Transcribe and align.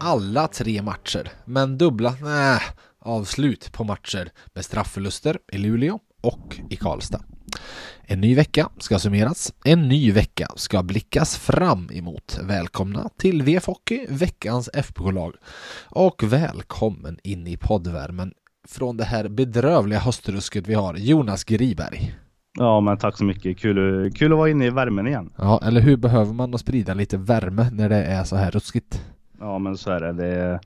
alla 0.00 0.48
tre 0.48 0.82
matcher, 0.82 1.28
men 1.44 1.78
dubbla 1.78 2.14
nej, 2.22 2.60
avslut 2.98 3.72
på 3.72 3.84
matcher 3.84 4.30
med 4.54 4.64
straffförluster 4.64 5.38
i 5.52 5.58
Luleå 5.58 5.98
och 6.20 6.60
i 6.70 6.76
Karlstad. 6.76 7.20
En 8.02 8.20
ny 8.20 8.34
vecka 8.34 8.68
ska 8.78 8.98
summeras. 8.98 9.52
En 9.64 9.88
ny 9.88 10.12
vecka 10.12 10.48
ska 10.56 10.82
blickas 10.82 11.36
fram 11.36 11.90
emot. 11.92 12.38
Välkomna 12.42 13.08
till 13.18 13.42
VF 13.42 13.66
Hockey, 13.66 14.06
veckans 14.08 14.70
FBK-lag. 14.74 15.34
Och 15.88 16.22
välkommen 16.22 17.18
in 17.22 17.46
i 17.46 17.56
poddvärmen 17.56 18.32
från 18.68 18.96
det 18.96 19.04
här 19.04 19.28
bedrövliga 19.28 19.98
höstrusket 19.98 20.66
vi 20.66 20.74
har, 20.74 20.94
Jonas 20.94 21.44
Griberg. 21.44 22.14
Ja, 22.58 22.80
men 22.80 22.98
tack 22.98 23.18
så 23.18 23.24
mycket. 23.24 23.58
Kul, 23.58 24.12
kul 24.12 24.32
att 24.32 24.38
vara 24.38 24.50
inne 24.50 24.66
i 24.66 24.70
värmen 24.70 25.06
igen. 25.06 25.32
Ja, 25.38 25.60
eller 25.64 25.80
hur 25.80 25.96
behöver 25.96 26.32
man 26.32 26.54
att 26.54 26.60
sprida 26.60 26.94
lite 26.94 27.16
värme 27.16 27.70
när 27.72 27.88
det 27.88 28.04
är 28.04 28.24
så 28.24 28.36
här 28.36 28.50
ruskigt? 28.50 29.00
Ja, 29.40 29.58
men 29.58 29.76
så 29.76 29.90
är 29.90 30.00
det. 30.00 30.12
Det 30.12 30.26
är, 30.26 30.60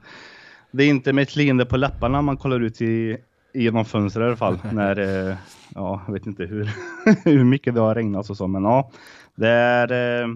det 0.70 0.84
är 0.84 0.88
inte 0.88 1.12
med 1.12 1.22
ett 1.22 1.36
leende 1.36 1.66
på 1.66 1.76
läpparna 1.76 2.22
man 2.22 2.36
kollar 2.36 2.60
ut 2.60 2.82
i, 2.82 3.16
genom 3.54 3.84
fönstret 3.84 4.22
i 4.22 4.26
alla 4.26 4.36
fall. 4.36 4.58
när, 4.72 4.98
eh, 4.98 5.36
ja, 5.74 6.02
jag 6.06 6.12
vet 6.12 6.26
inte 6.26 6.44
hur, 6.44 6.70
hur 7.24 7.44
mycket 7.44 7.74
det 7.74 7.80
har 7.80 7.94
regnat 7.94 8.30
och 8.30 8.36
så, 8.36 8.46
men 8.46 8.64
ja, 8.64 8.90
det 9.34 9.48
är, 9.48 9.92
eh, 10.22 10.28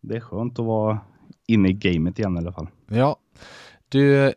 det 0.00 0.16
är 0.16 0.20
skönt 0.20 0.58
att 0.58 0.66
vara 0.66 0.98
inne 1.46 1.68
i 1.68 1.72
gamet 1.72 2.18
igen 2.18 2.36
i 2.36 2.38
alla 2.38 2.52
fall. 2.52 2.68
Ja, 2.88 3.16
du, 3.88 4.32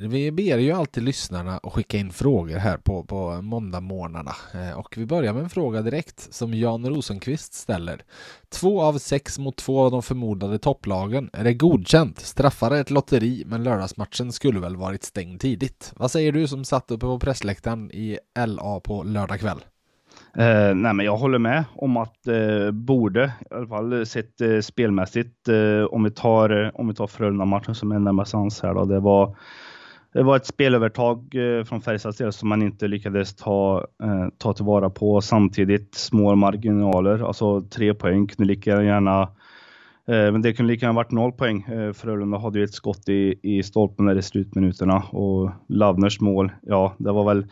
vi 0.00 0.32
ber 0.32 0.58
ju 0.58 0.72
alltid 0.72 1.02
lyssnarna 1.02 1.60
att 1.62 1.72
skicka 1.72 1.96
in 1.96 2.10
frågor 2.10 2.56
här 2.56 2.76
på, 2.76 3.04
på 3.04 3.42
måndagmorgnarna 3.42 4.32
eh, 4.54 4.78
och 4.78 4.94
vi 4.98 5.06
börjar 5.06 5.32
med 5.32 5.42
en 5.42 5.50
fråga 5.50 5.82
direkt 5.82 6.34
som 6.34 6.54
Jan 6.54 6.86
Rosenqvist 6.86 7.54
ställer. 7.54 8.02
Två 8.48 8.82
av 8.82 8.98
sex 8.98 9.38
mot 9.38 9.56
två 9.56 9.80
av 9.80 9.90
de 9.90 10.02
förmodade 10.02 10.58
topplagen. 10.58 11.30
Är 11.32 11.44
det 11.44 11.54
godkänt? 11.54 12.18
Straffar 12.18 12.70
ett 12.70 12.90
lotteri 12.90 13.42
men 13.46 13.64
lördagsmatchen 13.64 14.32
skulle 14.32 14.60
väl 14.60 14.76
varit 14.76 15.04
stängd 15.04 15.40
tidigt. 15.40 15.92
Vad 15.96 16.10
säger 16.10 16.32
du 16.32 16.46
som 16.46 16.64
satt 16.64 16.90
uppe 16.90 17.06
på 17.06 17.18
pressläktaren 17.18 17.90
i 17.90 18.18
LA 18.46 18.80
på 18.80 19.02
lördag 19.02 19.40
kväll? 19.40 19.60
Eh, 20.36 20.74
nej, 20.74 20.94
men 20.94 21.06
jag 21.06 21.16
håller 21.16 21.38
med 21.38 21.64
om 21.74 21.96
att 21.96 22.26
eh, 22.26 22.70
borde, 22.70 23.32
i 23.50 23.54
alla 23.54 23.66
fall 23.66 23.92
eh, 23.92 24.04
sett 24.04 24.40
eh, 24.40 24.60
spelmässigt, 24.60 25.48
eh, 25.48 25.84
om 25.90 26.04
vi 26.04 26.10
tar, 26.10 26.64
eh, 26.64 26.70
om 26.74 26.88
vi 26.88 26.94
tar 26.94 27.06
Frölunda-matchen 27.06 27.74
som 27.74 27.92
är 27.92 27.98
närmast 27.98 28.34
ans 28.34 28.62
här 28.62 28.74
då, 28.74 28.84
det 28.84 29.00
var 29.00 29.36
det 30.18 30.24
var 30.24 30.36
ett 30.36 30.46
spelövertag 30.46 31.34
eh, 31.34 31.64
från 31.64 31.80
Färjestads 31.80 32.18
del 32.18 32.32
som 32.32 32.48
man 32.48 32.62
inte 32.62 32.88
lyckades 32.88 33.34
ta, 33.34 33.86
eh, 34.02 34.28
ta 34.38 34.52
tillvara 34.52 34.90
på. 34.90 35.20
Samtidigt 35.20 35.94
små 35.94 36.34
marginaler, 36.34 37.26
alltså 37.26 37.60
tre 37.60 37.94
poäng 37.94 38.26
kunde 38.26 38.48
lika 38.48 38.82
gärna 38.82 39.22
eh, 40.08 40.32
men 40.32 40.42
det 40.42 40.52
kunde 40.52 40.72
lika 40.72 40.86
gärna 40.86 40.96
varit 40.96 41.10
noll 41.10 41.32
poäng. 41.32 41.62
Eh, 41.62 41.92
Frölunda 41.92 42.38
hade 42.38 42.58
ju 42.58 42.64
ett 42.64 42.74
skott 42.74 43.08
i, 43.08 43.38
i 43.42 43.62
stolpen 43.62 44.06
där 44.06 44.18
i 44.18 44.22
slutminuterna 44.22 45.02
och 45.02 45.50
Lavners 45.68 46.20
mål, 46.20 46.52
ja, 46.62 46.94
det 46.98 47.12
var 47.12 47.24
väl, 47.24 47.46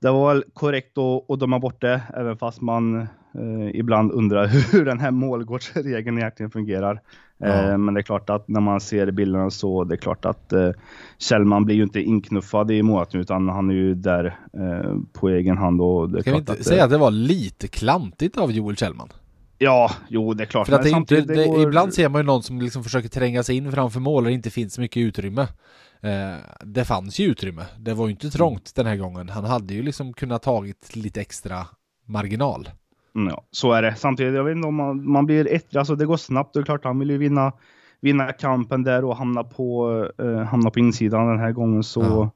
det 0.00 0.10
var 0.10 0.34
väl 0.34 0.44
korrekt 0.52 0.98
att, 0.98 1.30
att 1.30 1.40
döma 1.40 1.58
bort 1.58 1.80
det, 1.80 2.02
även 2.14 2.36
fast 2.36 2.60
man 2.60 3.06
eh, 3.34 3.70
ibland 3.80 4.12
undrar 4.12 4.46
hur 4.72 4.84
den 4.84 5.00
här 5.00 5.10
målgårdsregeln 5.10 6.18
egentligen 6.18 6.50
fungerar. 6.50 7.00
Ja. 7.38 7.46
Eh, 7.46 7.78
men 7.78 7.94
det 7.94 8.00
är 8.00 8.02
klart 8.02 8.30
att 8.30 8.48
när 8.48 8.60
man 8.60 8.80
ser 8.80 9.10
bilderna 9.10 9.50
så 9.50 9.84
det 9.84 9.94
är 9.94 9.96
klart 9.96 10.24
att 10.24 10.52
eh, 10.52 10.70
Kjellman 11.18 11.64
blir 11.64 11.76
ju 11.76 11.82
inte 11.82 12.00
inknuffad 12.00 12.70
i 12.70 12.82
målet 12.82 13.14
utan 13.14 13.48
han 13.48 13.70
är 13.70 13.74
ju 13.74 13.94
där 13.94 14.24
eh, 14.52 14.94
på 15.12 15.28
egen 15.28 15.58
hand. 15.58 15.80
Och 15.80 16.10
det 16.10 16.20
Ska 16.20 16.32
vi 16.32 16.38
inte 16.38 16.52
att, 16.52 16.64
säga 16.64 16.84
att 16.84 16.90
det 16.90 16.98
var 16.98 17.10
lite 17.10 17.68
klantigt 17.68 18.38
av 18.38 18.52
Joel 18.52 18.76
Kjellman? 18.76 19.08
Ja, 19.58 19.90
jo 20.08 20.34
det 20.34 20.44
är 20.44 20.46
klart. 20.46 20.66
För 20.66 20.74
att 20.76 20.82
det 20.82 20.90
inte, 20.90 21.20
det, 21.20 21.46
går- 21.46 21.62
ibland 21.62 21.94
ser 21.94 22.08
man 22.08 22.20
ju 22.20 22.26
någon 22.26 22.42
som 22.42 22.60
liksom 22.60 22.84
försöker 22.84 23.08
tränga 23.08 23.42
sig 23.42 23.56
in 23.56 23.72
framför 23.72 24.00
mål 24.00 24.24
och 24.24 24.28
det 24.28 24.34
inte 24.34 24.50
finns 24.50 24.78
mycket 24.78 25.00
utrymme. 25.00 25.42
Eh, 26.02 26.36
det 26.64 26.84
fanns 26.84 27.18
ju 27.18 27.24
utrymme. 27.24 27.62
Det 27.78 27.94
var 27.94 28.06
ju 28.06 28.10
inte 28.10 28.30
trångt 28.30 28.74
den 28.74 28.86
här 28.86 28.96
gången. 28.96 29.28
Han 29.28 29.44
hade 29.44 29.74
ju 29.74 29.82
liksom 29.82 30.12
kunnat 30.12 30.42
tagit 30.42 30.96
lite 30.96 31.20
extra 31.20 31.66
marginal. 32.06 32.68
Mm, 33.14 33.28
Ja, 33.28 33.42
så 33.50 33.72
är 33.72 33.82
det. 33.82 33.94
Samtidigt, 33.94 34.34
jag 34.34 34.44
vet 34.44 34.56
inte 34.56 34.68
om 34.68 34.74
man, 34.74 35.10
man 35.10 35.26
blir 35.26 35.52
ett, 35.52 35.76
alltså 35.76 35.94
det 35.94 36.06
går 36.06 36.16
snabbt. 36.16 36.56
Är 36.56 36.62
klart 36.62 36.84
han 36.84 36.98
vill 36.98 37.10
ju 37.10 37.18
vinna, 37.18 37.52
vinna 38.00 38.32
kampen 38.32 38.82
där 38.82 39.04
och 39.04 39.16
hamna 39.16 39.44
på, 39.44 40.06
eh, 40.18 40.36
hamna 40.38 40.70
på 40.70 40.78
insidan 40.78 41.28
den 41.28 41.38
här 41.38 41.52
gången 41.52 41.82
så 41.82 42.02
Ja. 42.02 42.30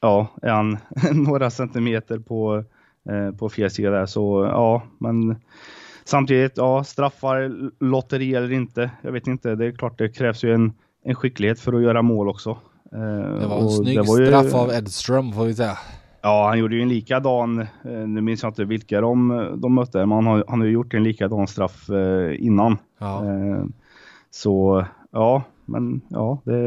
ja, 0.00 0.26
är 0.42 0.50
han 0.52 0.78
några 1.24 1.50
centimeter 1.50 2.18
på, 2.18 2.64
eh, 3.10 3.36
på 3.36 3.48
fel 3.48 3.70
sida 3.70 3.90
där. 3.90 4.06
Så 4.06 4.44
ja, 4.52 4.82
men 4.98 5.36
samtidigt, 6.04 6.52
ja, 6.56 6.84
straffar, 6.84 7.52
lotteri 7.84 8.34
eller 8.34 8.52
inte. 8.52 8.90
Jag 9.02 9.12
vet 9.12 9.26
inte. 9.26 9.54
Det 9.54 9.66
är 9.66 9.72
klart 9.72 9.98
det 9.98 10.08
krävs 10.08 10.44
ju 10.44 10.54
en, 10.54 10.72
en 11.04 11.14
skicklighet 11.14 11.60
för 11.60 11.72
att 11.72 11.82
göra 11.82 12.02
mål 12.02 12.28
också. 12.28 12.50
Eh, 12.92 12.98
Det 13.40 13.46
var 13.46 13.58
en 13.58 13.64
och 13.64 13.72
snygg 13.72 13.98
var 14.06 14.18
ju- 14.20 14.26
straff 14.26 14.54
av 14.54 14.70
Edström 14.70 15.32
får 15.32 15.44
vi 15.44 15.54
säga. 15.54 15.78
Ja, 16.24 16.48
han 16.48 16.58
gjorde 16.58 16.76
ju 16.76 16.82
en 16.82 16.88
likadan, 16.88 17.60
eh, 17.60 18.06
nu 18.06 18.20
minns 18.20 18.42
jag 18.42 18.50
inte 18.50 18.64
vilka 18.64 19.00
de, 19.00 19.50
de 19.56 19.74
mötte, 19.74 19.98
men 19.98 20.12
han 20.12 20.26
har, 20.26 20.44
han 20.48 20.60
har 20.60 20.66
ju 20.66 20.72
gjort 20.72 20.94
en 20.94 21.04
likadan 21.04 21.46
straff 21.46 21.90
eh, 21.90 22.44
innan. 22.44 22.78
Ja. 22.98 23.24
Eh, 23.24 23.64
så 24.30 24.86
ja, 25.10 25.42
men 25.64 26.00
ja, 26.08 26.38
det, 26.44 26.60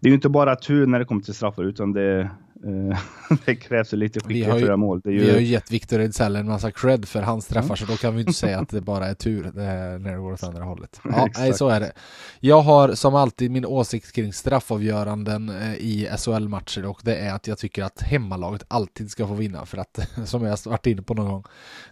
det 0.00 0.06
är 0.06 0.08
ju 0.08 0.14
inte 0.14 0.28
bara 0.28 0.56
tur 0.56 0.86
när 0.86 0.98
det 0.98 1.04
kommer 1.04 1.22
till 1.22 1.34
straffar 1.34 1.64
utan 1.64 1.92
det, 1.92 2.30
det 3.46 3.56
krävs 3.56 3.92
lite 3.92 4.20
skicklighet 4.20 4.50
för 4.50 4.56
att 4.56 4.62
göra 4.62 4.76
mål. 4.76 5.00
Det 5.04 5.10
är 5.10 5.12
ju, 5.12 5.20
Vi 5.20 5.30
har 5.30 5.38
ju 5.38 5.46
gett 5.46 5.70
Victor 5.70 6.00
Ejdsell 6.00 6.36
en 6.36 6.46
massa 6.46 6.70
cred 6.70 7.08
för 7.08 7.22
hans 7.22 7.46
träffar 7.46 7.76
så 7.76 7.86
då 7.86 7.96
kan 7.96 8.14
vi 8.14 8.20
inte 8.20 8.32
säga 8.32 8.58
att 8.58 8.68
det 8.68 8.80
bara 8.80 9.06
är 9.06 9.14
tur 9.14 9.46
eh, 9.46 9.52
när 9.52 10.12
det 10.12 10.18
går 10.18 10.32
åt 10.32 10.42
andra 10.42 10.64
hållet. 10.64 11.00
Ja, 11.04 11.28
nej, 11.38 11.52
så 11.52 11.68
är 11.68 11.80
det. 11.80 11.92
Jag 12.40 12.60
har 12.60 12.94
som 12.94 13.14
alltid 13.14 13.50
min 13.50 13.66
åsikt 13.66 14.12
kring 14.12 14.32
straffavgöranden 14.32 15.48
eh, 15.48 15.74
i 15.74 16.08
SHL-matcher 16.18 16.86
och 16.86 17.00
det 17.02 17.16
är 17.16 17.34
att 17.34 17.46
jag 17.46 17.58
tycker 17.58 17.84
att 17.84 18.00
hemmalaget 18.00 18.64
alltid 18.68 19.10
ska 19.10 19.26
få 19.26 19.34
vinna 19.34 19.66
för 19.66 19.78
att, 19.78 20.08
som 20.24 20.42
jag 20.42 20.50
har 20.50 20.70
varit 20.70 20.86
inne 20.86 21.02
på 21.02 21.14
någon 21.14 21.28
gång, 21.28 21.44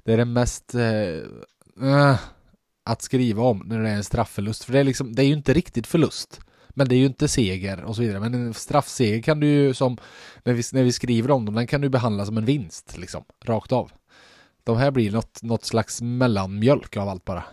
det 0.05 0.13
är 0.13 0.17
det 0.17 0.25
mest 0.25 0.75
eh, 0.75 1.91
eh, 1.91 2.17
att 2.85 3.03
skriva 3.03 3.43
om 3.43 3.63
när 3.67 3.83
det 3.83 3.89
är 3.89 3.97
en 3.97 4.05
straffförlust. 4.05 4.65
För 4.65 4.73
det 4.73 4.79
är, 4.79 4.85
liksom, 4.85 5.15
det 5.15 5.23
är 5.23 5.27
ju 5.27 5.33
inte 5.33 5.53
riktigt 5.53 5.87
förlust. 5.87 6.41
Men 6.79 6.89
det 6.89 6.95
är 6.95 6.99
ju 6.99 7.07
inte 7.07 7.29
seger 7.29 7.85
och 7.85 7.97
så 7.97 8.03
vidare. 8.03 8.21
Men 8.21 8.35
en 8.35 8.55
straffseger 8.55 9.23
kan 9.23 9.41
du 9.41 9.47
ju 9.47 9.75
som, 9.75 9.97
när 10.45 10.53
vi, 10.53 10.63
när 10.73 10.83
vi 10.83 10.93
skriver 10.93 11.31
om 11.31 11.45
dem, 11.45 11.55
den 11.55 11.67
kan 11.67 11.81
du 11.81 11.89
behandla 11.89 12.27
som 12.27 12.37
en 12.37 12.45
vinst 12.45 12.99
liksom, 12.99 13.25
rakt 13.45 13.73
av. 13.73 13.93
De 14.65 14.77
här 14.77 14.91
blir 14.91 15.11
något, 15.11 15.43
något 15.43 15.65
slags 15.65 16.03
mellanmjölk 16.03 16.97
av 16.97 17.09
allt 17.09 17.25
bara. 17.25 17.45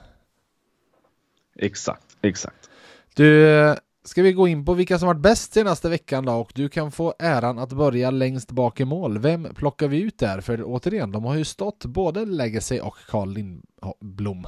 exakt, 1.56 2.18
exakt. 2.22 2.70
Du, 3.16 3.76
ska 4.04 4.22
vi 4.22 4.34
gå 4.34 4.48
in 4.48 4.66
på 4.66 4.74
vilka 4.74 5.00
som 5.00 5.08
varit 5.08 5.22
bäst 5.22 5.54
senaste 5.54 5.90
veckan 5.90 6.26
då? 6.26 6.34
Och 6.34 6.52
du 6.56 6.70
kan 6.70 6.92
få 6.92 7.14
äran 7.20 7.60
att 7.60 7.74
börja 7.74 8.12
längst 8.12 8.52
bak 8.52 8.80
i 8.80 8.86
mål. 8.86 9.20
Vem 9.20 9.48
plockar 9.56 9.88
vi 9.88 10.02
ut 10.02 10.18
där? 10.18 10.42
För 10.42 10.64
återigen, 10.66 11.12
de 11.12 11.24
har 11.24 11.36
ju 11.36 11.46
stått 11.46 11.86
både 11.86 12.26
Legacy 12.26 12.80
och 12.80 12.96
Carl 13.08 13.34
Lindblom. 13.34 14.48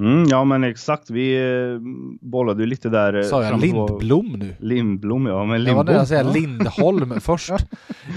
Mm, 0.00 0.24
ja 0.28 0.44
men 0.44 0.64
exakt, 0.64 1.10
vi 1.10 1.36
eh, 1.36 1.78
bollade 2.20 2.62
ju 2.62 2.66
lite 2.66 2.88
där. 2.88 3.14
eh, 3.14 3.22
Sa 3.22 3.42
jag 3.44 3.52
på- 3.52 3.58
Lindblom 3.58 4.26
nu? 4.32 4.54
Lindblom 4.60 5.26
ja, 5.26 5.44
men 5.44 5.48
Jag 5.48 5.48
var 5.48 5.58
Lindblom. 5.58 5.86
nära 5.86 6.00
att 6.00 6.08
säga 6.08 6.22
ja. 6.22 6.32
Lindholm 6.32 7.20
först. 7.20 7.50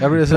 Jag 0.00 0.12
blev 0.12 0.26
så... 0.26 0.34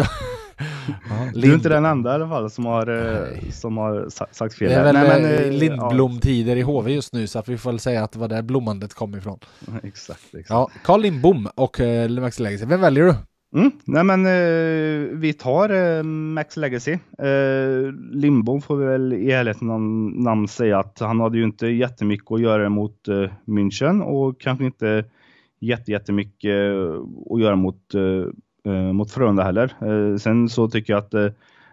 Ja, 1.10 1.32
Du 1.34 1.50
är 1.52 1.54
inte 1.56 1.70
den 1.70 1.86
enda 1.86 2.12
i 2.12 2.14
alla 2.16 2.30
fall 2.30 2.50
som 2.50 2.66
har, 2.66 2.88
eh, 2.88 3.20
Nej. 3.32 3.52
som 3.52 3.78
har 3.78 4.06
sa- 4.10 4.28
sagt 4.32 4.56
fel. 4.58 4.70
Det 4.70 4.76
är 4.76 4.84
väl 4.84 4.94
Nej, 4.96 5.22
men, 5.22 5.58
Lindblom-tider 5.60 6.56
i 6.56 6.62
HV 6.62 6.92
just 6.94 7.14
nu 7.14 7.28
så 7.28 7.40
att 7.40 7.50
vi 7.50 7.58
får 7.58 7.70
väl 7.72 7.80
säga 7.80 8.04
att 8.04 8.12
det 8.12 8.20
var 8.20 8.28
där 8.28 8.42
blommandet 8.42 8.94
kom 8.94 9.16
ifrån. 9.16 9.40
Ja, 9.68 9.74
exakt, 9.84 10.20
exakt. 10.26 10.50
Ja, 10.50 10.70
Carl 10.84 11.02
Lindbom 11.02 11.48
och 11.56 11.80
eh, 11.80 12.10
Max 12.10 12.40
Legacy. 12.40 12.66
Vem 12.66 12.82
väljer 12.82 13.04
du? 13.04 13.14
Mm, 13.56 13.72
nej 13.86 14.04
men 14.04 14.26
eh, 14.26 15.18
vi 15.18 15.34
tar 15.34 15.70
eh, 15.70 16.04
Max 16.04 16.58
Legacy. 16.58 16.92
Eh, 17.18 17.94
Lindbom 18.12 18.62
får 18.62 18.78
vi 18.78 18.86
väl 18.86 19.14
i 19.14 19.32
ärlighetens 19.32 19.62
namn, 19.62 20.10
namn 20.24 20.48
säga 20.48 20.80
att 20.80 21.00
han 21.00 21.20
hade 21.20 21.38
ju 21.38 21.44
inte 21.44 21.68
jättemycket 21.68 22.32
att 22.32 22.42
göra 22.42 22.70
mot 22.70 23.08
eh, 23.08 23.30
München 23.46 24.02
och 24.02 24.42
kanske 24.42 24.66
inte 24.66 25.06
jätte, 25.60 25.92
jättemycket 25.92 26.52
eh, 26.52 27.02
att 27.30 27.42
göra 27.42 27.56
mot, 27.56 27.94
eh, 27.94 28.74
eh, 28.74 28.94
mot 28.94 29.12
Frölunda 29.12 29.44
heller. 29.44 29.74
Eh, 29.82 30.18
sen 30.18 30.50
så 30.50 30.70
tycker 30.70 30.94
jag 30.94 31.00
att 31.00 31.14
eh, 31.14 31.28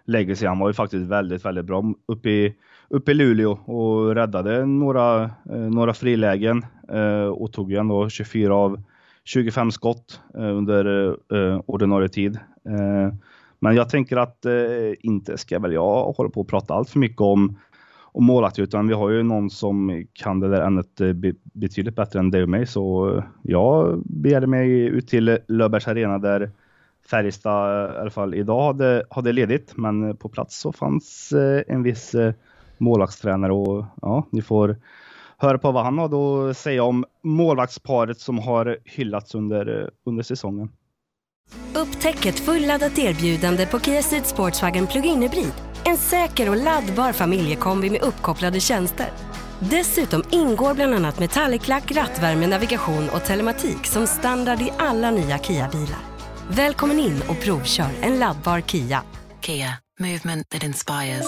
Legacy, 0.05 0.45
han 0.45 0.59
var 0.59 0.69
ju 0.69 0.73
faktiskt 0.73 1.07
väldigt, 1.07 1.45
väldigt 1.45 1.65
bra 1.65 1.93
uppe 2.05 2.29
i, 2.29 2.55
uppe 2.89 3.11
i 3.11 3.13
Luleå 3.13 3.51
och 3.51 4.15
räddade 4.15 4.65
några, 4.65 5.23
eh, 5.23 5.69
några 5.69 5.93
frilägen 5.93 6.65
eh, 6.91 7.25
och 7.25 7.51
tog 7.51 7.71
ju 7.71 7.77
ändå 7.77 8.09
24 8.09 8.55
av 8.55 8.81
25 9.23 9.71
skott 9.71 10.21
eh, 10.33 10.57
under 10.57 11.07
eh, 11.09 11.61
ordinarie 11.65 12.09
tid. 12.09 12.35
Eh, 12.65 13.13
men 13.59 13.75
jag 13.75 13.89
tänker 13.89 14.17
att 14.17 14.45
inte 14.99 15.37
ska 15.37 15.59
väl 15.59 15.73
jag 15.73 16.11
hålla 16.11 16.29
på 16.29 16.41
och 16.41 16.47
prata 16.47 16.73
allt 16.73 16.89
för 16.89 16.99
mycket 16.99 17.21
om 17.21 17.57
och 18.13 18.23
målvakter 18.23 18.63
utan 18.63 18.87
vi 18.87 18.93
har 18.93 19.09
ju 19.09 19.23
någon 19.23 19.49
som 19.49 20.05
kan 20.13 20.39
det 20.39 20.49
där 20.49 20.61
ämnet 20.61 21.01
betydligt 21.53 21.95
bättre 21.95 22.19
än 22.19 22.31
dig 22.31 22.43
och 22.43 22.49
mig 22.49 22.67
så 22.67 23.23
jag 23.41 24.01
begärde 24.05 24.47
mig 24.47 24.71
ut 24.71 25.07
till 25.07 25.37
Löfbergs 25.47 25.87
Arena 25.87 26.17
där 26.17 26.51
Färjestad 27.09 27.91
i 27.95 27.97
alla 27.97 28.09
fall 28.09 28.35
idag 28.35 28.63
hade, 28.63 29.03
hade 29.09 29.31
ledigt 29.31 29.77
men 29.77 30.17
på 30.17 30.29
plats 30.29 30.59
så 30.59 30.71
fanns 30.71 31.33
en 31.67 31.83
viss 31.83 32.15
målvaktstränare 32.77 33.53
och 33.53 33.85
ja, 34.01 34.27
ni 34.31 34.41
får 34.41 34.75
höra 35.41 35.57
på 35.57 35.71
vad 35.71 35.83
han 35.83 35.97
har 35.97 36.49
att 36.49 36.57
säga 36.57 36.83
om 36.83 37.05
målvaktsparet 37.23 38.19
som 38.19 38.39
har 38.39 38.77
hyllats 38.85 39.35
under, 39.35 39.89
under 40.05 40.23
säsongen. 40.23 40.69
Upptäck 41.75 42.25
ett 42.25 42.39
fulladdat 42.39 42.99
erbjudande 42.99 43.65
på 43.65 43.79
Kia 43.79 44.01
Ceed 44.01 44.25
Sportswagen 44.25 44.87
Plug-in 44.87 45.21
Hybrid. 45.21 45.53
En 45.85 45.97
säker 45.97 46.49
och 46.49 46.57
laddbar 46.57 47.13
familjekombi 47.13 47.89
med 47.89 48.01
uppkopplade 48.01 48.59
tjänster. 48.59 49.07
Dessutom 49.59 50.23
ingår 50.31 50.73
bland 50.73 50.93
annat 50.93 51.19
metallic-lack, 51.19 51.91
rattvärme, 51.91 52.47
navigation 52.47 53.09
och 53.15 53.23
telematik 53.23 53.85
som 53.85 54.07
standard 54.07 54.61
i 54.61 54.71
alla 54.77 55.11
nya 55.11 55.37
Kia-bilar. 55.37 55.99
Välkommen 56.49 56.99
in 56.99 57.21
och 57.29 57.39
provkör 57.39 57.89
en 58.01 58.19
laddbar 58.19 58.61
Kia. 58.61 59.03
Kia, 59.41 59.73
movement 59.99 60.49
that 60.49 60.63
inspires. 60.63 61.27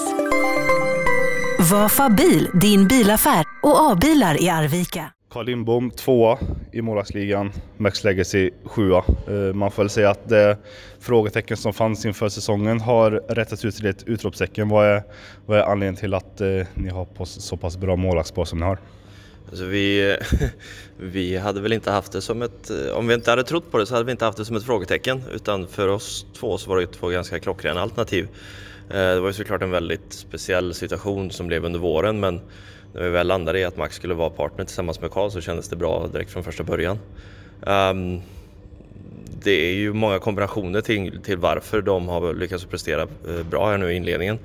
Vafa 1.70 2.10
bil, 2.10 2.50
din 2.54 2.88
bilaffär 2.88 3.44
och 3.62 3.90
A-bilar 3.90 4.42
i 4.42 4.48
Arvika. 4.48 5.10
Carl 5.30 5.46
Lindbom 5.46 5.90
tvåa 5.90 6.38
i 6.72 6.82
målvaktsligan, 6.82 7.52
Max 7.76 8.04
Legacy 8.04 8.50
sjua. 8.64 9.04
Eh, 9.28 9.54
man 9.54 9.70
får 9.70 9.82
väl 9.82 9.90
säga 9.90 10.10
att 10.10 10.28
det 10.28 10.58
frågetecken 11.00 11.56
som 11.56 11.72
fanns 11.72 12.04
inför 12.04 12.28
säsongen 12.28 12.80
har 12.80 13.10
rättats 13.10 13.64
ut 13.64 13.76
till 13.76 13.86
ett 13.86 14.02
utropstecken. 14.02 14.68
Vad 14.68 14.86
är, 14.86 15.02
vad 15.46 15.58
är 15.58 15.62
anledningen 15.62 15.96
till 15.96 16.14
att 16.14 16.40
eh, 16.40 16.48
ni 16.74 16.88
har 16.88 17.24
så 17.24 17.56
pass 17.56 17.76
bra 17.76 17.96
målvaktspar 17.96 18.44
som 18.44 18.58
ni 18.58 18.64
har? 18.64 18.78
Alltså 19.48 19.64
vi, 19.64 20.16
vi 20.96 21.36
hade 21.36 21.60
väl 21.60 21.72
inte 21.72 21.90
haft 21.90 22.12
det 22.12 22.22
som 22.22 22.42
ett, 22.42 22.70
om 22.94 23.06
vi 23.06 23.14
inte 23.14 23.30
hade 23.30 23.44
trott 23.44 23.70
på 23.70 23.78
det 23.78 23.86
så 23.86 23.94
hade 23.94 24.04
vi 24.04 24.12
inte 24.12 24.24
haft 24.24 24.38
det 24.38 24.44
som 24.44 24.56
ett 24.56 24.64
frågetecken 24.64 25.22
utan 25.32 25.68
för 25.68 25.88
oss 25.88 26.26
två 26.38 26.58
så 26.58 26.70
var 26.70 26.76
det 26.80 26.86
två 26.86 27.08
ganska 27.08 27.40
klockrena 27.40 27.80
alternativ. 27.80 28.28
Eh, 28.90 28.96
det 28.96 29.20
var 29.20 29.28
ju 29.28 29.32
såklart 29.32 29.62
en 29.62 29.70
väldigt 29.70 30.12
speciell 30.12 30.74
situation 30.74 31.30
som 31.30 31.46
blev 31.46 31.64
under 31.64 31.80
våren 31.80 32.20
men 32.20 32.40
när 32.94 33.02
vi 33.02 33.10
väl 33.10 33.26
landade 33.26 33.58
i 33.58 33.64
att 33.64 33.76
Max 33.76 33.96
skulle 33.96 34.14
vara 34.14 34.30
partner 34.30 34.64
tillsammans 34.64 35.00
med 35.00 35.10
Karl 35.10 35.30
så 35.30 35.40
kändes 35.40 35.68
det 35.68 35.76
bra 35.76 36.06
direkt 36.12 36.30
från 36.30 36.44
första 36.44 36.62
början. 36.62 36.98
Ehm, 37.66 38.20
det 39.42 39.70
är 39.70 39.74
ju 39.74 39.92
många 39.92 40.18
kombinationer 40.18 40.80
till, 40.80 41.20
till 41.22 41.36
varför 41.36 41.82
de 41.82 42.08
har 42.08 42.34
lyckats 42.34 42.64
prestera 42.64 43.02
eh, 43.02 43.42
bra 43.50 43.70
här 43.70 43.78
nu 43.78 43.92
i 43.92 43.96
inledningen. 43.96 44.38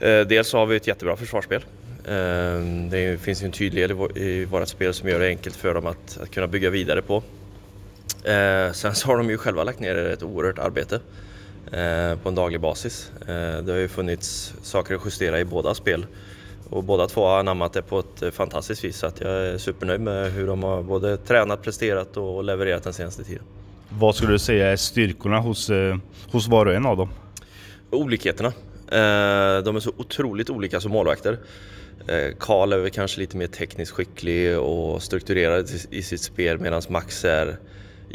Eh, 0.00 0.20
dels 0.20 0.48
så 0.48 0.58
har 0.58 0.66
vi 0.66 0.76
ett 0.76 0.86
jättebra 0.86 1.16
försvarsspel. 1.16 1.64
Ehm, 2.08 2.90
det 2.90 3.20
finns 3.20 3.42
ju 3.42 3.46
en 3.46 3.52
tydlighet 3.52 4.16
i 4.16 4.44
vårt 4.44 4.68
spel 4.68 4.94
som 4.94 5.08
gör 5.08 5.20
det 5.20 5.28
enkelt 5.28 5.56
för 5.56 5.74
dem 5.74 5.86
att, 5.86 6.18
att 6.22 6.30
kunna 6.30 6.46
bygga 6.46 6.70
vidare 6.70 7.02
på. 7.02 7.22
Sen 8.72 8.94
så 8.94 9.08
har 9.08 9.16
de 9.16 9.30
ju 9.30 9.38
själva 9.38 9.64
lagt 9.64 9.80
ner 9.80 9.96
ett 9.96 10.22
oerhört 10.22 10.58
arbete. 10.58 11.00
Eh, 11.72 12.18
på 12.22 12.28
en 12.28 12.34
daglig 12.34 12.60
basis. 12.60 13.10
Eh, 13.20 13.62
det 13.62 13.72
har 13.72 13.78
ju 13.78 13.88
funnits 13.88 14.54
saker 14.62 14.94
att 14.94 15.00
justera 15.04 15.40
i 15.40 15.44
båda 15.44 15.74
spel 15.74 16.06
och 16.70 16.84
båda 16.84 17.06
två 17.06 17.26
har 17.26 17.38
anammat 17.38 17.72
det 17.72 17.82
på 17.82 17.98
ett 17.98 18.34
fantastiskt 18.34 18.84
vis 18.84 18.96
så 18.96 19.06
att 19.06 19.20
jag 19.20 19.30
är 19.30 19.58
supernöjd 19.58 20.00
med 20.00 20.32
hur 20.32 20.46
de 20.46 20.62
har 20.62 20.82
både 20.82 21.16
tränat, 21.16 21.62
presterat 21.62 22.16
och 22.16 22.44
levererat 22.44 22.82
den 22.82 22.92
senaste 22.92 23.24
tiden. 23.24 23.42
Vad 23.88 24.14
skulle 24.14 24.32
du 24.32 24.38
säga 24.38 24.66
är 24.72 24.76
styrkorna 24.76 25.40
hos, 25.40 25.70
eh, 25.70 25.96
hos 26.32 26.48
var 26.48 26.66
och 26.66 26.74
en 26.74 26.86
av 26.86 26.96
dem? 26.96 27.08
Olikheterna. 27.90 28.52
De 29.62 29.76
är 29.76 29.80
så 29.80 29.92
otroligt 29.96 30.50
olika 30.50 30.80
som 30.80 30.92
målvakter. 30.92 31.38
Karl 32.38 32.72
är 32.72 32.78
väl 32.78 32.90
kanske 32.90 33.20
lite 33.20 33.36
mer 33.36 33.46
tekniskt 33.46 33.92
skicklig 33.92 34.58
och 34.58 35.02
strukturerad 35.02 35.70
i 35.90 36.02
sitt 36.02 36.20
spel 36.20 36.58
medan 36.58 36.82
Max 36.88 37.24
är 37.24 37.56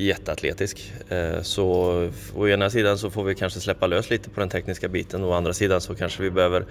jätteatletisk. 0.05 0.93
Eh, 1.09 1.41
så 1.41 1.65
å 2.35 2.47
ena 2.47 2.69
sidan 2.69 2.97
så 2.97 3.09
får 3.09 3.23
vi 3.23 3.35
kanske 3.35 3.59
släppa 3.59 3.87
lös 3.87 4.09
lite 4.09 4.29
på 4.29 4.39
den 4.39 4.49
tekniska 4.49 4.87
biten 4.87 5.23
och 5.23 5.29
å 5.29 5.33
andra 5.33 5.53
sidan 5.53 5.81
så 5.81 5.95
kanske 5.95 6.23
vi 6.23 6.31
behöver 6.31 6.65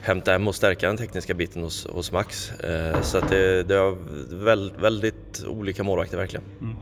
hämta 0.00 0.32
hem 0.32 0.48
och 0.48 0.54
stärka 0.54 0.86
den 0.86 0.96
tekniska 0.96 1.34
biten 1.34 1.62
hos, 1.62 1.86
hos 1.86 2.12
Max. 2.12 2.52
Eh, 2.60 3.00
så 3.00 3.18
att 3.18 3.28
det, 3.28 3.62
det 3.62 3.74
är 3.74 3.96
väldigt, 4.44 4.78
väldigt 4.78 5.44
olika 5.46 5.82
målvakter 5.82 6.16
verkligen. 6.16 6.44
Mm. 6.60 6.76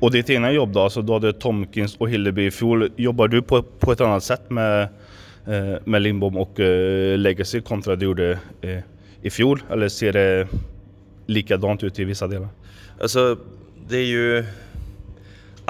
Och 0.00 0.10
ditt 0.10 0.30
egna 0.30 0.52
jobb 0.52 0.72
då, 0.72 0.80
alltså 0.80 1.02
du 1.02 1.12
hade 1.12 1.32
Tomkins 1.32 1.96
och 1.96 2.10
Hilleby 2.10 2.46
i 2.46 2.50
fjol. 2.50 2.90
Jobbar 2.96 3.28
du 3.28 3.42
på, 3.42 3.62
på 3.62 3.92
ett 3.92 4.00
annat 4.00 4.24
sätt 4.24 4.50
med, 4.50 4.82
eh, 5.46 5.74
med 5.84 6.02
Lindbom 6.02 6.36
och 6.36 6.58
Legacy 7.16 7.60
kontra 7.60 7.96
det 7.96 8.00
du 8.00 8.06
gjorde 8.06 8.38
i 9.22 9.30
fjol? 9.30 9.62
Eller 9.70 9.88
ser 9.88 10.12
det 10.12 10.48
likadant 11.26 11.84
ut 11.84 11.98
i 11.98 12.04
vissa 12.04 12.26
delar? 12.26 12.48
Alltså, 13.00 13.36
det 13.88 13.96
är 13.96 14.06
ju 14.06 14.44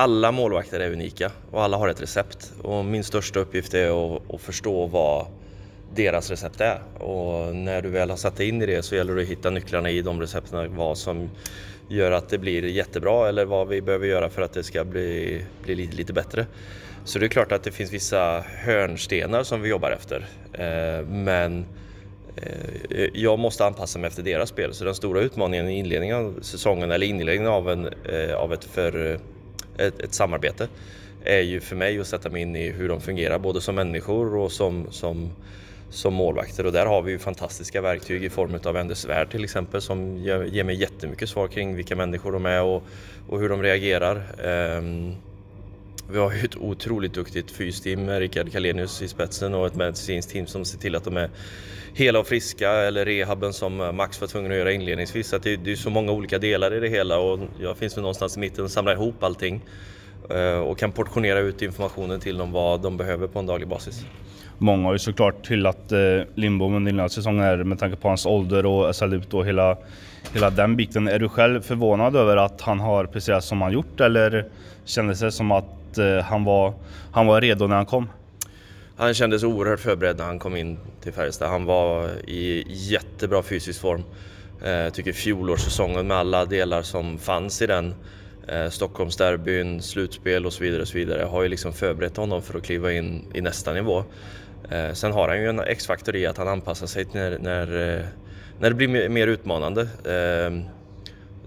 alla 0.01 0.33
målvakter 0.33 0.81
är 0.81 0.93
unika 0.93 1.31
och 1.51 1.63
alla 1.63 1.77
har 1.77 1.89
ett 1.89 2.03
recept. 2.03 2.53
Och 2.63 2.85
min 2.85 3.05
största 3.05 3.41
uppgift 3.41 3.75
är 3.75 4.17
att, 4.17 4.35
att, 4.35 4.41
förstå 4.41 4.87
vad 4.87 5.27
deras 5.95 6.31
recept 6.31 6.61
är. 6.61 6.81
Och 6.99 7.57
när 7.57 7.83
du 7.83 7.89
väl 7.89 8.11
har 8.11 8.17
satt 8.17 8.37
dig 8.37 8.49
in 8.49 8.63
i 8.63 8.67
det 8.67 8.83
så 8.83 8.95
gäller 8.95 9.15
det 9.15 9.23
att 9.23 9.29
hitta 9.29 9.51
nycklarna 9.51 9.91
i 9.91 10.03
de 10.03 10.21
recepten, 10.21 10.77
vad 10.77 10.99
som 10.99 11.31
gör 11.89 12.13
att 12.13 12.29
det 12.29 12.39
blir 12.39 12.65
jättebra 12.65 13.29
eller 13.29 13.45
vad 13.45 13.69
vi 13.69 13.83
behöver 13.83 14.07
göra 14.07 14.29
för 14.29 14.43
att 14.43 14.53
det 14.53 14.63
ska 14.63 14.85
bli, 14.85 15.45
bli 15.63 15.75
lite, 15.75 15.97
lite 15.97 16.13
bättre. 16.13 16.47
Så 17.05 17.19
det 17.19 17.27
är 17.27 17.29
klart 17.29 17.53
att 17.53 17.63
det 17.63 17.73
finns 17.73 17.93
vissa 17.93 18.45
hörnstenar 18.65 19.43
som 19.43 19.63
vi 19.63 19.69
jobbar 19.69 19.91
efter. 19.91 20.27
Eh, 20.53 21.07
men 21.07 21.67
eh, 22.37 23.09
jag 23.15 23.39
måste 23.39 23.67
anpassa 23.67 23.99
mig 23.99 24.09
efter 24.09 24.23
deras 24.23 24.49
spel. 24.49 24.75
Så 24.75 24.85
den 24.85 24.95
stora 24.95 25.21
utmaningen 25.21 25.69
i 25.69 25.79
inledningen 25.79 26.17
av 26.17 26.39
säsongen, 26.43 26.91
eller 26.91 27.07
inledningen 27.07 27.53
av, 27.53 27.71
en, 27.71 27.87
eh, 27.87 28.35
av 28.35 28.53
ett 28.53 28.65
för 28.65 29.21
ett, 29.81 30.01
ett 30.01 30.15
samarbete 30.15 30.69
är 31.25 31.41
ju 31.41 31.61
för 31.61 31.77
mig 31.77 32.01
att 32.01 32.07
sätta 32.07 32.31
mig 32.31 32.43
in 32.43 32.57
i 32.57 32.71
hur 32.71 32.89
de 32.89 33.01
fungerar 33.01 33.39
både 33.39 33.61
som 33.61 33.75
människor 33.75 34.37
och 34.37 34.53
som, 34.53 34.87
som, 34.91 35.31
som 35.91 36.15
målvakter 36.15 36.67
och 36.67 36.73
där 36.73 36.87
har 36.87 37.03
vi 37.03 37.13
ju 37.13 37.19
fantastiska 37.19 37.81
verktyg 37.81 38.25
i 38.25 38.31
form 38.31 38.59
av 38.65 38.77
Anders 38.77 38.99
Svärd 38.99 39.31
till 39.31 39.45
exempel 39.45 39.81
som 39.81 40.19
ger 40.19 40.65
mig 40.65 40.81
jättemycket 40.81 41.29
svar 41.29 41.49
kring 41.49 41.75
vilka 41.75 41.97
människor 41.97 42.33
de 42.33 42.47
är 42.47 42.63
och, 42.63 42.83
och 43.29 43.41
hur 43.41 43.49
de 43.49 43.63
reagerar. 43.63 44.23
Um, 44.79 45.15
vi 46.13 46.19
har 46.19 46.33
ju 46.33 46.45
ett 46.45 46.57
otroligt 46.57 47.15
duktigt 47.15 47.51
fysteam 47.51 48.05
med 48.05 48.19
Rickard 48.19 48.53
Kalenius 48.53 49.03
i 49.03 49.09
spetsen 49.09 49.55
och 49.55 49.67
ett 49.67 49.75
medicinskt 49.75 50.33
team 50.33 50.47
som 50.47 50.65
ser 50.65 50.79
till 50.79 50.97
att 50.97 51.05
de 51.05 51.17
är 51.17 51.31
hela 51.95 52.19
och 52.19 52.27
friska 52.27 52.71
eller 52.71 53.05
rehaben 53.05 53.53
som 53.53 53.81
eh, 53.81 53.93
Max 53.93 54.21
var 54.21 54.29
tvungen 54.29 54.53
att 54.53 54.59
göra 54.59 54.73
inledningsvis. 54.73 55.29
Så 55.29 55.39
det, 55.39 55.57
det 55.57 55.73
är 55.73 55.77
så 55.77 55.91
många 55.91 56.13
olika 56.13 56.39
delar 56.39 56.75
i 56.75 56.81
det 56.81 56.89
hela 56.89 57.19
och 57.19 57.39
jag 57.61 57.77
finns 57.77 57.97
väl 57.97 58.03
någonstans 58.03 58.37
i 58.37 58.41
mitten 58.41 58.65
och 58.65 58.71
samlar 58.71 58.93
ihop 58.93 59.23
allting 59.23 59.61
eh, 60.31 60.59
och 60.59 60.79
kan 60.79 60.93
portionera 60.93 61.39
ut 61.39 61.63
informationen 61.63 62.21
till 62.21 62.39
dem 62.39 62.53
vad 62.53 62.83
de 62.83 62.97
behöver 62.97 63.27
på 63.27 63.39
en 63.39 63.47
daglig 63.47 63.69
basis. 63.69 64.05
Många 64.59 64.85
har 64.85 64.93
ju 64.93 64.99
såklart 64.99 65.51
hyllat 65.51 65.93
eh, 65.93 65.99
Lindbom 66.35 66.75
under 66.75 66.93
innan 66.93 67.11
säsongen 67.11 67.69
med 67.69 67.79
tanke 67.79 67.97
på 67.97 68.09
hans 68.09 68.27
ålder 68.27 68.67
och 68.67 68.97
SLUT 68.97 69.35
och 69.35 69.47
hela, 69.47 69.77
hela 70.35 70.51
den 70.51 70.77
biten. 70.77 71.09
Är 71.09 71.19
du 71.19 71.29
själv 71.29 71.61
förvånad 71.61 72.17
över 72.17 72.37
att 72.37 72.61
han 72.61 72.81
har 72.81 73.05
presterat 73.05 73.45
som 73.45 73.63
han 73.63 73.73
gjort 73.73 74.01
eller 74.01 74.45
kändes 74.85 75.21
det 75.21 75.33
som 75.33 75.53
att 75.53 75.65
han, 76.25 76.45
var, 76.45 76.73
han 77.13 77.27
var 77.27 77.41
redo 77.41 77.67
när 77.67 77.77
han 77.77 77.87
kom? 77.87 78.09
Han 79.01 79.15
kändes 79.15 79.43
oerhört 79.45 79.81
förberedd 79.81 80.19
när 80.19 80.25
han 80.25 80.39
kom 80.39 80.57
in 80.57 80.79
till 81.01 81.13
Färjestad. 81.13 81.49
Han 81.49 81.65
var 81.65 82.09
i 82.27 82.65
jättebra 82.69 83.43
fysisk 83.43 83.81
form. 83.81 84.03
Eh, 84.65 84.71
jag 84.71 84.95
tycker 84.95 85.13
fjolårssäsongen 85.13 86.07
med 86.07 86.17
alla 86.17 86.45
delar 86.45 86.83
som 86.83 87.19
fanns 87.19 87.63
i 87.63 87.67
den, 87.67 87.95
eh, 88.49 88.69
Stockholmsderbyn, 88.69 89.83
slutspel 89.83 90.47
och 90.47 90.53
så 90.53 90.65
vidare, 90.65 90.83
och 90.83 90.89
så 90.89 90.99
vidare 90.99 91.23
har 91.23 91.43
ju 91.43 91.49
liksom 91.49 91.73
förberett 91.73 92.17
honom 92.17 92.43
för 92.43 92.59
att 92.59 92.65
kliva 92.65 92.93
in 92.93 93.25
i 93.35 93.41
nästa 93.41 93.73
nivå. 93.73 94.05
Eh, 94.71 94.93
sen 94.93 95.13
har 95.13 95.29
han 95.29 95.41
ju 95.41 95.49
en 95.49 95.61
X-faktor 95.61 96.17
i 96.17 96.27
att 96.27 96.37
han 96.37 96.49
anpassar 96.49 96.87
sig 96.87 97.07
när, 97.13 97.39
när, 97.39 97.67
när 98.61 98.71
det 98.71 98.75
blir 98.75 99.09
mer 99.09 99.27
utmanande. 99.27 99.89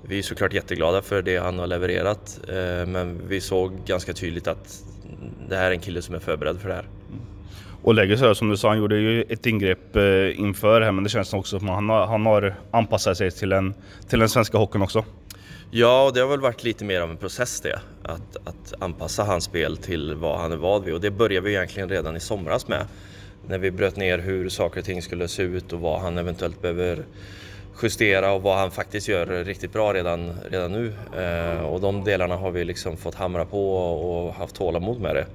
Vi 0.05 0.17
är 0.19 0.21
såklart 0.21 0.53
jätteglada 0.53 1.01
för 1.01 1.21
det 1.21 1.37
han 1.37 1.59
har 1.59 1.67
levererat 1.67 2.39
men 2.87 3.21
vi 3.27 3.41
såg 3.41 3.85
ganska 3.85 4.13
tydligt 4.13 4.47
att 4.47 4.83
det 5.49 5.55
här 5.55 5.67
är 5.67 5.71
en 5.71 5.79
kille 5.79 6.01
som 6.01 6.15
är 6.15 6.19
förberedd 6.19 6.59
för 6.59 6.69
det 6.69 6.75
här. 6.75 6.87
Mm. 7.09 7.32
Och 7.83 7.93
lägger 7.93 8.17
sig 8.17 8.35
som 8.35 8.49
du 8.49 8.57
sa, 8.57 8.67
han 8.67 8.77
gjorde 8.77 8.97
ju 8.97 9.21
ett 9.21 9.45
ingrepp 9.45 9.95
eh, 9.95 10.39
inför 10.39 10.81
här 10.81 10.91
men 10.91 11.03
det 11.03 11.09
känns 11.09 11.33
också 11.33 11.59
som 11.59 11.69
att 11.69 11.75
han 11.75 11.89
har, 11.89 12.05
han 12.05 12.25
har 12.25 12.55
anpassat 12.71 13.17
sig 13.17 13.31
till, 13.31 13.51
en, 13.51 13.73
till 14.09 14.19
den 14.19 14.29
svenska 14.29 14.57
hockeyn 14.57 14.81
också. 14.81 15.05
Ja, 15.71 16.05
och 16.05 16.13
det 16.13 16.19
har 16.19 16.27
väl 16.27 16.41
varit 16.41 16.63
lite 16.63 16.85
mer 16.85 17.01
av 17.01 17.11
en 17.11 17.17
process 17.17 17.61
det. 17.61 17.79
Att, 18.03 18.37
att 18.47 18.73
anpassa 18.79 19.23
hans 19.23 19.43
spel 19.43 19.77
till 19.77 20.15
vad 20.15 20.39
han 20.39 20.51
är 20.51 20.55
vad 20.55 20.83
vid 20.83 20.93
och 20.93 21.01
det 21.01 21.11
började 21.11 21.45
vi 21.45 21.55
egentligen 21.55 21.89
redan 21.89 22.15
i 22.15 22.19
somras 22.19 22.67
med. 22.67 22.85
När 23.47 23.57
vi 23.57 23.71
bröt 23.71 23.95
ner 23.95 24.19
hur 24.19 24.49
saker 24.49 24.79
och 24.79 24.85
ting 24.85 25.01
skulle 25.01 25.27
se 25.27 25.43
ut 25.43 25.73
och 25.73 25.79
vad 25.79 26.01
han 26.01 26.17
eventuellt 26.17 26.61
behöver 26.61 27.05
justera 27.81 28.31
och 28.31 28.41
vad 28.41 28.57
han 28.57 28.71
faktiskt 28.71 29.07
gör 29.07 29.43
riktigt 29.43 29.73
bra 29.73 29.93
redan, 29.93 30.33
redan 30.51 30.71
nu. 30.71 30.93
Eh, 31.17 31.61
och 31.61 31.81
de 31.81 32.03
delarna 32.03 32.35
har 32.35 32.51
vi 32.51 32.63
liksom 32.63 32.97
fått 32.97 33.15
hamra 33.15 33.45
på 33.45 33.75
och 33.75 34.33
haft 34.33 34.55
tålamod 34.55 35.01
med 35.01 35.15
det. 35.15 35.25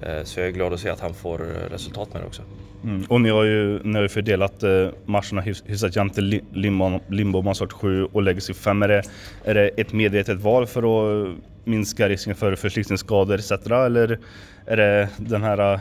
Eh, 0.00 0.24
så 0.24 0.40
jag 0.40 0.48
är 0.48 0.52
glad 0.52 0.72
att 0.72 0.80
se 0.80 0.88
att 0.88 1.00
han 1.00 1.14
får 1.14 1.38
resultat 1.70 2.12
med 2.12 2.22
det 2.22 2.26
också. 2.26 2.42
Mm. 2.84 3.04
Och 3.08 3.20
ni 3.20 3.28
har 3.30 3.44
ju, 3.44 3.82
ni 3.82 3.94
har 3.94 4.02
ju 4.02 4.08
fördelat 4.08 4.62
eh, 4.62 4.88
matcherna 5.04 5.40
hyfsat 5.40 5.96
jämnt 5.96 6.14
till 6.14 6.42
Limbo, 6.52 7.00
Limbo 7.08 7.42
Mansart 7.42 7.72
7 7.72 8.04
och 8.04 8.22
Legacy 8.22 8.54
5. 8.54 8.82
Är 8.82 8.88
det, 8.88 9.02
är 9.44 9.54
det 9.54 9.68
ett 9.68 9.92
medvetet 9.92 10.40
val 10.40 10.66
för 10.66 10.82
att 10.82 11.36
minska 11.64 12.08
risken 12.08 12.34
för 12.34 12.54
förslitningsskador 12.54 13.34
etc. 13.34 13.52
Eller 13.70 14.18
är 14.66 14.76
det 14.76 15.08
den 15.16 15.42
här 15.42 15.80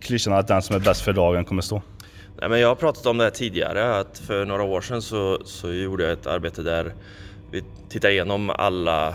klyschan 0.00 0.32
att 0.32 0.48
den 0.48 0.62
som 0.62 0.76
är 0.76 0.80
bäst 0.80 1.00
för 1.00 1.12
dagen 1.12 1.44
kommer 1.44 1.62
stå? 1.62 1.82
Nej, 2.40 2.48
men 2.48 2.60
jag 2.60 2.68
har 2.68 2.74
pratat 2.74 3.06
om 3.06 3.18
det 3.18 3.24
här 3.24 3.30
tidigare, 3.30 3.96
att 3.96 4.18
för 4.18 4.44
några 4.44 4.62
år 4.62 4.80
sedan 4.80 5.02
så, 5.02 5.38
så 5.44 5.72
gjorde 5.72 6.04
jag 6.04 6.12
ett 6.12 6.26
arbete 6.26 6.62
där 6.62 6.94
vi 7.50 7.64
tittade 7.88 8.12
igenom 8.12 8.50
alla 8.50 9.14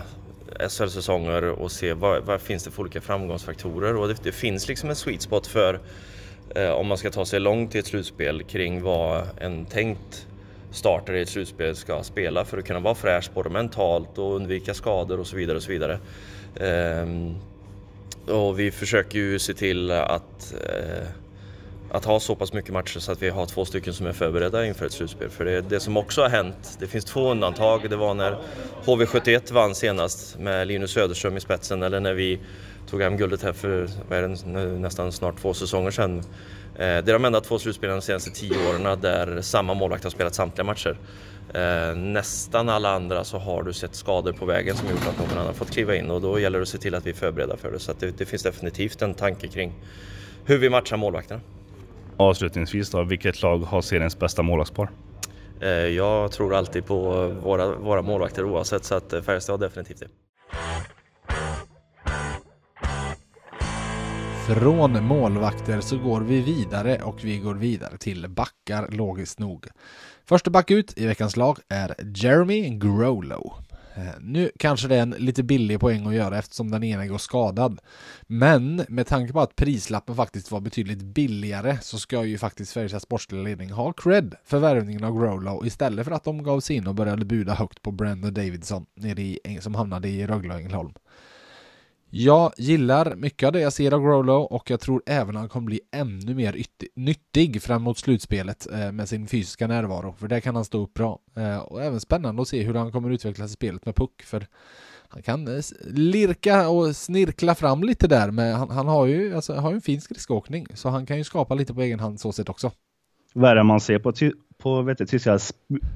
SHL-säsonger 0.68 1.42
och 1.42 1.72
se 1.72 1.92
vad, 1.92 2.24
vad, 2.24 2.40
finns 2.40 2.64
det 2.64 2.70
för 2.70 2.80
olika 2.80 3.00
framgångsfaktorer 3.00 3.96
och 3.96 4.08
det, 4.08 4.16
det 4.22 4.32
finns 4.32 4.68
liksom 4.68 4.90
en 4.90 4.96
sweet 4.96 5.22
spot 5.22 5.46
för 5.46 5.80
eh, 6.54 6.70
om 6.70 6.86
man 6.86 6.98
ska 6.98 7.10
ta 7.10 7.24
sig 7.24 7.40
långt 7.40 7.74
i 7.74 7.78
ett 7.78 7.86
slutspel 7.86 8.42
kring 8.42 8.82
vad 8.82 9.22
en 9.38 9.66
tänkt 9.66 10.26
startare 10.70 11.18
i 11.18 11.22
ett 11.22 11.28
slutspel 11.28 11.76
ska 11.76 12.02
spela 12.02 12.44
för 12.44 12.58
att 12.58 12.66
kunna 12.66 12.80
vara 12.80 12.94
fräsch 12.94 13.30
både 13.34 13.50
mentalt 13.50 14.18
och 14.18 14.36
undvika 14.36 14.74
skador 14.74 15.20
och 15.20 15.26
så 15.26 15.36
vidare 15.36 15.56
och 15.56 15.62
så 15.62 15.72
vidare. 15.72 15.98
Eh, 16.54 17.06
och 18.34 18.58
vi 18.58 18.70
försöker 18.70 19.18
ju 19.18 19.38
se 19.38 19.54
till 19.54 19.90
att 19.90 20.54
eh, 20.68 21.06
att 21.96 22.04
ha 22.04 22.20
så 22.20 22.34
pass 22.34 22.52
mycket 22.52 22.72
matcher 22.72 22.98
så 23.00 23.12
att 23.12 23.22
vi 23.22 23.28
har 23.28 23.46
två 23.46 23.64
stycken 23.64 23.94
som 23.94 24.06
är 24.06 24.12
förberedda 24.12 24.66
inför 24.66 24.86
ett 24.86 24.92
slutspel. 24.92 25.30
För 25.30 25.44
det 25.44 25.60
det 25.60 25.80
som 25.80 25.96
också 25.96 26.22
har 26.22 26.28
hänt. 26.28 26.76
Det 26.80 26.86
finns 26.86 27.04
två 27.04 27.30
undantag. 27.30 27.90
Det 27.90 27.96
var 27.96 28.14
när 28.14 28.38
HV71 28.84 29.52
vann 29.52 29.74
senast 29.74 30.38
med 30.38 30.66
Linus 30.66 30.90
Söderström 30.90 31.36
i 31.36 31.40
spetsen 31.40 31.82
eller 31.82 32.00
när 32.00 32.14
vi 32.14 32.40
tog 32.90 33.02
hem 33.02 33.16
guldet 33.16 33.42
här 33.42 33.52
för 33.52 33.88
det, 34.08 34.78
nästan 34.78 35.12
snart 35.12 35.40
två 35.40 35.54
säsonger 35.54 35.90
sedan. 35.90 36.18
Eh, 36.18 36.24
det 36.78 37.08
är 37.08 37.12
de 37.12 37.24
enda 37.24 37.40
två 37.40 37.58
slutspelen 37.58 37.96
de 37.96 38.02
senaste 38.02 38.30
tio 38.30 38.70
åren 38.70 39.00
där 39.00 39.40
samma 39.40 39.74
målvakt 39.74 40.04
har 40.04 40.10
spelat 40.10 40.34
samtliga 40.34 40.64
matcher. 40.64 40.98
Eh, 41.54 41.96
nästan 41.96 42.68
alla 42.68 42.90
andra 42.90 43.24
så 43.24 43.38
har 43.38 43.62
du 43.62 43.72
sett 43.72 43.94
skador 43.94 44.32
på 44.32 44.46
vägen 44.46 44.76
som 44.76 44.88
gjort 44.88 45.06
att 45.08 45.18
någon 45.18 45.38
annan 45.38 45.54
fått 45.54 45.70
kliva 45.70 45.96
in 45.96 46.10
och 46.10 46.20
då 46.20 46.38
gäller 46.40 46.58
det 46.58 46.62
att 46.62 46.68
se 46.68 46.78
till 46.78 46.94
att 46.94 47.06
vi 47.06 47.10
är 47.10 47.14
förberedda 47.14 47.56
för 47.56 47.72
det. 47.72 47.78
Så 47.78 47.92
det, 47.98 48.18
det 48.18 48.24
finns 48.24 48.42
definitivt 48.42 49.02
en 49.02 49.14
tanke 49.14 49.48
kring 49.48 49.72
hur 50.44 50.58
vi 50.58 50.70
matchar 50.70 50.96
målvakterna. 50.96 51.40
Avslutningsvis 52.16 52.90
då, 52.90 53.02
vilket 53.04 53.42
lag 53.42 53.58
har 53.58 53.82
seriens 53.82 54.18
bästa 54.18 54.42
målvaktspar? 54.42 54.90
Eh, 55.60 55.68
jag 55.68 56.32
tror 56.32 56.54
alltid 56.54 56.86
på 56.86 57.28
våra, 57.42 57.76
våra 57.76 58.02
målvakter 58.02 58.44
oavsett, 58.44 58.84
så 58.84 58.94
att 58.94 59.14
Färjestad 59.24 59.52
har 59.60 59.68
definitivt 59.68 60.00
det. 60.00 60.08
Från 64.46 65.04
målvakter 65.04 65.80
så 65.80 65.98
går 65.98 66.20
vi 66.20 66.40
vidare 66.40 67.02
och 67.02 67.24
vi 67.24 67.38
går 67.38 67.54
vidare 67.54 67.98
till 67.98 68.28
backar 68.28 68.88
logiskt 68.90 69.38
nog. 69.38 69.66
Första 70.24 70.50
back 70.50 70.70
ut 70.70 70.98
i 70.98 71.06
veckans 71.06 71.36
lag 71.36 71.58
är 71.68 71.94
Jeremy 72.14 72.68
Growlow. 72.68 73.52
Eh, 73.96 74.02
nu 74.20 74.50
kanske 74.58 74.88
det 74.88 74.96
är 74.96 75.02
en 75.02 75.10
lite 75.10 75.42
billig 75.42 75.80
poäng 75.80 76.06
att 76.06 76.14
göra 76.14 76.38
eftersom 76.38 76.70
den 76.70 76.84
ena 76.84 77.06
går 77.06 77.18
skadad. 77.18 77.80
Men 78.26 78.84
med 78.88 79.06
tanke 79.06 79.32
på 79.32 79.40
att 79.40 79.56
prislappen 79.56 80.16
faktiskt 80.16 80.50
var 80.50 80.60
betydligt 80.60 81.02
billigare 81.02 81.78
så 81.82 81.98
ska 81.98 82.24
ju 82.24 82.38
faktiskt 82.38 82.72
Färjestads 82.72 83.02
sportsliga 83.04 83.42
ledning 83.42 83.70
ha 83.70 83.92
cred 83.92 84.34
för 84.44 84.58
värvningen 84.58 85.04
av 85.04 85.20
Growlow 85.20 85.66
istället 85.66 86.04
för 86.04 86.12
att 86.12 86.24
de 86.24 86.42
gav 86.42 86.60
sig 86.60 86.76
in 86.76 86.86
och 86.86 86.94
började 86.94 87.24
buda 87.24 87.54
högt 87.54 87.82
på 87.82 87.90
Brandon 87.90 88.34
Davidson 88.34 88.86
nere 88.94 89.22
i, 89.22 89.58
som 89.60 89.74
hamnade 89.74 90.08
i 90.08 90.26
Rögle 90.26 90.54
och 90.54 90.60
Ängelholm. 90.60 90.92
Jag 92.18 92.52
gillar 92.56 93.14
mycket 93.14 93.46
av 93.46 93.52
det 93.52 93.60
jag 93.60 93.72
ser 93.72 93.94
av 93.94 94.00
Grolo 94.00 94.32
och 94.32 94.70
jag 94.70 94.80
tror 94.80 95.02
även 95.06 95.36
att 95.36 95.40
han 95.40 95.48
kommer 95.48 95.66
bli 95.66 95.80
ännu 95.92 96.34
mer 96.34 96.56
nyttig 96.94 97.62
fram 97.62 97.82
mot 97.82 97.98
slutspelet 97.98 98.66
eh, 98.72 98.92
med 98.92 99.08
sin 99.08 99.26
fysiska 99.26 99.66
närvaro, 99.66 100.14
för 100.18 100.28
där 100.28 100.40
kan 100.40 100.54
han 100.54 100.64
stå 100.64 100.82
upp 100.82 100.94
bra. 100.94 101.18
Eh, 101.36 101.58
och 101.58 101.82
även 101.82 102.00
spännande 102.00 102.42
att 102.42 102.48
se 102.48 102.62
hur 102.62 102.74
han 102.74 102.92
kommer 102.92 103.10
utvecklas 103.10 103.50
i 103.50 103.52
spelet 103.52 103.86
med 103.86 103.96
puck, 103.96 104.22
för 104.22 104.46
han 105.08 105.22
kan 105.22 105.48
eh, 105.48 105.62
lirka 105.84 106.68
och 106.68 106.96
snirkla 106.96 107.54
fram 107.54 107.82
lite 107.82 108.06
där, 108.06 108.30
men 108.30 108.54
han, 108.54 108.70
han 108.70 108.88
har 108.88 109.06
ju 109.06 109.34
alltså, 109.34 109.54
har 109.54 109.72
en 109.72 109.80
fin 109.80 110.00
skridskoåkning, 110.00 110.66
så 110.74 110.88
han 110.88 111.06
kan 111.06 111.18
ju 111.18 111.24
skapa 111.24 111.54
lite 111.54 111.74
på 111.74 111.82
egen 111.82 112.00
hand 112.00 112.20
så 112.20 112.32
sett 112.32 112.48
också. 112.48 112.70
Värre 113.34 113.62
man 113.62 113.80
ser 113.80 113.98
på, 113.98 114.12
på 114.58 114.82
vet 114.82 114.98
du, 114.98 115.06
tyska 115.06 115.38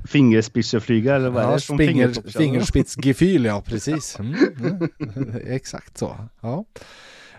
fingerspitzenflyga 0.09 1.17
eller 1.17 1.31
vad 1.31 1.45
ja, 1.45 1.49
är 1.49 1.77
det? 1.79 1.87
Finger, 1.87 2.39
fingerspitzgefühl, 2.39 3.45
ja 3.45 3.63
precis. 3.67 4.19
Mm, 4.21 4.89
mm, 5.17 5.41
exakt 5.47 5.99
så. 5.99 6.17
Ja. 6.41 6.65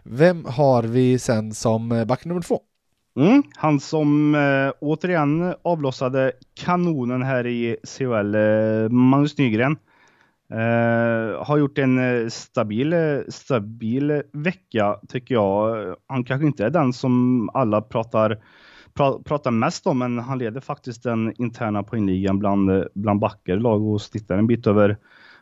Vem 0.04 0.46
har 0.46 0.84
vi 0.84 1.20
sen 1.20 1.54
som 1.54 1.92
eh, 1.92 2.06
back 2.06 2.26
nummer 2.26 2.42
två? 2.42 2.60
Mm, 3.16 3.44
han 3.56 3.80
som 3.80 4.36
äh, 4.36 4.72
återigen 4.80 5.56
avlossade 5.62 6.32
kanonen 6.54 7.24
här 7.24 7.48
i 7.48 7.78
CHL, 7.84 8.36
äh, 8.36 8.90
Magnus 8.90 9.38
Nygren. 9.38 9.78
Uh, 10.54 11.44
har 11.44 11.58
gjort 11.58 11.78
en 11.78 12.32
stabil, 12.32 13.24
stabil 13.28 14.24
vecka 14.32 15.00
tycker 15.08 15.36
jag. 15.36 15.96
Han 16.08 16.24
kanske 16.24 16.48
inte 16.48 16.66
är 16.66 16.70
den 16.70 16.94
som 16.94 17.50
alla 17.54 17.82
pratar 17.82 18.38
pra, 18.94 19.20
pratar 19.20 19.52
mest 19.52 19.88
om, 19.88 20.00
men 20.00 20.20
han 20.20 20.38
leder 20.38 20.62
faktiskt 20.62 21.04
den 21.04 21.34
interna 21.38 21.84
poängligan 21.84 22.40
bland, 22.40 22.86
bland 22.94 23.20
backar 23.20 23.58
lag 23.58 23.82
och 23.82 24.02
snittar 24.02 24.38
en 24.38 24.48
bit 24.48 24.68
över, 24.68 24.98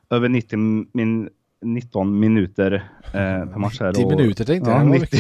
över 0.09 0.29
90 0.29 0.57
min, 0.93 1.29
19 1.61 2.19
minuter 2.19 2.89
eh, 3.05 3.45
per 3.49 3.59
match. 3.59 3.79
90 3.81 4.09
minuter 4.09 4.45
tänkte 4.45 4.71
jag, 4.71 4.79
ja, 4.79 4.83
90, 4.89 5.17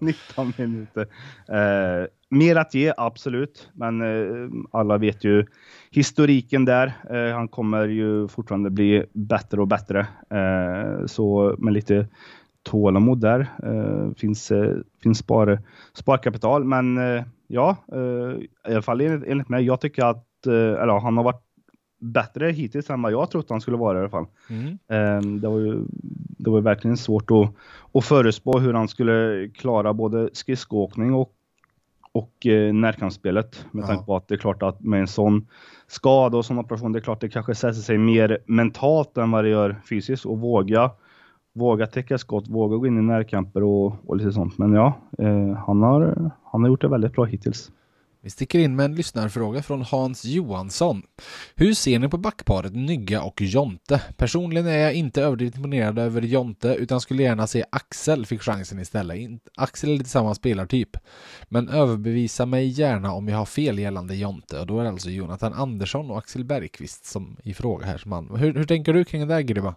19 0.00 0.52
minuter. 0.66 1.06
Eh, 1.48 2.06
mer 2.30 2.56
att 2.56 2.74
ge, 2.74 2.92
absolut, 2.96 3.70
men 3.72 4.00
eh, 4.02 4.48
alla 4.70 4.98
vet 4.98 5.24
ju 5.24 5.46
historiken 5.90 6.64
där. 6.64 6.92
Eh, 7.10 7.34
han 7.34 7.48
kommer 7.48 7.88
ju 7.88 8.28
fortfarande 8.28 8.70
bli 8.70 9.04
bättre 9.12 9.60
och 9.60 9.68
bättre. 9.68 10.06
Eh, 10.30 11.06
så 11.06 11.54
med 11.58 11.72
lite 11.72 12.06
tålamod 12.62 13.20
där. 13.20 13.40
Eh, 13.62 14.14
finns 14.16 14.50
eh, 14.50 14.76
finns 15.02 15.18
spar, 15.18 15.60
sparkapital, 15.94 16.64
men 16.64 16.98
ja, 17.48 17.76
eh, 17.92 18.70
i 18.70 18.74
alla 18.74 18.82
fall 18.82 19.00
enligt, 19.00 19.28
enligt 19.28 19.48
mig. 19.48 19.64
Jag 19.64 19.80
tycker 19.80 20.04
att 20.04 20.46
eh, 20.46 20.52
eller, 20.52 21.00
han 21.00 21.16
har 21.16 21.24
varit 21.24 21.42
bättre 22.00 22.50
hittills 22.50 22.90
än 22.90 23.02
vad 23.02 23.12
jag 23.12 23.30
trott 23.30 23.50
han 23.50 23.60
skulle 23.60 23.76
vara 23.76 23.98
i 23.98 24.00
alla 24.00 24.10
fall. 24.10 24.26
Mm. 24.50 24.78
Eh, 24.88 25.40
det 25.40 25.48
var 25.48 25.58
ju 25.58 25.84
det 26.38 26.50
var 26.50 26.60
verkligen 26.60 26.96
svårt 26.96 27.30
att, 27.30 27.54
att 27.92 28.04
förutspå 28.04 28.58
hur 28.58 28.74
han 28.74 28.88
skulle 28.88 29.48
klara 29.48 29.92
både 29.92 30.30
skridskoåkning 30.32 31.14
och 31.14 31.34
och 32.12 32.46
eh, 32.46 32.72
närkampsspelet 32.74 33.64
med 33.70 33.86
tanke 33.86 34.04
på 34.04 34.16
att 34.16 34.28
det 34.28 34.34
är 34.34 34.38
klart 34.38 34.62
att 34.62 34.80
med 34.80 35.00
en 35.00 35.08
sån 35.08 35.46
skada 35.86 36.38
och 36.38 36.44
sån 36.44 36.58
operation, 36.58 36.92
det 36.92 36.98
är 36.98 37.00
klart 37.00 37.20
det 37.20 37.28
kanske 37.28 37.54
sätter 37.54 37.80
sig 37.80 37.98
mer 37.98 38.38
mentalt 38.46 39.16
än 39.16 39.30
vad 39.30 39.44
det 39.44 39.50
gör 39.50 39.76
fysiskt 39.88 40.26
och 40.26 40.38
våga 40.38 40.90
våga 41.58 41.86
täcka 41.86 42.18
skott, 42.18 42.48
våga 42.48 42.76
gå 42.76 42.86
in 42.86 42.98
i 42.98 43.02
närkamper 43.02 43.62
och, 43.62 43.94
och 44.06 44.16
lite 44.16 44.32
sånt. 44.32 44.58
Men 44.58 44.72
ja, 44.72 44.92
eh, 45.18 45.54
han, 45.66 45.82
har, 45.82 46.30
han 46.44 46.62
har 46.62 46.68
gjort 46.68 46.80
det 46.80 46.88
väldigt 46.88 47.12
bra 47.12 47.24
hittills. 47.24 47.70
Vi 48.20 48.30
sticker 48.30 48.58
in 48.58 48.76
med 48.76 48.84
en 48.84 48.94
lyssnarfråga 48.94 49.62
från 49.62 49.82
Hans 49.82 50.24
Johansson. 50.24 51.02
Hur 51.54 51.74
ser 51.74 51.98
ni 51.98 52.08
på 52.08 52.18
backparet 52.18 52.74
Nygga 52.74 53.22
och 53.22 53.40
Jonte? 53.40 54.02
Personligen 54.16 54.66
är 54.66 54.78
jag 54.78 54.94
inte 54.94 55.22
överdrivet 55.22 55.56
imponerad 55.56 55.98
över 55.98 56.22
Jonte 56.22 56.74
utan 56.74 57.00
skulle 57.00 57.22
gärna 57.22 57.46
se 57.46 57.64
Axel 57.70 58.26
fick 58.26 58.42
chansen 58.42 58.80
istället. 58.80 59.30
Axel 59.56 59.90
är 59.90 59.94
lite 59.94 60.10
samma 60.10 60.34
spelartyp. 60.34 60.96
Men 61.48 61.68
överbevisa 61.68 62.46
mig 62.46 62.66
gärna 62.68 63.12
om 63.12 63.28
jag 63.28 63.38
har 63.38 63.46
fel 63.46 63.78
gällande 63.78 64.16
Jonte 64.16 64.60
och 64.60 64.66
då 64.66 64.78
är 64.78 64.84
det 64.84 64.90
alltså 64.90 65.10
Jonathan 65.10 65.52
Andersson 65.52 66.10
och 66.10 66.18
Axel 66.18 66.44
Bergqvist 66.44 67.04
som 67.04 67.36
i 67.42 67.54
fråga 67.54 67.86
här 67.86 67.98
som 67.98 68.12
han. 68.12 68.36
Hur, 68.36 68.54
hur 68.54 68.64
tänker 68.64 68.92
du 68.92 69.04
kring 69.04 69.20
det 69.20 69.34
där 69.34 69.40
Gribba? 69.40 69.74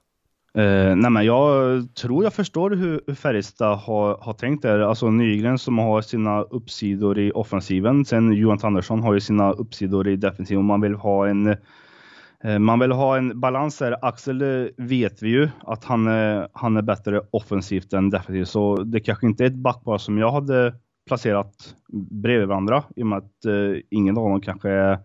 Uh, 0.58 0.96
nej 0.96 1.12
men 1.12 1.26
jag 1.26 1.96
tror 1.96 2.24
jag 2.24 2.34
förstår 2.34 2.72
hur, 2.72 3.02
hur 3.08 3.16
Färjestad 3.16 3.78
har, 3.78 4.18
har 4.22 4.34
tänkt 4.34 4.62
där. 4.62 4.80
Alltså 4.80 5.10
Nygren 5.10 5.58
som 5.58 5.78
har 5.78 6.02
sina 6.02 6.42
uppsidor 6.42 7.20
i 7.20 7.32
offensiven. 7.32 8.06
Sen 8.06 8.34
Johan 8.34 8.60
Andersson 8.64 9.04
har 9.04 9.14
ju 9.14 9.20
sina 9.20 9.52
uppsidor 9.52 10.08
i 10.08 10.16
defensiven. 10.16 10.66
Man 10.66 10.82
vill 10.82 10.96
ha 10.96 11.28
en 11.28 11.48
uh, 11.48 12.60
man 12.60 12.80
vill 12.80 12.92
ha 12.92 13.18
en 13.18 13.40
balans 13.40 13.78
där. 13.78 14.06
Axel 14.06 14.42
eh, 14.42 14.68
vet 14.78 15.24
vi 15.24 15.30
ju 15.30 15.50
att 15.60 15.84
han, 15.84 16.08
han 16.54 16.78
är 16.78 16.82
bättre 16.82 17.22
offensivt 17.32 17.94
än 17.94 18.10
defensivt. 18.10 18.48
Så 18.48 18.84
det 18.84 19.00
kanske 19.00 19.26
inte 19.28 19.44
är 19.44 19.48
ett 19.48 19.54
backpar 19.54 19.98
som 19.98 20.18
jag 20.18 20.32
hade 20.32 20.74
placerat 21.08 21.76
bredvid 22.12 22.48
varandra 22.48 22.84
i 22.96 23.04
och 23.04 23.08
med 23.08 23.18
att 23.18 23.46
ingen 23.90 24.18
av 24.18 24.30
dem 24.30 24.42
kanske 24.42 24.70
är 24.70 25.00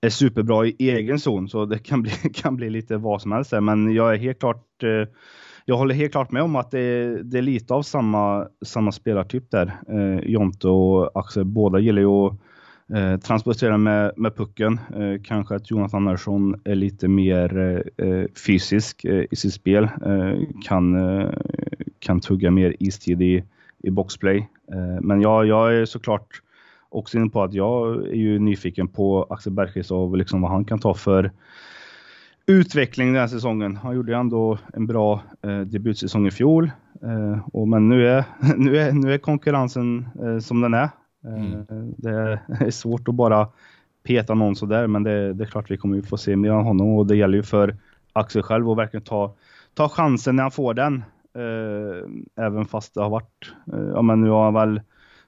är 0.00 0.10
superbra 0.10 0.66
i 0.66 0.76
egen 0.78 1.18
zon, 1.18 1.48
så 1.48 1.66
det 1.66 1.78
kan 1.78 2.02
bli, 2.02 2.10
kan 2.34 2.56
bli 2.56 2.70
lite 2.70 2.96
vad 2.96 3.22
som 3.22 3.32
helst. 3.32 3.52
Men 3.60 3.94
jag 3.94 4.14
är 4.14 4.18
helt 4.18 4.38
klart 4.38 4.82
eh, 4.82 5.08
jag 5.64 5.76
håller 5.76 5.94
helt 5.94 6.12
klart 6.12 6.32
med 6.32 6.42
om 6.42 6.56
att 6.56 6.70
det 6.70 6.80
är, 6.80 7.22
det 7.22 7.38
är 7.38 7.42
lite 7.42 7.74
av 7.74 7.82
samma, 7.82 8.48
samma 8.64 8.92
spelartyp 8.92 9.50
där. 9.50 9.80
Eh, 9.88 10.30
Jonte 10.30 10.68
och 10.68 11.10
Axel, 11.18 11.44
båda 11.44 11.78
gillar 11.78 12.02
ju 12.02 12.08
att 12.08 12.32
eh, 12.94 13.16
transportera 13.20 13.78
med, 13.78 14.12
med 14.16 14.36
pucken. 14.36 14.80
Eh, 14.96 15.22
kanske 15.24 15.54
att 15.54 15.70
Jonathan 15.70 16.06
Andersson 16.06 16.60
är 16.64 16.74
lite 16.74 17.08
mer 17.08 17.58
eh, 17.58 18.06
eh 18.06 18.26
fysisk 18.46 19.04
eh, 19.04 19.24
i 19.30 19.36
sitt 19.36 19.54
spel. 19.54 19.84
Eh, 19.84 20.34
kan, 20.64 20.96
kan 21.98 22.20
tugga 22.20 22.50
mer 22.50 22.76
istid 22.78 23.22
i, 23.22 23.44
i 23.82 23.90
boxplay. 23.90 24.48
men 25.00 25.20
ja, 25.20 25.44
jag 25.44 25.74
är 25.74 25.84
såklart 25.84 26.42
också 26.90 27.18
inne 27.18 27.30
på 27.30 27.42
att 27.42 27.54
jag 27.54 28.06
är 28.06 28.14
ju 28.14 28.38
nyfiken 28.38 28.88
på 28.88 29.26
Axel 29.30 29.52
Bergqvist 29.52 29.90
och 29.90 30.16
liksom 30.16 30.42
vad 30.42 30.50
han 30.50 30.64
kan 30.64 30.78
ta 30.78 30.94
för 30.94 31.30
utveckling 32.46 33.12
den 33.12 33.20
här 33.20 33.28
säsongen. 33.28 33.76
Han 33.76 33.94
gjorde 33.94 34.12
ju 34.12 34.18
ändå 34.18 34.58
en 34.74 34.86
bra 34.86 35.22
eh, 35.42 35.60
debutsäsong 35.60 36.26
i 36.26 36.30
fjol. 36.30 36.70
Eh, 37.02 37.48
och, 37.52 37.68
men 37.68 37.88
nu 37.88 38.08
är, 38.08 38.24
nu, 38.56 38.78
är, 38.78 38.92
nu 38.92 39.14
är 39.14 39.18
konkurrensen 39.18 40.08
eh, 40.22 40.38
som 40.38 40.60
den 40.60 40.74
är. 40.74 40.88
Eh, 41.24 41.34
mm. 41.34 41.94
Det 41.96 42.10
är 42.10 42.70
svårt 42.70 43.08
att 43.08 43.14
bara 43.14 43.48
peta 44.02 44.34
någon 44.34 44.56
sådär, 44.56 44.86
men 44.86 45.02
det, 45.02 45.32
det 45.32 45.44
är 45.44 45.48
klart 45.48 45.70
vi 45.70 45.76
kommer 45.76 45.96
ju 45.96 46.02
få 46.02 46.16
se 46.16 46.36
mer 46.36 46.50
av 46.50 46.62
honom 46.62 46.88
och 46.88 47.06
det 47.06 47.16
gäller 47.16 47.36
ju 47.36 47.42
för 47.42 47.76
Axel 48.12 48.42
själv 48.42 48.70
att 48.70 48.78
verkligen 48.78 49.04
ta, 49.04 49.34
ta 49.74 49.88
chansen 49.88 50.36
när 50.36 50.42
han 50.42 50.50
får 50.50 50.74
den. 50.74 51.04
Eh, 51.34 52.44
även 52.44 52.64
fast 52.64 52.94
det 52.94 53.00
har 53.00 53.10
varit, 53.10 53.52
eh, 53.72 53.88
ja 53.94 54.02
men 54.02 54.20
nu 54.20 54.30
har 54.30 54.44
han 54.44 54.54
väl 54.54 54.80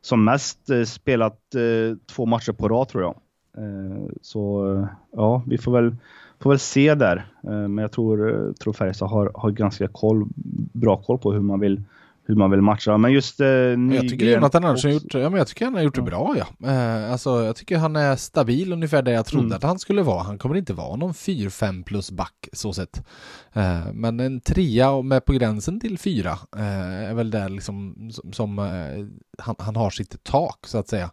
som 0.02 0.24
mest 0.24 0.70
eh, 0.70 0.82
spelat 0.82 1.54
eh, 1.54 1.96
två 2.06 2.26
matcher 2.26 2.52
på 2.52 2.68
rad 2.68 2.88
tror 2.88 3.02
jag. 3.02 3.14
Eh, 3.56 4.06
så 4.22 4.88
ja, 5.12 5.42
vi 5.46 5.58
får 5.58 5.72
väl 5.72 5.96
får 6.40 6.50
väl 6.50 6.58
se 6.58 6.94
där. 6.94 7.26
Men 7.42 7.78
jag 7.78 7.92
tror, 7.92 8.52
tror 8.52 8.72
Färjestad 8.72 9.08
har, 9.08 9.32
har 9.34 9.50
ganska 9.50 9.88
koll, 9.88 10.24
bra 10.72 10.96
koll 10.96 11.18
på 11.18 11.32
hur 11.32 11.40
man 11.40 11.60
vill 11.60 11.82
hur 12.24 12.34
man 12.34 12.50
vill 12.50 12.62
matcha. 12.62 12.98
Men 12.98 13.12
just 13.12 13.40
eh, 13.40 13.46
Nygren 13.46 13.92
Jag 13.92 14.08
tycker 14.08 14.26
Jonathan 14.26 14.64
Andersson 14.64 14.90
har 14.90 14.94
gjort, 14.94 15.14
ja, 15.14 15.30
men 15.30 15.38
jag 15.38 15.46
tycker 15.46 15.64
han 15.64 15.74
har 15.74 15.82
gjort 15.82 15.94
det 15.94 16.02
bra 16.02 16.34
ja. 16.36 16.68
Eh, 16.70 17.12
alltså 17.12 17.44
jag 17.44 17.56
tycker 17.56 17.78
han 17.78 17.96
är 17.96 18.16
stabil 18.16 18.72
ungefär 18.72 19.02
det 19.02 19.12
jag 19.12 19.26
trodde 19.26 19.46
mm. 19.46 19.56
att 19.56 19.62
han 19.62 19.78
skulle 19.78 20.02
vara. 20.02 20.22
Han 20.22 20.38
kommer 20.38 20.56
inte 20.56 20.72
vara 20.72 20.96
någon 20.96 21.12
4-5 21.12 21.84
plus 21.84 22.10
back 22.10 22.48
så 22.52 22.72
sett. 22.72 23.06
Eh, 23.52 23.92
men 23.92 24.20
en 24.20 24.40
trea 24.40 25.02
med 25.02 25.24
på 25.24 25.32
gränsen 25.32 25.80
till 25.80 25.98
fyra 25.98 26.38
eh, 26.56 27.10
är 27.10 27.14
väl 27.14 27.30
där 27.30 27.48
liksom 27.48 28.10
som, 28.12 28.32
som 28.32 28.58
eh, 28.58 29.06
han, 29.38 29.54
han, 29.58 29.76
har 29.76 29.90
sitt 29.90 30.24
tak 30.24 30.66
så 30.66 30.78
att 30.78 30.88
säga 30.88 31.10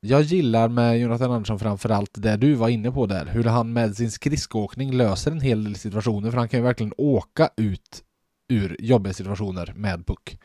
jag 0.00 0.22
gillar 0.22 0.68
med 0.68 0.98
Jonathan 0.98 1.32
Andersson 1.32 1.58
framförallt 1.58 2.10
det 2.14 2.36
du 2.36 2.54
var 2.54 2.68
inne 2.68 2.90
på 2.90 3.06
där, 3.06 3.26
hur 3.26 3.44
han 3.44 3.72
med 3.72 3.96
sin 3.96 4.10
skridskoåkning 4.10 4.92
löser 4.92 5.30
en 5.30 5.40
hel 5.40 5.64
del 5.64 5.74
situationer, 5.74 6.30
för 6.30 6.38
han 6.38 6.48
kan 6.48 6.60
ju 6.60 6.64
verkligen 6.64 6.92
åka 6.96 7.50
ut 7.56 8.04
ur 8.48 8.76
jobbiga 8.78 9.14
situationer 9.14 9.72
med 9.76 10.06
puck 10.06 10.38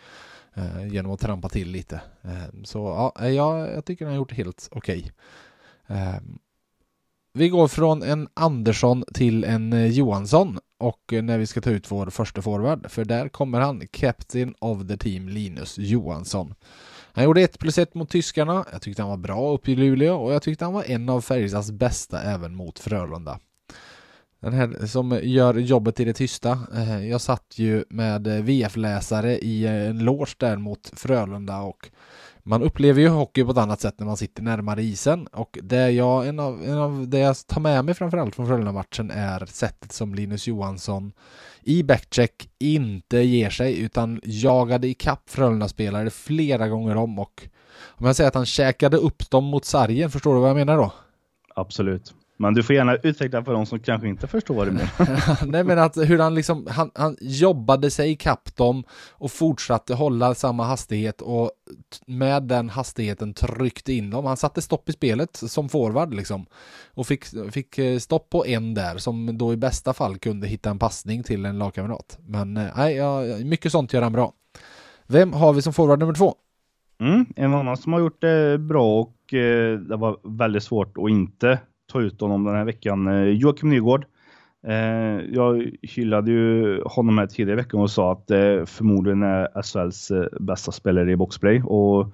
eh, 0.54 0.88
genom 0.88 1.12
att 1.12 1.20
trampa 1.20 1.50
till 1.50 1.70
lite. 1.72 2.02
Eh, 2.22 2.64
så 2.64 2.78
ja, 2.78 3.26
eh, 3.26 3.30
jag, 3.30 3.74
jag 3.74 3.86
tycker 3.86 4.06
han 4.06 4.14
har 4.14 4.18
gjort 4.18 4.30
det 4.30 4.36
helt 4.36 4.70
okej. 4.72 5.12
Okay. 5.88 5.98
Eh, 5.98 6.20
vi 7.34 7.50
går 7.50 7.68
från 7.68 8.04
en 8.04 8.28
Andersson 8.34 9.04
till 9.14 9.44
en 9.44 9.74
eh, 9.74 9.88
Johansson 9.88 10.60
och 10.78 11.14
eh, 11.14 11.24
när 11.24 11.38
vi 11.38 11.48
ska 11.48 11.62
ta 11.62 11.70
ut 11.70 11.92
vår 11.92 12.10
första 12.10 12.42
forward, 12.42 12.92
för 12.92 13.06
där 13.06 13.30
kommer 13.30 13.60
han, 13.60 13.88
Captain 13.92 14.56
of 14.60 14.88
the 14.88 14.98
Team 14.98 15.30
Linus 15.30 15.78
Johansson. 15.78 16.54
Han 17.14 17.24
gjorde 17.24 17.42
1 17.42 17.60
plus 17.60 17.78
1 17.78 17.96
mot 17.96 18.10
tyskarna. 18.10 18.66
Jag 18.72 18.82
tyckte 18.82 19.02
han 19.02 19.10
var 19.10 19.18
bra 19.18 19.54
uppe 19.54 19.72
i 19.72 19.76
Luleå 19.76 20.16
och 20.16 20.34
jag 20.34 20.42
tyckte 20.42 20.66
han 20.66 20.74
var 20.74 20.84
en 20.84 21.10
av 21.10 21.22
Färjestads 21.22 21.72
bästa 21.72 22.22
även 22.22 22.56
mot 22.56 22.80
Frölunda. 22.80 23.40
Den 24.44 24.54
här 24.54 24.86
som 24.86 25.20
gör 25.24 25.54
jobbet 25.54 26.00
i 26.00 26.06
det 26.06 26.14
tysta. 26.14 26.60
Eh, 26.76 27.08
jag 27.08 27.22
satt 27.22 27.54
ju 27.56 27.84
med 27.90 28.28
eh, 28.28 28.44
VF-läsare 28.44 29.38
i 29.38 29.64
eh, 29.66 29.90
en 29.90 30.00
loge 30.00 30.36
där 30.38 30.58
mot 30.58 30.92
Frölunda 30.96 31.62
och 31.62 31.90
man 32.44 32.64
upplever 32.64 33.02
ju 33.02 33.08
hockey 33.08 33.44
på 33.44 33.52
ett 33.52 33.58
annat 33.58 33.82
sätt 33.82 33.96
när 33.98 34.06
man 34.06 34.18
sitter 34.18 34.44
närmare 34.44 34.84
isen 34.84 35.28
och 35.28 35.60
det 35.62 35.92
jag, 35.92 36.28
en 36.28 36.40
av, 36.40 36.64
en 36.64 36.78
av 36.78 37.08
det 37.08 37.20
jag 37.20 37.36
tar 37.48 37.62
med 37.62 37.86
mig 37.86 37.94
framförallt 37.94 38.36
från 38.36 38.48
Frölunda-matchen 38.48 39.12
är 39.12 39.46
sättet 39.46 39.92
som 39.92 40.16
Linus 40.16 40.48
Johansson 40.48 41.12
i 41.62 41.84
backcheck 41.84 42.50
inte 42.60 43.18
ger 43.18 43.50
sig 43.50 43.80
utan 43.80 44.22
jagade 44.24 44.88
ikapp 44.88 45.30
Frölunda-spelare 45.30 46.10
flera 46.10 46.68
gånger 46.68 46.96
om 46.96 47.20
och 47.20 47.48
om 47.86 48.06
jag 48.06 48.16
säger 48.16 48.28
att 48.28 48.36
han 48.36 48.46
käkade 48.46 48.98
upp 48.98 49.30
dem 49.30 49.44
mot 49.44 49.66
sargen, 49.66 50.12
förstår 50.12 50.34
du 50.34 50.40
vad 50.40 50.50
jag 50.50 50.58
menar 50.58 50.78
då? 50.78 50.94
Absolut. 51.56 52.14
Men 52.44 52.54
du 52.54 52.64
får 52.64 52.76
gärna 52.76 52.96
utveckla 52.96 53.44
för 53.44 53.54
de 53.54 53.66
som 53.66 53.80
kanske 53.80 54.08
inte 54.08 54.28
förstår 54.28 54.56
vad 54.56 54.68
du 54.68 54.72
menar. 54.72 55.46
Nej 55.52 55.64
men 55.64 55.80
att 55.80 55.98
hur 55.98 56.20
han 56.20 56.36
liksom, 56.36 56.68
han, 56.70 56.92
han 56.96 57.18
jobbade 57.22 57.92
sig 57.92 58.12
ikapp 58.12 58.56
dem 58.56 58.84
och 59.12 59.32
fortsatte 59.32 59.94
hålla 59.94 60.36
samma 60.36 60.64
hastighet 60.64 61.22
och 61.22 61.52
med 62.08 62.44
den 62.44 62.70
hastigheten 62.70 63.34
tryckte 63.34 63.94
in 63.94 64.10
dem. 64.10 64.26
Han 64.26 64.38
satte 64.38 64.62
stopp 64.62 64.90
i 64.90 64.92
spelet 64.92 65.36
som 65.36 65.70
forward 65.70 66.14
liksom. 66.14 66.46
Och 66.94 67.08
fick, 67.08 67.26
fick 67.52 67.78
eh, 67.78 67.98
stopp 67.98 68.30
på 68.30 68.46
en 68.46 68.74
där 68.74 68.98
som 68.98 69.38
då 69.38 69.54
i 69.54 69.58
bästa 69.58 69.94
fall 69.94 70.18
kunde 70.18 70.48
hitta 70.48 70.70
en 70.70 70.80
passning 70.80 71.24
till 71.24 71.46
en 71.46 71.60
lagkamrat. 71.60 72.18
Men 72.28 72.58
eh, 72.58 72.68
nej, 72.78 72.96
ja, 72.96 73.22
mycket 73.44 73.72
sånt 73.72 73.94
gör 73.94 74.02
han 74.02 74.14
bra. 74.14 74.34
Vem 75.08 75.34
har 75.34 75.54
vi 75.54 75.62
som 75.62 75.74
forward 75.74 76.00
nummer 76.00 76.14
två? 76.14 76.36
Mm, 77.00 77.26
en 77.36 77.54
annan 77.54 77.78
som 77.78 77.94
har 77.94 78.00
gjort 78.00 78.22
det 78.22 78.58
bra 78.58 79.00
och 79.00 79.34
eh, 79.34 79.80
det 79.80 79.96
var 79.96 80.18
väldigt 80.24 80.64
svårt 80.64 80.98
att 80.98 81.10
inte 81.10 81.60
ta 81.94 82.02
ut 82.02 82.22
honom 82.22 82.44
den 82.44 82.56
här 82.56 82.66
veckan. 82.66 83.08
Eh, 83.08 83.24
Joakim 83.24 83.70
Nygård. 83.70 84.06
Eh, 84.68 85.26
jag 85.34 85.72
hyllade 85.82 86.32
ju 86.32 86.82
honom 86.86 87.18
här 87.18 87.28
tidigare 87.28 87.60
i 87.60 87.64
veckan 87.64 87.80
och 87.82 87.92
sa 87.92 88.12
att 88.12 88.28
det 88.28 88.70
förmodligen 88.70 89.24
är 89.24 89.62
SHLs 89.62 90.12
bästa 90.40 90.72
spelare 90.72 91.12
i 91.12 91.16
boxplay 91.16 91.62
och 91.62 92.14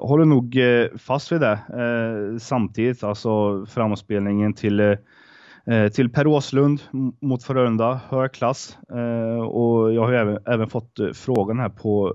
håller 0.00 0.24
nog 0.24 0.58
fast 0.98 1.32
vid 1.32 1.40
det. 1.40 1.58
Samtidigt, 2.40 3.04
alltså 3.04 3.66
framspelningen 3.66 4.54
till 4.54 4.96
till 5.92 6.10
Per 6.10 6.26
Åslund 6.26 6.82
mot 7.20 7.42
Frölunda, 7.42 8.00
hög 8.08 8.32
klass. 8.32 8.78
och 9.50 9.94
jag 9.94 10.02
har 10.02 10.12
även, 10.12 10.38
även 10.46 10.68
fått 10.68 10.98
frågan 11.14 11.58
här 11.58 11.68
på, 11.68 12.14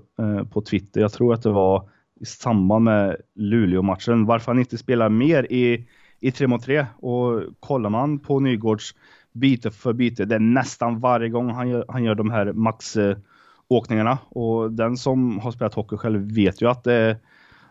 på 0.52 0.60
Twitter, 0.60 1.00
jag 1.00 1.12
tror 1.12 1.34
att 1.34 1.42
det 1.42 1.50
var 1.50 1.88
i 2.20 2.24
samband 2.24 2.84
med 2.84 3.16
Luleå-matchen, 3.34 4.26
varför 4.26 4.52
han 4.52 4.58
inte 4.58 4.78
spelar 4.78 5.08
mer 5.08 5.52
i 5.52 5.86
i 6.20 6.32
3 6.32 6.46
mot 6.46 6.62
3 6.62 6.86
och 6.96 7.42
kollar 7.60 7.90
man 7.90 8.18
på 8.18 8.40
Nygårds 8.40 8.94
byte 9.32 9.70
för 9.70 9.92
byte, 9.92 10.24
det 10.24 10.34
är 10.34 10.38
nästan 10.38 11.00
varje 11.00 11.28
gång 11.28 11.50
han 11.50 11.68
gör, 11.68 11.84
han 11.88 12.04
gör 12.04 12.14
de 12.14 12.30
här 12.30 12.52
maxåkningarna. 12.52 14.18
Och 14.28 14.72
den 14.72 14.96
som 14.96 15.38
har 15.38 15.50
spelat 15.50 15.74
hockey 15.74 15.96
själv 15.96 16.34
vet 16.34 16.62
ju 16.62 16.68
att 16.68 16.86
eh, 16.86 17.12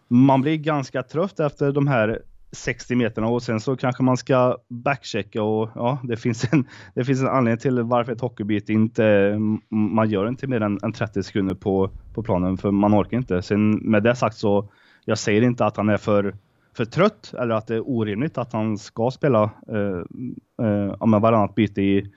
man 0.08 0.42
blir 0.42 0.58
ganska 0.58 1.04
trött 1.04 1.40
efter 1.40 1.72
de 1.72 1.88
här 1.88 2.22
60 2.52 2.96
meterna. 2.96 3.28
Och 3.28 3.44
sen 3.44 3.60
så 3.60 3.76
kanske 3.76 4.04
man 4.04 4.18
ska 4.18 4.58
backchecka 4.68 5.44
och 5.44 5.70
ja, 5.76 6.00
det 6.04 6.18
finns 6.18 6.54
en, 6.54 6.68
det 6.96 7.06
finns 7.06 7.22
en 7.22 7.28
anledning 7.28 7.60
till 7.60 7.82
varför 7.82 8.12
ett 8.12 8.22
hockeybyte 8.22 8.74
inte, 8.74 9.06
mm, 9.06 9.62
man 9.70 10.10
gör 10.10 10.28
inte 10.28 10.48
mer 10.48 10.62
än, 10.62 10.80
än 10.84 10.94
30 10.94 11.24
sekunder 11.24 11.56
på, 11.56 11.90
på 12.14 12.24
planen 12.24 12.58
för 12.58 12.72
man 12.72 12.96
orkar 12.96 13.18
inte. 13.18 13.42
Sen 13.42 13.72
med 13.72 14.04
det 14.04 14.16
sagt 14.16 14.38
så, 14.38 14.70
jag 15.06 15.18
säger 15.18 15.42
inte 15.42 15.66
att 15.66 15.78
han 15.78 15.90
är 15.90 15.98
för 15.98 16.36
för 16.76 16.86
trött 16.86 17.34
eller 17.40 17.56
att 17.56 17.68
det 17.68 17.76
är 17.76 17.90
orimligt 17.90 18.38
att 18.38 18.54
han 18.54 18.78
ska 18.78 19.12
spela 19.12 19.44
eh, 19.68 20.66
eh, 20.66 21.20
varannat 21.20 21.56
byte 21.56 21.82
i, 21.82 22.12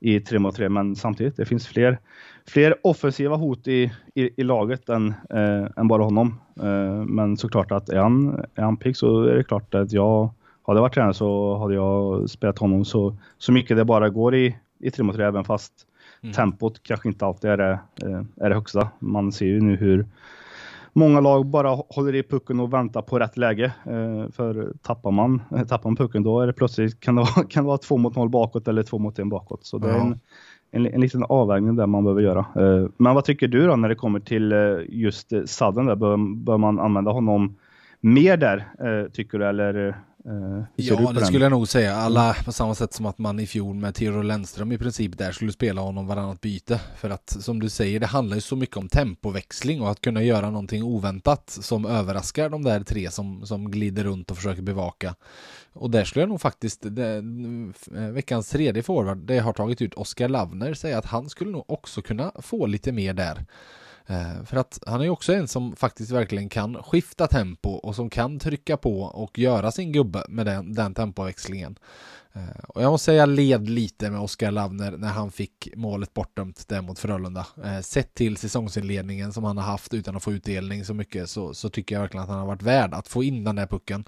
i 0.00 0.20
3 0.20 0.38
mot 0.38 0.56
3. 0.56 0.68
Men 0.68 0.96
samtidigt, 0.96 1.36
det 1.36 1.44
finns 1.44 1.66
fler, 1.66 1.98
fler 2.46 2.76
offensiva 2.82 3.36
hot 3.36 3.68
i, 3.68 3.92
i, 4.14 4.30
i 4.40 4.44
laget 4.44 4.88
än, 4.88 5.14
eh, 5.30 5.66
än 5.76 5.88
bara 5.88 6.02
honom. 6.02 6.40
Eh, 6.60 7.04
men 7.04 7.36
såklart 7.36 7.72
att 7.72 7.88
är 7.88 7.98
han, 7.98 8.44
är 8.54 8.62
han 8.62 8.76
pigg 8.76 8.96
så 8.96 9.22
är 9.22 9.34
det 9.34 9.44
klart 9.44 9.74
att 9.74 9.92
jag 9.92 10.30
hade 10.66 10.80
varit 10.80 10.94
tränare 10.94 11.14
så 11.14 11.58
hade 11.58 11.74
jag 11.74 12.30
spelat 12.30 12.58
honom 12.58 12.84
så, 12.84 13.16
så 13.38 13.52
mycket 13.52 13.76
det 13.76 13.84
bara 13.84 14.08
går 14.08 14.34
i, 14.34 14.56
i 14.78 14.90
3 14.90 15.04
mot 15.04 15.16
3 15.16 15.24
även 15.24 15.44
fast 15.44 15.72
mm. 16.22 16.32
tempot 16.32 16.82
kanske 16.82 17.08
inte 17.08 17.26
alltid 17.26 17.50
är 17.50 17.56
det, 17.56 17.78
eh, 18.02 18.22
är 18.36 18.48
det 18.48 18.54
högsta. 18.54 18.88
Man 18.98 19.32
ser 19.32 19.46
ju 19.46 19.60
nu 19.60 19.76
hur 19.76 20.06
många 20.96 21.20
lag 21.20 21.46
bara 21.46 21.68
håller 21.68 22.14
i 22.14 22.22
pucken 22.22 22.60
och 22.60 22.72
väntar 22.72 23.02
på 23.02 23.18
rätt 23.18 23.36
läge. 23.36 23.64
Eh, 23.84 24.30
för 24.32 24.72
tappar 24.82 25.10
man, 25.10 25.42
tappar 25.68 25.90
man 25.90 25.96
pucken 25.96 26.22
då 26.22 26.40
är 26.40 26.46
det 26.46 26.52
plötsligt 26.52 27.00
kan 27.00 27.14
det, 27.16 27.20
vara, 27.20 27.46
kan 27.48 27.64
det 27.64 27.66
vara 27.66 27.78
två 27.78 27.96
mot 27.96 28.16
noll 28.16 28.28
bakåt 28.28 28.68
eller 28.68 28.82
två 28.82 28.98
mot 28.98 29.18
en 29.18 29.28
bakåt. 29.28 29.66
Så 29.66 29.78
det 29.78 29.88
är 29.88 29.98
en, 29.98 30.20
en, 30.70 30.86
en 30.86 31.00
liten 31.00 31.22
avvägning 31.22 31.76
där 31.76 31.86
man 31.86 32.04
behöver 32.04 32.22
göra. 32.22 32.38
Eh, 32.38 32.88
men 32.96 33.14
vad 33.14 33.24
tycker 33.24 33.48
du 33.48 33.66
då 33.66 33.76
när 33.76 33.88
det 33.88 33.94
kommer 33.94 34.20
till 34.20 34.52
eh, 34.52 34.58
just 34.88 35.32
Sudden? 35.46 35.86
Där? 35.86 35.96
Bör, 35.96 36.36
bör 36.36 36.58
man 36.58 36.80
använda 36.80 37.10
honom 37.10 37.56
mer 38.00 38.36
där 38.36 39.08
tycker 39.08 39.38
du 39.38 39.46
eller 39.46 39.96
Uh, 40.28 40.64
ja, 40.76 41.12
det 41.12 41.26
skulle 41.26 41.44
jag 41.44 41.52
nog 41.52 41.68
säga. 41.68 41.94
Alla 41.94 42.36
på 42.44 42.52
samma 42.52 42.74
sätt 42.74 42.92
som 42.92 43.06
att 43.06 43.18
man 43.18 43.40
i 43.40 43.46
fjol 43.46 43.74
med 43.74 43.94
Theodor 43.94 44.22
Lennström 44.22 44.72
i 44.72 44.78
princip 44.78 45.18
där 45.18 45.32
skulle 45.32 45.52
spela 45.52 45.80
honom 45.80 46.06
varannat 46.06 46.40
byte. 46.40 46.80
För 46.96 47.10
att 47.10 47.36
som 47.40 47.60
du 47.60 47.68
säger, 47.68 48.00
det 48.00 48.06
handlar 48.06 48.34
ju 48.34 48.40
så 48.40 48.56
mycket 48.56 48.76
om 48.76 48.88
tempoväxling 48.88 49.80
och 49.80 49.90
att 49.90 50.00
kunna 50.00 50.22
göra 50.22 50.50
någonting 50.50 50.82
oväntat 50.82 51.58
som 51.60 51.86
överraskar 51.86 52.48
de 52.48 52.62
där 52.62 52.80
tre 52.80 53.10
som, 53.10 53.46
som 53.46 53.70
glider 53.70 54.04
runt 54.04 54.30
och 54.30 54.36
försöker 54.36 54.62
bevaka. 54.62 55.14
Och 55.72 55.90
där 55.90 56.04
skulle 56.04 56.22
jag 56.22 56.28
nog 56.28 56.40
faktiskt, 56.40 56.80
det, 56.82 57.22
veckans 58.12 58.48
tredje 58.48 58.82
forward, 58.82 59.18
det 59.18 59.38
har 59.38 59.52
tagit 59.52 59.82
ut 59.82 59.94
Oskar 59.94 60.28
Lavner, 60.28 60.74
säga 60.74 60.98
att 60.98 61.06
han 61.06 61.28
skulle 61.28 61.50
nog 61.50 61.64
också 61.66 62.02
kunna 62.02 62.32
få 62.38 62.66
lite 62.66 62.92
mer 62.92 63.14
där. 63.14 63.44
Eh, 64.06 64.44
för 64.44 64.56
att 64.56 64.78
han 64.86 65.00
är 65.00 65.04
ju 65.04 65.10
också 65.10 65.32
en 65.32 65.48
som 65.48 65.76
faktiskt 65.76 66.10
verkligen 66.10 66.48
kan 66.48 66.82
skifta 66.82 67.26
tempo 67.26 67.70
och 67.70 67.94
som 67.94 68.10
kan 68.10 68.38
trycka 68.38 68.76
på 68.76 69.00
och 69.00 69.38
göra 69.38 69.72
sin 69.72 69.92
gubbe 69.92 70.24
med 70.28 70.46
den, 70.46 70.74
den 70.74 70.94
tempoväxlingen. 70.94 71.78
Eh, 72.36 72.64
och 72.68 72.82
jag 72.82 72.90
måste 72.90 73.04
säga 73.04 73.18
jag 73.18 73.28
led 73.28 73.68
lite 73.68 74.10
med 74.10 74.20
Oskar 74.20 74.50
Lavner 74.50 74.90
när 74.90 75.08
han 75.08 75.30
fick 75.30 75.68
målet 75.76 76.14
bortdömt 76.14 76.68
där 76.68 76.82
mot 76.82 76.98
Frölunda. 76.98 77.46
Eh, 77.64 77.80
sett 77.80 78.14
till 78.14 78.36
säsongsinledningen 78.36 79.32
som 79.32 79.44
han 79.44 79.56
har 79.56 79.64
haft 79.64 79.94
utan 79.94 80.16
att 80.16 80.22
få 80.22 80.32
utdelning 80.32 80.84
så 80.84 80.94
mycket 80.94 81.30
så, 81.30 81.54
så 81.54 81.68
tycker 81.68 81.94
jag 81.94 82.02
verkligen 82.02 82.24
att 82.24 82.30
han 82.30 82.38
har 82.38 82.46
varit 82.46 82.62
värd 82.62 82.94
att 82.94 83.08
få 83.08 83.22
in 83.22 83.44
den 83.44 83.56
där 83.56 83.66
pucken. 83.66 84.04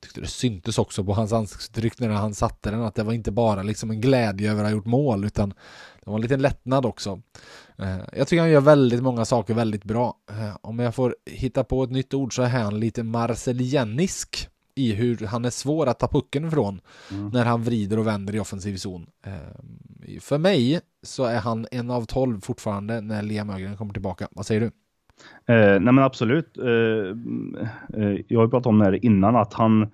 Tyckte 0.00 0.20
det 0.20 0.26
syntes 0.26 0.78
också 0.78 1.04
på 1.04 1.12
hans 1.12 1.32
ansiktsuttryck 1.32 1.98
när 1.98 2.08
han 2.08 2.34
satte 2.34 2.70
den 2.70 2.82
att 2.82 2.94
det 2.94 3.02
var 3.02 3.12
inte 3.12 3.32
bara 3.32 3.62
liksom 3.62 3.90
en 3.90 4.00
glädje 4.00 4.50
över 4.50 4.64
att 4.64 4.70
ha 4.70 4.76
gjort 4.76 4.86
mål 4.86 5.24
utan 5.24 5.48
det 6.04 6.10
var 6.10 6.14
en 6.14 6.22
liten 6.22 6.42
lättnad 6.42 6.86
också. 6.86 7.22
Eh, 7.78 7.98
jag 8.12 8.28
tycker 8.28 8.40
han 8.40 8.50
gör 8.50 8.60
väldigt 8.60 9.02
många 9.02 9.24
saker 9.24 9.54
väldigt 9.54 9.84
bra. 9.84 10.16
Om 10.60 10.78
jag 10.78 10.94
får 10.94 11.16
hitta 11.26 11.64
på 11.64 11.84
ett 11.84 11.90
nytt 11.90 12.14
ord 12.14 12.36
så 12.36 12.42
är 12.42 12.48
han 12.48 12.80
lite 12.80 13.02
marcelianisk 13.02 14.48
i 14.74 14.92
hur 14.92 15.26
han 15.26 15.44
är 15.44 15.50
svår 15.50 15.86
att 15.86 15.98
ta 15.98 16.08
pucken 16.08 16.44
ifrån 16.44 16.80
mm. 17.10 17.28
när 17.28 17.44
han 17.44 17.62
vrider 17.62 17.98
och 17.98 18.06
vänder 18.06 18.34
i 18.34 18.40
offensiv 18.40 18.76
zon. 18.76 19.06
Eh, 19.26 20.20
för 20.20 20.38
mig 20.38 20.80
så 21.02 21.24
är 21.24 21.38
han 21.38 21.66
en 21.70 21.90
av 21.90 22.04
tolv 22.04 22.40
fortfarande 22.40 23.00
när 23.00 23.22
Liam 23.22 23.50
Ögren 23.50 23.76
kommer 23.76 23.92
tillbaka. 23.92 24.28
Vad 24.30 24.46
säger 24.46 24.60
du? 24.60 24.66
Eh, 25.54 25.80
nej 25.80 25.92
men 25.92 25.98
absolut. 25.98 26.58
Eh, 26.58 26.64
eh, 28.02 28.20
jag 28.28 28.40
har 28.40 28.48
pratat 28.48 28.66
om 28.66 28.78
det 28.78 28.84
här 28.84 29.04
innan 29.04 29.36
att 29.36 29.54
han 29.54 29.90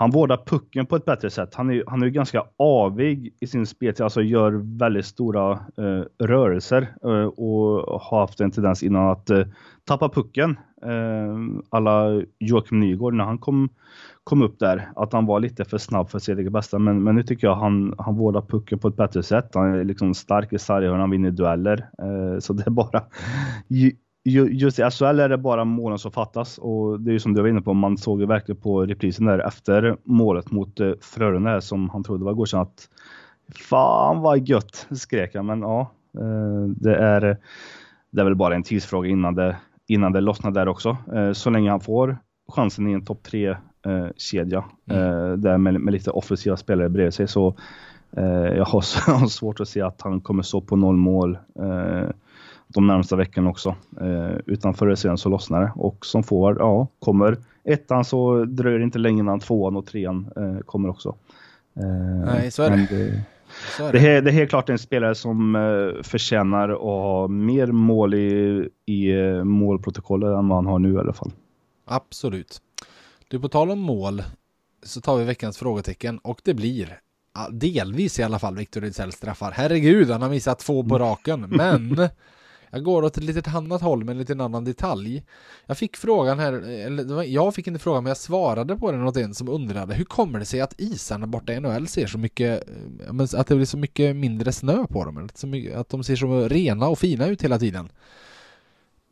han 0.00 0.10
vårdar 0.10 0.36
pucken 0.46 0.86
på 0.86 0.96
ett 0.96 1.04
bättre 1.04 1.30
sätt. 1.30 1.54
Han 1.54 1.70
är, 1.70 1.84
han 1.86 2.02
är 2.02 2.08
ganska 2.08 2.44
avig 2.56 3.34
i 3.40 3.46
sin 3.46 3.66
spelstil, 3.66 4.04
alltså 4.04 4.22
gör 4.22 4.78
väldigt 4.78 5.06
stora 5.06 5.52
eh, 5.52 6.26
rörelser 6.26 6.94
eh, 7.04 7.26
och 7.26 8.00
har 8.00 8.20
haft 8.20 8.40
en 8.40 8.50
tendens 8.50 8.82
innan 8.82 9.08
att 9.08 9.30
eh, 9.30 9.46
tappa 9.84 10.08
pucken. 10.08 10.58
Eh, 10.82 11.62
alla 11.68 12.22
Joakim 12.38 12.80
Nygård 12.80 13.14
när 13.14 13.24
han 13.24 13.38
kom, 13.38 13.68
kom 14.24 14.42
upp 14.42 14.58
där, 14.58 14.92
att 14.96 15.12
han 15.12 15.26
var 15.26 15.40
lite 15.40 15.64
för 15.64 15.78
snabb 15.78 16.10
för 16.10 16.18
sitt 16.18 16.38
eget 16.38 16.52
bästa. 16.52 16.78
Men, 16.78 17.02
men 17.02 17.14
nu 17.14 17.22
tycker 17.22 17.46
jag 17.46 17.54
han, 17.54 17.94
han 17.98 18.16
vårdar 18.16 18.42
pucken 18.42 18.78
på 18.78 18.88
ett 18.88 18.96
bättre 18.96 19.22
sätt. 19.22 19.50
Han 19.54 19.74
är 19.74 19.84
liksom 19.84 20.14
stark 20.14 20.52
i 20.52 20.58
sarghörnan, 20.58 21.00
han 21.00 21.10
vinner 21.10 21.30
dueller. 21.30 21.88
Eh, 21.98 22.38
så 22.38 22.52
det 22.52 22.66
är 22.66 22.70
bara 22.70 23.02
just 24.24 24.78
i 24.78 24.90
SHL 24.90 25.20
är 25.20 25.28
det 25.28 25.38
bara 25.38 25.64
målen 25.64 25.98
som 25.98 26.12
fattas 26.12 26.58
och 26.58 27.00
det 27.00 27.10
är 27.10 27.12
ju 27.12 27.20
som 27.20 27.34
du 27.34 27.42
var 27.42 27.48
inne 27.48 27.60
på, 27.60 27.74
man 27.74 27.98
såg 27.98 28.20
ju 28.20 28.26
verkligen 28.26 28.60
på 28.60 28.86
reprisen 28.86 29.26
där 29.26 29.38
efter 29.38 29.96
målet 30.04 30.50
mot 30.50 30.80
eh, 30.80 30.92
Frölunda 31.00 31.60
som 31.60 31.90
han 31.90 32.04
trodde 32.04 32.24
var 32.24 32.32
godkänt 32.32 32.68
att 32.68 32.88
fan 33.56 34.20
vad 34.20 34.48
gött 34.48 34.86
skrek 34.90 35.34
han, 35.34 35.46
men 35.46 35.60
ja, 35.60 35.80
eh, 36.18 36.68
det 36.76 36.96
är, 36.96 37.20
det 38.10 38.20
är 38.20 38.24
väl 38.24 38.34
bara 38.34 38.54
en 38.54 38.62
tidsfråga 38.62 39.08
innan 39.08 39.34
det, 39.34 39.56
innan 39.86 40.12
det 40.12 40.20
lossnar 40.20 40.50
där 40.50 40.68
också. 40.68 40.96
Eh, 41.14 41.32
så 41.32 41.50
länge 41.50 41.70
han 41.70 41.80
får 41.80 42.18
chansen 42.48 42.88
i 42.88 42.92
en 42.92 43.04
topp 43.04 43.22
tre 43.22 43.56
kedja 44.16 44.64
mm. 44.90 45.40
där 45.40 45.58
med, 45.58 45.80
med, 45.80 45.92
lite 45.92 46.10
offensiva 46.10 46.56
spelare 46.56 46.88
bredvid 46.88 47.14
sig 47.14 47.28
så 47.28 47.54
jag 48.56 48.64
har 48.64 49.26
svårt 49.28 49.60
att 49.60 49.68
se 49.68 49.82
att 49.82 50.02
han 50.02 50.20
kommer 50.20 50.42
stå 50.42 50.60
på 50.60 50.76
noll 50.76 50.96
mål 50.96 51.38
de 52.74 52.86
närmsta 52.86 53.16
veckorna 53.16 53.50
också. 53.50 53.74
Eh, 54.00 54.36
utan 54.46 54.74
förr 54.74 54.86
eller 54.86 54.96
senare 54.96 55.18
så 55.18 55.28
lossnar 55.28 55.60
det. 55.60 55.72
Och 55.74 56.06
som 56.06 56.22
forward, 56.22 56.56
ja, 56.58 56.86
kommer 56.98 57.36
ettan 57.64 58.04
så 58.04 58.44
dröjer 58.44 58.78
det 58.78 58.84
inte 58.84 58.98
länge 58.98 59.20
innan 59.20 59.40
tvåan 59.40 59.76
och 59.76 59.86
trean 59.86 60.30
eh, 60.36 60.58
kommer 60.58 60.88
också. 60.88 61.14
Eh, 61.76 62.24
Nej, 62.24 62.50
så 62.50 62.62
är 62.62 62.70
det. 62.70 62.86
det. 62.90 63.22
Så 63.76 63.86
är 63.86 63.92
det. 63.92 63.98
Det, 63.98 64.08
är, 64.08 64.22
det 64.22 64.30
är 64.30 64.32
helt 64.32 64.50
klart 64.50 64.68
en 64.68 64.78
spelare 64.78 65.14
som 65.14 65.56
eh, 65.56 66.02
förtjänar 66.02 66.68
att 66.68 66.78
ha 66.78 67.28
mer 67.28 67.66
mål 67.66 68.14
i, 68.14 68.68
i 68.86 69.10
eh, 69.10 69.44
målprotokollet 69.44 70.28
än 70.28 70.48
vad 70.48 70.58
han 70.58 70.66
har 70.66 70.78
nu 70.78 70.92
i 70.94 70.98
alla 70.98 71.12
fall. 71.12 71.32
Absolut. 71.84 72.60
Du, 73.28 73.40
på 73.40 73.48
tal 73.48 73.70
om 73.70 73.78
mål 73.78 74.22
så 74.82 75.00
tar 75.00 75.16
vi 75.16 75.24
veckans 75.24 75.58
frågetecken 75.58 76.18
och 76.18 76.40
det 76.44 76.54
blir 76.54 76.98
delvis 77.50 78.18
i 78.18 78.22
alla 78.22 78.38
fall 78.38 78.56
Victor 78.56 78.80
Rydsell 78.80 79.12
straffar. 79.12 79.50
Herregud, 79.50 80.10
han 80.10 80.22
har 80.22 80.30
missat 80.30 80.58
två 80.58 80.84
på 80.84 80.98
raken, 80.98 81.40
men 81.40 81.96
Jag 82.70 82.84
går 82.84 83.02
åt 83.04 83.16
ett 83.16 83.24
litet 83.24 83.54
annat 83.54 83.82
håll 83.82 84.04
med 84.04 84.12
en 84.12 84.18
liten 84.18 84.40
annan 84.40 84.64
detalj. 84.64 85.22
Jag 85.66 85.78
fick 85.78 85.96
frågan 85.96 86.38
här, 86.38 86.52
eller 86.52 87.22
jag 87.22 87.54
fick 87.54 87.66
inte 87.66 87.80
frågan 87.80 88.04
men 88.04 88.10
jag 88.10 88.16
svarade 88.16 88.76
på 88.76 88.92
den 88.92 89.06
åt 89.06 89.16
en 89.16 89.34
som 89.34 89.48
undrade 89.48 89.94
hur 89.94 90.04
kommer 90.04 90.38
det 90.38 90.44
sig 90.44 90.60
att 90.60 90.80
isarna 90.80 91.26
borta 91.26 91.52
i 91.52 91.60
NHL 91.60 91.88
ser 91.88 92.06
så 92.06 92.18
mycket, 92.18 92.68
eh, 93.08 93.40
att 93.40 93.46
det 93.46 93.54
blir 93.54 93.66
så 93.66 93.78
mycket 93.78 94.16
mindre 94.16 94.52
snö 94.52 94.86
på 94.86 95.04
dem? 95.04 95.28
Att 95.74 95.88
de 95.88 96.04
ser 96.04 96.16
så 96.16 96.48
rena 96.48 96.88
och 96.88 96.98
fina 96.98 97.26
ut 97.26 97.44
hela 97.44 97.58
tiden. 97.58 97.88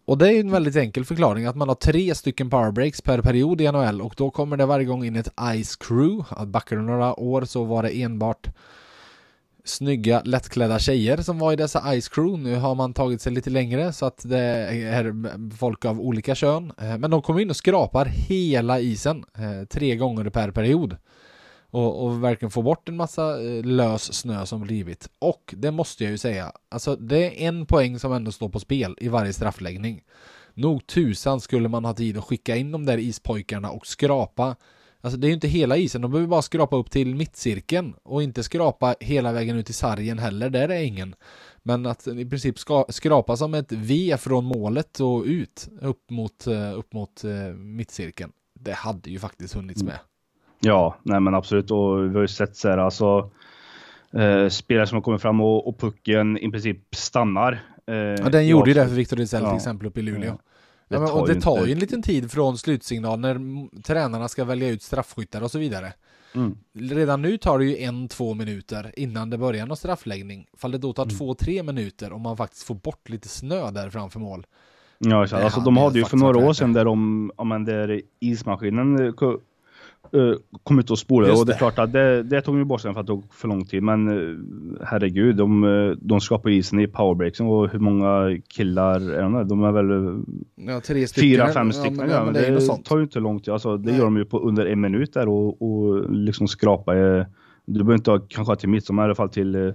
Och 0.04 0.18
det 0.18 0.28
är 0.28 0.32
ju 0.32 0.40
en 0.40 0.50
väldigt 0.50 0.76
enkel 0.76 1.04
förklaring 1.04 1.46
att 1.46 1.56
man 1.56 1.68
har 1.68 1.74
tre 1.74 2.14
stycken 2.14 2.50
powerbreaks 2.50 3.00
per 3.00 3.22
period 3.22 3.60
i 3.60 3.72
NHL 3.72 4.00
och 4.00 4.14
då 4.16 4.30
kommer 4.30 4.56
det 4.56 4.66
varje 4.66 4.84
gång 4.84 5.04
in 5.04 5.16
ett 5.16 5.32
Ice 5.54 5.76
Crew. 5.76 6.44
Backar 6.46 6.76
du 6.76 6.82
några 6.82 7.20
år 7.20 7.44
så 7.44 7.64
var 7.64 7.82
det 7.82 8.02
enbart 8.02 8.48
snygga 9.68 10.22
lättklädda 10.24 10.78
tjejer 10.78 11.16
som 11.16 11.38
var 11.38 11.52
i 11.52 11.56
dessa 11.56 12.00
Ice 12.00 12.08
Crew. 12.08 12.42
Nu 12.42 12.56
har 12.56 12.74
man 12.74 12.94
tagit 12.94 13.20
sig 13.20 13.32
lite 13.32 13.50
längre 13.50 13.92
så 13.92 14.06
att 14.06 14.22
det 14.28 14.38
är 14.38 15.14
folk 15.56 15.84
av 15.84 16.00
olika 16.00 16.34
kön. 16.34 16.72
Eh, 16.78 16.98
men 16.98 17.10
de 17.10 17.22
kommer 17.22 17.40
in 17.40 17.50
och 17.50 17.56
skrapar 17.56 18.04
hela 18.04 18.80
isen 18.80 19.24
eh, 19.38 19.66
tre 19.68 19.96
gånger 19.96 20.30
per 20.30 20.50
period. 20.50 20.96
Och, 21.70 22.04
och 22.04 22.24
verkligen 22.24 22.50
få 22.50 22.62
bort 22.62 22.88
en 22.88 22.96
massa 22.96 23.42
eh, 23.42 23.64
lös 23.64 24.12
snö 24.14 24.46
som 24.46 24.60
blivit. 24.60 25.08
Och 25.18 25.54
det 25.56 25.70
måste 25.70 26.04
jag 26.04 26.10
ju 26.10 26.18
säga, 26.18 26.52
alltså 26.68 26.96
det 26.96 27.18
är 27.18 27.48
en 27.48 27.66
poäng 27.66 27.98
som 27.98 28.12
ändå 28.12 28.32
står 28.32 28.48
på 28.48 28.60
spel 28.60 28.96
i 29.00 29.08
varje 29.08 29.32
straffläggning. 29.32 30.02
Nog 30.54 30.86
tusan 30.86 31.40
skulle 31.40 31.68
man 31.68 31.84
ha 31.84 31.94
tid 31.94 32.18
att 32.18 32.24
skicka 32.24 32.56
in 32.56 32.72
de 32.72 32.84
där 32.84 32.98
ispojkarna 32.98 33.70
och 33.70 33.86
skrapa 33.86 34.56
Alltså 35.08 35.20
det 35.20 35.26
är 35.26 35.28
ju 35.28 35.34
inte 35.34 35.48
hela 35.48 35.76
isen, 35.76 36.02
de 36.02 36.10
behöver 36.10 36.28
bara 36.28 36.42
skrapa 36.42 36.76
upp 36.76 36.90
till 36.90 37.14
mittcirkeln 37.14 37.94
och 38.02 38.22
inte 38.22 38.42
skrapa 38.42 38.94
hela 39.00 39.32
vägen 39.32 39.56
ut 39.56 39.70
i 39.70 39.72
sargen 39.72 40.18
heller, 40.18 40.50
där 40.50 40.68
är 40.68 40.82
ingen. 40.82 41.14
Men 41.62 41.86
att 41.86 42.06
i 42.06 42.24
princip 42.24 42.58
ska, 42.58 42.84
skrapa 42.88 43.36
som 43.36 43.54
ett 43.54 43.72
V 43.72 44.16
från 44.18 44.44
målet 44.44 45.00
och 45.00 45.24
ut 45.24 45.68
upp 45.80 46.10
mot, 46.10 46.46
eh, 46.46 46.78
upp 46.78 46.92
mot 46.92 47.24
uh, 47.24 47.54
mittcirkeln. 47.54 48.32
Det 48.54 48.72
hade 48.72 49.10
ju 49.10 49.18
faktiskt 49.18 49.54
hunnits 49.54 49.82
med. 49.82 49.98
Ja, 50.60 50.96
nej 51.02 51.20
men 51.20 51.34
absolut 51.34 51.70
och 51.70 52.04
vi 52.04 52.14
har 52.14 52.20
ju 52.20 52.28
sett 52.28 52.56
så 52.56 52.68
här 52.68 52.78
alltså 52.78 53.30
eh, 54.12 54.48
spelare 54.48 54.86
som 54.86 54.96
har 54.96 55.02
kommit 55.02 55.22
fram 55.22 55.40
och, 55.40 55.68
och 55.68 55.78
pucken 55.78 56.38
i 56.38 56.50
princip 56.50 56.94
stannar. 56.94 57.52
Eh, 57.86 57.94
ja, 57.94 58.28
den 58.28 58.46
gjorde 58.46 58.70
ju 58.70 58.74
det 58.74 58.88
för 58.88 58.94
Victor 58.94 59.16
Rizell 59.16 59.42
ja. 59.42 59.48
till 59.48 59.56
exempel 59.56 59.86
uppe 59.86 60.00
i 60.00 60.02
Luleå. 60.02 60.30
Ja. 60.30 60.38
Det 60.88 60.94
ja, 60.94 61.00
men, 61.00 61.10
och 61.10 61.28
det 61.28 61.40
tar 61.40 61.66
ju 61.66 61.72
en 61.72 61.78
liten 61.78 62.02
tid 62.02 62.30
från 62.30 62.58
slutsignal 62.58 63.20
när 63.20 63.38
tränarna 63.82 64.28
ska 64.28 64.44
välja 64.44 64.68
ut 64.68 64.82
straffskyttar 64.82 65.42
och 65.42 65.50
så 65.50 65.58
vidare. 65.58 65.92
Mm. 66.34 66.58
Redan 66.72 67.22
nu 67.22 67.38
tar 67.38 67.58
det 67.58 67.64
ju 67.64 67.76
en, 67.76 68.08
två 68.08 68.34
minuter 68.34 68.92
innan 68.96 69.30
det 69.30 69.38
börjar 69.38 69.66
någon 69.66 69.76
straffläggning. 69.76 70.46
Fall 70.56 70.70
det 70.70 70.78
då 70.78 70.92
tar 70.92 71.02
mm. 71.02 71.16
två, 71.16 71.34
tre 71.34 71.62
minuter 71.62 72.12
om 72.12 72.22
man 72.22 72.36
faktiskt 72.36 72.62
får 72.62 72.74
bort 72.74 73.08
lite 73.08 73.28
snö 73.28 73.70
där 73.70 73.90
framför 73.90 74.20
mål. 74.20 74.46
Ja, 74.98 75.26
alltså, 75.32 75.60
de 75.60 75.76
hade 75.76 75.98
ju 75.98 76.04
för 76.04 76.16
några 76.16 76.38
år 76.46 76.52
sedan 76.52 76.72
där 76.72 76.84
de, 76.84 77.30
ja 77.36 77.44
men 77.44 77.64
där 77.64 78.02
ismaskinen 78.20 79.12
uh, 80.14 80.34
kom 80.62 80.78
ut 80.78 80.90
och 80.90 80.98
spolade 80.98 81.32
och 81.32 81.46
det 81.46 81.52
är 81.52 81.58
klart 81.58 81.78
att 81.78 81.92
det, 81.92 82.22
det 82.22 82.40
tog 82.40 82.58
ju 82.58 82.64
bort 82.64 82.80
sen 82.80 82.94
för 82.94 83.00
att 83.00 83.06
det 83.06 83.12
tog 83.12 83.34
för 83.34 83.48
lång 83.48 83.64
tid 83.64 83.82
men 83.82 84.08
uh, 84.08 84.38
herregud 84.84 85.36
de, 85.36 85.64
uh, 85.64 85.96
de 86.00 86.20
skapar 86.20 86.50
isen 86.50 86.80
i 86.80 86.86
powerbreaksen 86.86 87.46
och 87.46 87.68
hur 87.68 87.78
många 87.78 88.38
killar 88.48 89.00
är 89.00 89.22
de 89.22 89.32
där? 89.32 89.44
De 89.44 89.64
är 89.64 89.72
väl 89.72 90.22
ja, 90.54 90.80
tre 90.80 91.06
stycken, 91.06 91.30
fyra, 91.30 91.52
fem 91.52 91.72
stycken. 91.72 91.98
Ja, 91.98 92.04
men, 92.04 92.10
ja, 92.10 92.24
men 92.24 92.34
det, 92.34 92.50
det 92.50 92.84
tar 92.84 92.96
ju 92.96 93.02
inte 93.02 93.20
lång 93.20 93.40
tid. 93.40 93.52
Alltså, 93.52 93.76
det 93.76 93.90
Nej. 93.90 93.98
gör 93.98 94.04
de 94.04 94.16
ju 94.16 94.24
på 94.24 94.38
under 94.38 94.66
en 94.66 94.80
minut 94.80 95.14
där 95.14 95.28
och, 95.28 95.62
och 95.62 96.10
liksom 96.10 96.48
skrapa. 96.48 96.94
du 96.94 97.24
behöver 97.66 97.94
inte 97.94 98.10
ha, 98.10 98.18
kanske 98.28 98.56
till 98.56 98.68
mitt, 98.68 98.86
som 98.86 98.98
i 98.98 99.02
alla 99.02 99.14
fall 99.14 99.28
till 99.28 99.74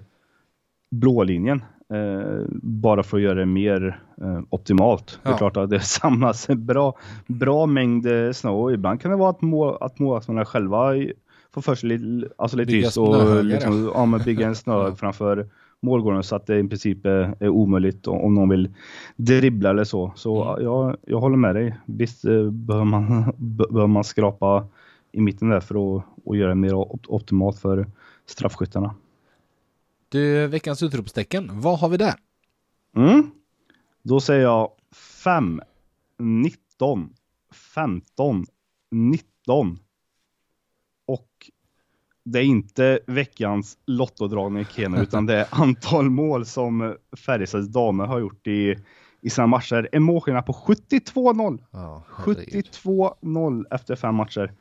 blå 0.91 1.23
linjen. 1.23 1.63
Eh, 1.89 2.45
bara 2.61 3.03
för 3.03 3.17
att 3.17 3.23
göra 3.23 3.39
det 3.39 3.45
mer 3.45 3.99
eh, 4.21 4.39
optimalt. 4.49 5.19
Ja. 5.23 5.29
Det 5.29 5.35
är 5.35 5.37
klart 5.37 5.57
att 5.57 5.69
det 5.69 5.79
samlas 5.83 6.49
en 6.49 6.65
bra, 6.65 6.97
bra 7.27 7.65
mängd 7.65 8.05
eh, 8.05 8.31
snö 8.31 8.49
och 8.49 8.73
ibland 8.73 9.01
kan 9.01 9.11
det 9.11 9.17
vara 9.17 9.29
att, 9.29 9.41
mål, 9.41 9.77
att 9.81 9.99
målvakterna 9.99 10.45
själva 10.45 10.93
får 11.53 11.61
för 11.61 11.75
sig 11.75 11.89
lite, 11.89 12.33
alltså 12.37 12.57
lite 12.57 12.71
bygga 12.71 12.89
och 13.01 13.43
liksom, 13.43 13.91
ja, 13.95 14.05
men 14.05 14.23
bygga 14.23 14.47
en 14.47 14.55
snöhög 14.55 14.87
ja. 14.91 14.95
framför 14.95 15.47
målgården 15.79 16.23
så 16.23 16.35
att 16.35 16.47
det 16.47 16.59
i 16.59 16.67
princip 16.67 17.05
är, 17.05 17.35
är 17.39 17.49
omöjligt 17.49 18.07
om 18.07 18.35
någon 18.35 18.49
vill 18.49 18.69
dribbla 19.15 19.69
eller 19.69 19.83
så. 19.83 20.11
Så 20.15 20.43
mm. 20.43 20.63
jag, 20.63 20.97
jag 21.05 21.19
håller 21.19 21.37
med 21.37 21.55
dig. 21.55 21.75
Visst 21.85 22.25
eh, 22.25 22.49
behöver 22.51 22.85
man, 22.85 23.33
behöver 23.37 23.87
man 23.87 24.03
skrapa 24.03 24.67
i 25.11 25.21
mitten 25.21 25.49
där 25.49 25.59
för 25.59 25.97
att, 25.97 26.03
att 26.25 26.37
göra 26.37 26.49
det 26.49 26.55
mer 26.55 26.73
optimalt 27.07 27.59
för 27.59 27.87
straffskyttarna. 28.25 28.95
Du, 30.13 30.47
veckans 30.47 30.83
utropstecken, 30.83 31.61
vad 31.61 31.79
har 31.79 31.89
vi 31.89 31.97
där? 31.97 32.13
Mm. 32.97 33.31
Då 34.03 34.19
säger 34.19 34.41
jag 34.41 34.71
5, 35.23 35.61
19, 36.19 37.13
15, 37.75 38.45
19. 38.91 39.79
Och 41.05 41.29
det 42.23 42.39
är 42.39 42.43
inte 42.43 42.99
veckans 43.07 43.77
lottodragning 43.85 44.61
i 44.61 44.65
Kena 44.65 45.01
utan 45.01 45.25
det 45.25 45.35
är 45.35 45.47
antal 45.49 46.09
mål 46.09 46.45
som 46.45 46.95
Färjestads 47.25 47.67
damer 47.67 48.05
har 48.05 48.19
gjort 48.19 48.47
i, 48.47 48.75
i 49.21 49.29
sina 49.29 49.47
matcher. 49.47 49.89
En 49.91 50.03
målskillnad 50.03 50.45
på 50.45 50.53
72-0. 50.53 51.63
Ja, 51.71 52.03
herregud. 52.09 52.65
72-0 52.83 53.65
efter 53.71 53.95
fem 53.95 54.15
matcher. 54.15 54.53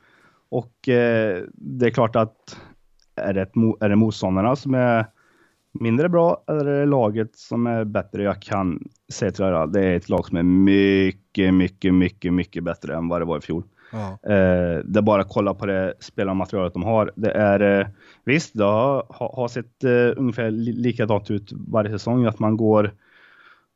Och 0.49 0.89
eh, 0.89 1.43
det 1.53 1.85
är 1.85 1.91
klart 1.91 2.15
att 2.15 2.57
är 3.15 3.33
det, 3.33 3.41
ett, 3.41 3.55
är 3.79 3.89
det 3.89 3.95
motståndarna 3.95 4.55
som 4.55 4.73
är 4.73 5.05
mindre 5.79 6.09
bra 6.09 6.43
eller 6.47 6.65
är 6.65 6.79
det 6.79 6.85
laget 6.85 7.35
som 7.35 7.67
är 7.67 7.83
bättre? 7.83 8.23
Jag 8.23 8.41
kan 8.41 8.79
säga 9.13 9.31
till 9.31 9.45
er, 9.45 9.67
det 9.67 9.85
är 9.85 9.95
ett 9.95 10.09
lag 10.09 10.25
som 10.25 10.37
är 10.37 10.43
mycket, 10.43 11.53
mycket, 11.53 11.93
mycket, 11.93 12.33
mycket 12.33 12.63
bättre 12.63 12.95
än 12.95 13.07
vad 13.07 13.21
det 13.21 13.25
var 13.25 13.37
i 13.37 13.41
fjol. 13.41 13.63
Ja. 13.91 14.31
Eh, 14.31 14.79
det 14.85 14.99
är 14.99 15.01
bara 15.01 15.21
att 15.21 15.29
kolla 15.29 15.53
på 15.53 15.65
det 15.65 15.93
spelarmaterialet 15.99 16.73
de 16.73 16.83
har. 16.83 17.11
Det 17.15 17.31
är 17.31 17.79
eh, 17.79 17.87
visst, 18.23 18.57
det 18.57 18.63
har, 18.63 19.05
har 19.09 19.47
sett 19.47 19.83
eh, 19.83 20.13
ungefär 20.17 20.51
li- 20.51 20.73
likadant 20.73 21.31
ut 21.31 21.51
varje 21.67 21.89
säsong, 21.91 22.25
att 22.25 22.39
man 22.39 22.57
går 22.57 22.91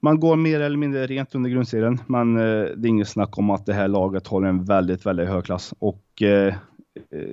man 0.01 0.19
går 0.19 0.35
mer 0.35 0.59
eller 0.59 0.77
mindre 0.77 1.07
rent 1.07 1.35
under 1.35 1.49
grundserien, 1.49 1.99
men 2.07 2.37
eh, 2.37 2.65
det 2.75 2.87
är 2.87 2.89
inget 2.89 3.07
snack 3.07 3.37
om 3.37 3.49
att 3.49 3.65
det 3.65 3.73
här 3.73 3.87
laget 3.87 4.27
håller 4.27 4.47
en 4.47 4.65
väldigt, 4.65 5.05
väldigt 5.05 5.29
hög 5.29 5.43
klass. 5.43 5.73
Och 5.79 6.21
eh, 6.21 6.53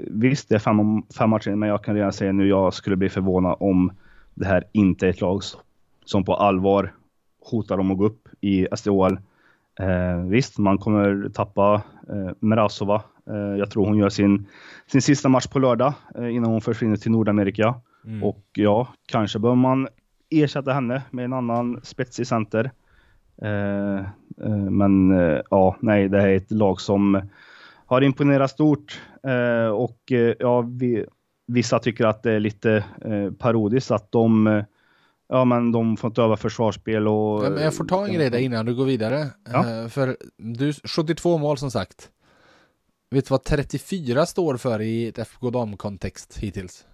visst, 0.07 0.48
det 0.48 0.55
är 0.55 0.59
fem, 0.59 1.03
fem 1.18 1.31
matcher, 1.31 1.50
men 1.50 1.68
jag 1.68 1.85
kan 1.85 1.94
redan 1.94 2.12
säga 2.12 2.33
nu, 2.33 2.48
jag 2.48 2.74
skulle 2.74 2.96
bli 2.96 3.09
förvånad 3.09 3.57
om 3.61 3.92
det 4.35 4.47
här 4.47 4.64
inte 4.73 5.07
är 5.07 5.11
ett 5.11 5.20
lag 5.20 5.42
som 6.05 6.25
på 6.25 6.35
allvar 6.35 6.94
hotar 7.40 7.79
om 7.79 7.90
att 7.90 7.99
gå 7.99 8.05
upp 8.05 8.29
i 8.40 8.66
SDHL. 8.77 9.18
Eh, 9.81 10.16
visst, 10.29 10.59
man 10.59 10.79
kommer 10.79 11.29
tappa 11.29 11.83
eh, 12.09 12.31
Merasova. 12.40 13.03
Eh, 13.31 13.59
jag 13.59 13.70
tror 13.70 13.87
hon 13.87 13.99
gör 13.99 14.09
sin, 14.09 14.47
sin 14.87 15.03
sista 15.03 15.29
match 15.29 15.47
på 15.47 15.59
lördag 15.59 15.94
eh, 16.18 16.35
innan 16.35 16.51
hon 16.51 16.61
försvinner 16.61 16.97
till 16.97 17.11
Nordamerika. 17.11 17.75
Mm. 18.05 18.25
Och 18.25 18.44
ja, 18.53 18.88
kanske 19.07 19.38
bör 19.38 19.55
man 19.55 19.88
ersätta 20.31 20.73
henne 20.73 21.03
med 21.11 21.25
en 21.25 21.33
annan 21.33 21.81
spetsig 21.83 22.27
center. 22.27 22.70
Eh, 23.42 23.99
eh, 24.44 24.70
men 24.70 25.11
eh, 25.11 25.40
ja, 25.51 25.77
nej, 25.81 26.09
det 26.09 26.20
här 26.20 26.29
är 26.29 26.37
ett 26.37 26.51
lag 26.51 26.81
som 26.81 27.23
har 27.87 28.01
imponerat 28.01 28.51
stort 28.51 29.01
och 29.75 30.12
ja, 30.38 30.61
vi, 30.61 31.07
vissa 31.46 31.78
tycker 31.78 32.07
att 32.07 32.22
det 32.22 32.33
är 32.33 32.40
lite 32.40 32.85
eh, 33.04 33.30
parodiskt 33.38 33.90
att 33.90 34.12
de 34.12 34.46
eh, 34.46 34.64
Ja 35.28 35.44
men 35.44 35.72
de 35.72 35.96
får 35.96 36.09
inte 36.09 36.22
öva 36.22 36.37
försvarsspel 36.37 37.09
och... 37.09 37.44
Ja, 37.44 37.50
men 37.50 37.62
jag 37.62 37.74
får 37.74 37.85
ta 37.85 38.07
en 38.07 38.12
grej 38.14 38.30
där 38.30 38.38
innan 38.38 38.66
du 38.66 38.74
går 38.74 38.85
vidare. 38.85 39.30
Ja. 39.52 39.70
Eh, 39.83 39.88
För 39.88 40.16
du, 40.37 40.72
72 40.72 41.38
mål 41.38 41.59
som 41.59 41.70
sagt. 41.70 42.11
Vet 43.11 43.24
du 43.28 43.33
vad 43.33 43.44
34 43.44 44.26
står 44.26 44.57
för 44.57 44.80
i 44.80 45.09
ett 45.09 45.18
FK 45.18 45.50
Dam-kontext 45.50 46.38
hittills? 46.38 46.87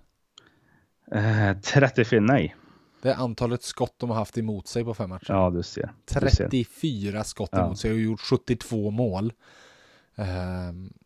Eh, 1.13 1.59
34, 1.61 2.21
nej. 2.21 2.57
Det 3.03 3.11
är 3.11 3.15
antalet 3.15 3.63
skott 3.63 3.95
de 3.97 4.11
har 4.11 4.17
haft 4.17 4.39
emot 4.39 4.67
sig 4.69 4.85
på 4.85 4.95
fem 4.95 5.11
matcher. 5.11 5.33
Ja, 5.33 5.51
du 5.51 5.63
ser. 5.63 5.93
Du 6.05 6.31
ser. 6.31 6.49
34 6.49 7.25
skott 7.25 7.49
Ja. 7.53 7.65
emot 7.65 7.79
sig 7.79 7.93
och 7.93 7.99
gjort 8.01 8.21
72 8.21 8.91
mål. 8.91 9.33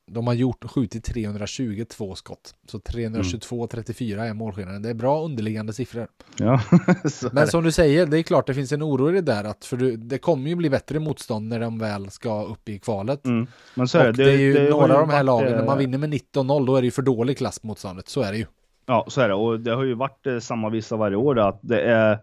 De 0.06 0.26
har 0.26 0.34
gjort 0.34 0.70
skjutit 0.70 1.04
322 1.04 2.14
skott. 2.14 2.54
Så 2.66 2.78
322 2.78 3.66
34 3.66 4.26
är 4.26 4.34
målskillnaden. 4.34 4.82
Det 4.82 4.90
är 4.90 4.94
bra 4.94 5.24
underliggande 5.24 5.72
siffror. 5.72 6.08
Ja, 6.36 6.60
Men 7.32 7.48
som 7.48 7.64
du 7.64 7.72
säger, 7.72 8.06
det 8.06 8.18
är 8.18 8.22
klart 8.22 8.46
det 8.46 8.54
finns 8.54 8.72
en 8.72 8.82
oro 8.82 9.10
i 9.10 9.12
det 9.12 9.20
där 9.20 9.44
att 9.44 9.64
för 9.64 9.76
du, 9.76 9.96
det 9.96 10.18
kommer 10.18 10.48
ju 10.48 10.54
bli 10.54 10.70
bättre 10.70 10.98
motstånd 10.98 11.48
när 11.48 11.60
de 11.60 11.78
väl 11.78 12.10
ska 12.10 12.44
upp 12.44 12.68
i 12.68 12.78
kvalet. 12.78 13.26
Mm. 13.26 13.46
Men 13.74 13.88
så 13.88 13.98
är 13.98 14.12
det. 14.12 14.24
det, 14.24 14.32
är 14.32 14.38
ju 14.38 14.52
det 14.52 14.70
några 14.70 14.94
av 14.94 15.00
de 15.00 15.10
här 15.10 15.22
lagen, 15.22 15.52
när 15.52 15.58
eh, 15.58 15.66
man 15.66 15.78
vinner 15.78 15.98
med 15.98 16.14
19-0 16.14 16.66
då 16.66 16.76
är 16.76 16.80
det 16.80 16.86
ju 16.86 16.90
för 16.90 17.02
dålig 17.02 17.38
klass 17.38 17.58
på 17.58 17.66
motståndet. 17.66 18.08
Så 18.08 18.22
är 18.22 18.32
det 18.32 18.38
ju. 18.38 18.46
Ja, 18.86 19.06
så 19.08 19.20
är 19.20 19.28
det. 19.28 19.34
Och 19.34 19.60
det 19.60 19.74
har 19.74 19.84
ju 19.84 19.94
varit 19.94 20.26
eh, 20.26 20.38
samma 20.38 20.70
visa 20.70 20.96
varje 20.96 21.16
år. 21.16 21.38
Att 21.38 21.58
det 21.62 21.80
är, 21.80 22.18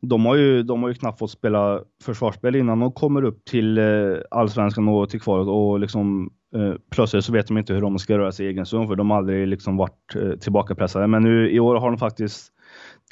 de, 0.00 0.26
har 0.26 0.34
ju, 0.34 0.62
de 0.62 0.82
har 0.82 0.88
ju 0.88 0.94
knappt 0.94 1.18
fått 1.18 1.30
spela 1.30 1.80
försvarsspel 2.02 2.56
innan 2.56 2.80
de 2.80 2.92
kommer 2.92 3.24
upp 3.24 3.44
till 3.44 3.78
eh, 3.78 3.84
allsvenskan 4.30 4.88
och 4.88 5.10
till 5.10 5.20
kvalet. 5.20 5.48
Och 5.48 5.80
liksom, 5.80 6.30
eh, 6.54 6.74
plötsligt 6.90 7.24
så 7.24 7.32
vet 7.32 7.46
de 7.46 7.58
inte 7.58 7.74
hur 7.74 7.80
de 7.80 7.98
ska 7.98 8.18
röra 8.18 8.32
sig 8.32 8.46
i 8.46 8.48
egen 8.48 8.66
zon 8.66 8.88
för 8.88 8.96
de 8.96 9.10
har 9.10 9.18
aldrig 9.18 9.48
liksom 9.48 9.76
varit 9.76 10.14
eh, 10.16 10.32
tillbakapressade. 10.32 11.06
Men 11.06 11.22
nu 11.22 11.50
i 11.50 11.60
år 11.60 11.76
har 11.76 11.90
de 11.90 11.98
faktiskt 11.98 12.52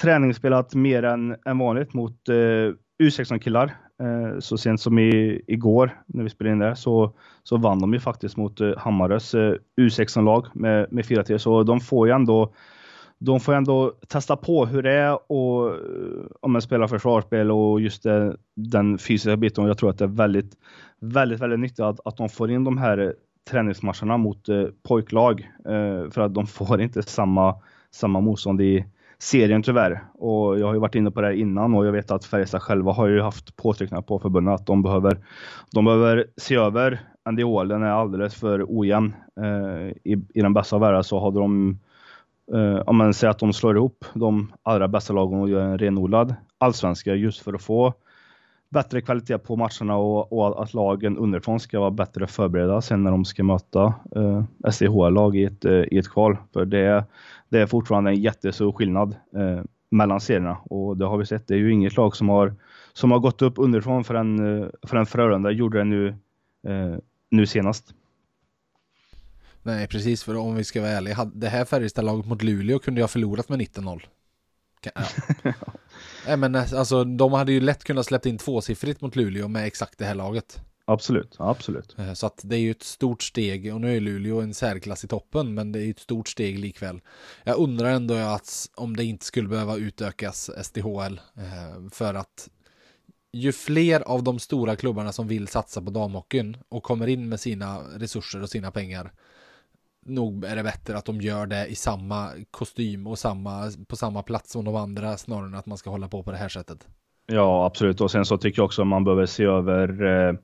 träningsspelat 0.03 0.75
mer 0.75 1.03
än, 1.03 1.37
än 1.46 1.59
vanligt 1.59 1.94
mot 1.94 2.29
eh, 2.29 2.72
U16-killar. 3.03 3.77
Eh, 4.03 4.38
så 4.38 4.59
sent 4.59 4.81
som 4.81 4.99
i, 4.99 5.42
igår 5.46 6.01
när 6.07 6.22
vi 6.22 6.31
spelade 6.31 6.53
in 6.53 6.59
det 6.59 6.77
så, 6.77 7.12
så 7.42 7.57
vann 7.57 7.79
de 7.79 7.94
ju 7.94 8.01
faktiskt 8.01 8.37
mot 8.37 8.61
eh, 8.61 8.72
Hammarös 8.77 9.35
eh, 9.35 9.55
U16-lag 9.81 10.46
med, 10.55 10.92
med 10.92 11.05
4-3. 11.05 11.38
Så 11.38 11.62
de 11.62 11.81
får 11.81 12.09
ju 12.09 12.14
ändå 12.14 12.53
de 13.18 13.40
får 13.40 13.55
ändå 13.55 13.92
testa 14.09 14.37
på 14.37 14.66
hur 14.66 14.83
det 14.83 14.92
är 14.92 15.33
och 15.33 15.68
eh, 15.68 16.26
om 16.40 16.52
man 16.52 16.62
spelar 16.62 16.87
försvarsspel 16.87 17.50
och 17.50 17.81
just 17.81 18.02
det, 18.02 18.37
den 18.55 18.98
fysiska 18.98 19.37
biten. 19.37 19.64
Och 19.64 19.70
jag 19.70 19.79
tror 19.79 19.90
att 19.90 19.98
det 19.98 20.05
är 20.05 20.09
väldigt, 20.09 20.52
väldigt, 21.00 21.40
väldigt 21.40 21.61
nyttigt 21.61 21.81
att, 21.81 22.00
att 22.05 22.16
de 22.16 22.29
får 22.29 22.50
in 22.50 22.64
de 22.64 22.79
här 22.79 22.98
eh, 22.98 23.11
träningsmatcherna 23.50 24.16
mot 24.16 24.48
eh, 24.48 24.64
pojklag. 24.88 25.50
Eh, 25.64 26.11
för 26.11 26.20
att 26.20 26.35
de 26.35 26.46
får 26.46 26.81
inte 26.81 27.02
samma, 27.02 27.55
samma 27.90 28.20
motstånd 28.20 28.61
i 28.61 28.85
serien 29.18 29.62
tyvärr. 29.62 30.05
Och 30.14 30.59
jag 30.59 30.66
har 30.66 30.74
ju 30.74 30.81
varit 30.81 30.94
inne 30.94 31.11
på 31.11 31.20
det 31.20 31.26
här 31.26 31.35
innan 31.35 31.74
och 31.74 31.87
jag 31.87 31.92
vet 31.92 32.11
att 32.11 32.24
Färjestad 32.24 32.62
själva 32.62 32.92
har 32.92 33.07
ju 33.07 33.20
haft 33.20 33.57
påtryckningar 33.57 34.02
på 34.02 34.18
förbundet 34.18 34.55
att 34.55 34.66
de 34.66 34.83
behöver, 34.83 35.18
de 35.72 35.85
behöver 35.85 36.26
se 36.37 36.55
över 36.55 37.00
NDHL. 37.31 37.68
Den 37.68 37.83
är 37.83 37.90
alldeles 37.90 38.35
för 38.35 38.64
ojämn. 38.68 39.14
Eh, 39.40 39.88
i, 40.05 40.16
I 40.35 40.40
den 40.40 40.55
bästa 40.55 40.76
av 40.76 40.83
världar 40.83 41.02
så 41.02 41.20
hade 41.20 41.40
de 41.40 41.79
Eh, 42.52 42.59
uh, 42.59 42.82
om 42.87 42.96
man 42.96 43.14
säger 43.14 43.30
att 43.30 43.38
de 43.38 43.52
slår 43.52 43.76
ihop 43.76 44.04
de 44.14 44.52
allra 44.62 44.88
bästa 44.88 45.12
lagen 45.12 45.40
och 45.40 45.48
gör 45.48 45.61
en 45.61 45.78
renodlad 45.78 46.35
allsvenska 46.59 47.14
just 47.14 47.40
för 47.40 47.54
att 47.54 47.62
få 47.62 47.94
bättre 48.68 49.00
kvalitet 49.00 49.38
på 49.38 49.56
matcherna 49.56 49.96
och, 49.96 50.32
och 50.32 50.62
att 50.62 50.74
lagen 50.74 51.18
underifrån 51.18 51.61
ska 51.61 51.80
vara 51.80 51.90
bättre 51.90 52.26
förberedda 52.26 52.80
sen 52.80 53.02
när 53.02 53.11
de 53.11 53.24
ska 53.24 53.44
möta 53.44 53.94
eh, 54.16 54.22
uh, 54.22 54.44
SDHL-lag 54.70 55.37
i 55.37 55.44
ett, 55.44 55.64
eh, 55.64 55.72
i 55.72 55.98
ett 55.98 56.11
kval. 56.11 56.37
För 56.52 56.64
det, 56.64 57.04
det 57.48 57.59
är 57.59 57.66
fortfarande 57.66 58.11
en 58.11 58.22
jättestor 58.22 58.72
skillnad 58.72 59.16
uh, 59.37 59.62
mellan 59.90 60.20
serierna 60.20 60.56
och 60.64 60.96
det 60.96 61.06
har 61.06 61.18
vi 61.18 61.26
sett. 61.26 61.48
Det 61.48 61.54
är 61.54 61.59
ju 61.59 61.72
inget 61.72 61.96
lag 61.96 62.16
som 62.16 62.28
har, 62.28 62.54
som 62.92 63.11
har 63.11 63.18
gått 63.18 63.42
upp 63.42 63.54
underifrån 63.56 64.04
förrän, 64.04 64.61
eh, 64.61 64.68
förrän 64.87 65.06
Frölunda 65.06 65.50
gjorde 65.50 65.78
det 65.78 65.85
nu, 65.85 66.14
nu 67.30 67.46
senast. 67.46 67.94
Nej, 69.66 69.87
precis. 69.87 70.22
För 70.22 70.37
om 70.37 70.55
vi 70.55 70.64
ska 70.64 70.81
vara 70.81 70.90
ärliga, 70.90 71.24
det 71.35 71.48
här 71.48 71.64
Färjestad-laget 71.64 72.26
mot 72.26 72.42
Luleå 72.42 72.79
kunde 72.79 73.00
jag 73.00 73.11
förlorat 73.11 73.48
med 73.48 73.59
19-0. 73.59 74.00
Kan- 74.81 74.92
Ja. 75.42 75.52
Nej, 76.26 76.37
men 76.37 76.55
alltså, 76.55 77.05
de 77.05 77.33
hade 77.33 77.52
ju 77.52 77.61
lätt 77.61 77.85
kunnat 77.85 78.07
släppt 78.07 78.26
in 78.26 78.38
tvåsiffrigt 78.38 79.00
mot 79.00 79.16
Luleå 79.16 79.48
med 79.48 79.64
exakt 79.66 79.98
det 79.98 80.05
här 80.05 80.14
laget. 80.14 80.61
Absolut, 80.85 81.37
absolut. 81.38 81.94
Eh, 81.98 82.12
Så 82.12 82.26
att 82.26 82.40
det 82.44 82.57
är 82.57 82.61
ju 82.61 82.70
ett 82.70 82.83
stort 82.83 83.22
steg 83.22 83.74
och 83.74 83.81
nu 83.81 83.96
är 83.96 84.00
Luleå 84.00 84.40
en 84.40 84.55
särklass 84.55 85.05
i 85.05 85.09
toppen 85.09 85.55
men 85.55 85.72
det 85.72 85.79
är 85.79 85.85
ju 85.85 85.90
ett 85.90 85.98
stort 86.00 86.29
steg 86.29 86.59
likväl. 86.59 87.00
Jag 87.44 87.59
undrar 87.59 87.90
ändå 87.90 88.14
att 88.14 88.68
om 88.74 88.96
det 88.96 89.05
inte 89.05 89.24
skulle 89.24 89.48
behöva 89.48 89.76
utökas 89.76 90.50
SDHL 90.62 91.20
eh, 91.37 91.88
för 91.92 92.14
att 92.14 92.48
ju 93.33 93.52
fler 93.52 94.00
av 94.00 94.22
de 94.22 94.38
stora 94.38 94.76
klubbarna 94.76 95.12
som 95.12 95.29
vill 95.29 95.48
satsa 95.48 95.83
på 95.83 95.90
damhockeyn 95.90 96.57
och 96.68 96.83
kommer 96.83 97.07
in 97.07 97.29
med 97.29 97.40
sina 97.40 97.79
resurser 97.79 98.42
och 98.42 98.50
sina 98.50 98.70
pengar 98.70 99.12
nog 100.06 100.44
är 100.44 100.56
det 100.56 100.62
bättre 100.62 100.96
att 100.96 101.04
de 101.04 101.20
gör 101.20 101.46
det 101.46 101.66
i 101.66 101.74
samma 101.74 102.28
kostym 102.50 103.06
och 103.06 103.18
samma, 103.18 103.70
på 103.88 103.96
samma 103.96 104.22
plats 104.22 104.52
som 104.52 104.64
de 104.64 104.76
andra 104.76 105.16
snarare 105.16 105.46
än 105.46 105.54
att 105.54 105.66
man 105.66 105.78
ska 105.78 105.90
hålla 105.90 106.08
på 106.08 106.22
på 106.22 106.30
det 106.30 106.36
här 106.36 106.48
sättet. 106.48 106.88
Ja, 107.26 107.66
absolut. 107.66 108.00
Och 108.00 108.10
sen 108.10 108.24
så 108.24 108.38
tycker 108.38 108.58
jag 108.58 108.64
också 108.64 108.82
att 108.82 108.88
man 108.88 109.04
behöver 109.04 109.26
se 109.26 109.44
över 109.44 110.02
eh, 110.02 110.34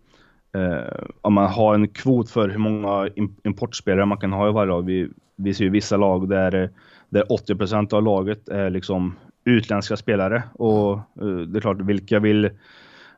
eh, 0.62 1.04
om 1.20 1.34
man 1.34 1.50
har 1.50 1.74
en 1.74 1.88
kvot 1.88 2.30
för 2.30 2.48
hur 2.48 2.58
många 2.58 3.08
importspelare 3.44 4.06
man 4.06 4.18
kan 4.18 4.32
ha 4.32 4.48
i 4.48 4.52
varje 4.52 4.68
lag. 4.68 4.86
Vi, 4.86 5.08
vi 5.36 5.54
ser 5.54 5.64
ju 5.64 5.70
vissa 5.70 5.96
lag 5.96 6.28
där, 6.28 6.70
där 7.08 7.22
80% 7.22 7.94
av 7.94 8.02
laget 8.02 8.48
är 8.48 8.70
liksom 8.70 9.16
utländska 9.44 9.96
spelare 9.96 10.42
och 10.54 10.92
eh, 10.92 11.36
det 11.46 11.58
är 11.58 11.60
klart, 11.60 11.80
vilka 11.80 12.18
vill 12.18 12.50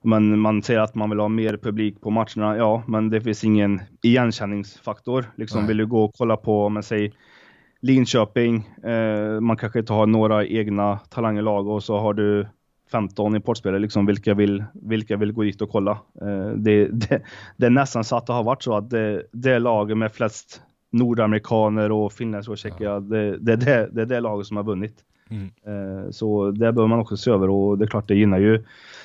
men 0.05 0.39
man 0.39 0.63
säger 0.63 0.81
att 0.81 0.95
man 0.95 1.11
vill 1.11 1.21
ha 1.21 1.29
mer 1.29 1.57
publik 1.57 2.01
på 2.01 2.11
matcherna. 2.11 2.57
Ja, 2.57 2.83
men 2.87 3.11
det 3.11 3.21
finns 3.21 3.45
ingen 3.45 3.81
igenkänningsfaktor. 4.03 5.25
Liksom 5.37 5.61
Nej. 5.61 5.69
vill 5.69 5.77
du 5.77 5.87
gå 5.87 6.05
och 6.05 6.15
kolla 6.15 6.37
på, 6.37 6.67
om 6.67 6.75
man 6.75 6.83
säger 6.83 7.13
Linköping, 7.81 8.57
eh, 8.83 9.41
man 9.41 9.57
kanske 9.57 9.79
inte 9.79 9.93
har 9.93 10.07
några 10.07 10.47
egna 10.47 10.99
talanger 10.99 11.43
lag 11.43 11.69
och 11.69 11.85
så 11.85 11.99
har 11.99 12.15
du 12.15 12.47
15 12.93 13.37
importspelare, 13.37 13.79
liksom, 13.79 14.07
vilka, 14.07 14.35
vill, 14.35 14.65
vilka 14.75 15.17
vill 15.17 15.33
gå 15.33 15.43
dit 15.43 15.63
och 15.63 15.71
kolla? 15.71 15.99
Eh, 16.21 16.49
det, 16.57 16.89
det, 16.89 17.23
det 17.57 17.67
är 17.67 17.71
nästan 17.71 18.05
så 18.05 18.17
att 18.17 18.27
det 18.27 18.33
har 18.33 18.43
varit 18.43 18.63
så 18.63 18.77
att 18.77 18.91
det, 18.91 19.23
det 19.33 19.59
laget 19.59 19.99
med 19.99 20.13
flest 20.13 20.63
nordamerikaner 20.91 21.93
och 21.93 22.13
finländare 22.13 22.53
och 22.53 22.59
tjecker, 22.59 23.01
det, 23.01 23.39
det, 23.39 23.57
det, 23.57 23.89
det 23.93 24.03
är 24.03 24.07
det 24.07 24.21
laget 24.21 24.47
som 24.47 24.57
har 24.57 24.65
vunnit. 24.65 24.95
Mm. 25.31 25.51
Eh, 25.67 26.11
så 26.11 26.51
det 26.51 26.59
behöver 26.59 26.87
man 26.87 27.01
också 27.01 27.17
se 27.17 27.31
över 27.31 27.51
och 27.51 27.79
det 27.79 27.85
är 27.85 27.89
klart 27.89 28.09
det 28.09 28.15
gynnar 28.15 28.39
ju 28.39 28.65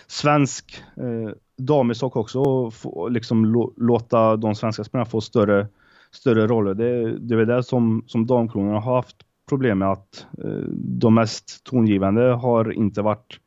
svensk 0.10 0.84
eh, 0.98 1.32
damishockey 1.58 2.20
också 2.20 2.40
och 2.40 2.74
få, 2.74 3.08
liksom 3.08 3.46
lo, 3.46 3.74
låta 3.78 4.36
de 4.36 4.56
svenska 4.56 4.84
spelarna 4.84 5.06
få 5.06 5.22
större, 5.22 5.68
större 6.12 6.48
roller. 6.48 6.74
Det, 6.74 7.18
det 7.20 7.34
är 7.34 7.38
väl 7.38 7.48
det 7.48 7.64
som, 7.64 8.04
som 8.08 8.26
damkronorna 8.26 8.80
har 8.80 8.96
haft 8.96 9.16
problem 9.50 9.80
med 9.80 9.92
att 9.92 10.28
eh, 10.44 10.64
de 10.74 11.16
mest 11.16 11.64
tongivande 11.64 12.22
har 12.22 12.72
inte 12.72 13.02
varit 13.02 13.40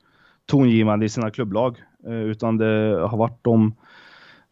tongivande 0.46 1.07
i 1.07 1.09
sina 1.09 1.31
klubblag. 1.31 1.83
Eh, 2.07 2.22
utan 2.22 2.57
det 2.57 2.98
har 3.11 3.18
varit 3.18 3.38
de, 3.42 3.75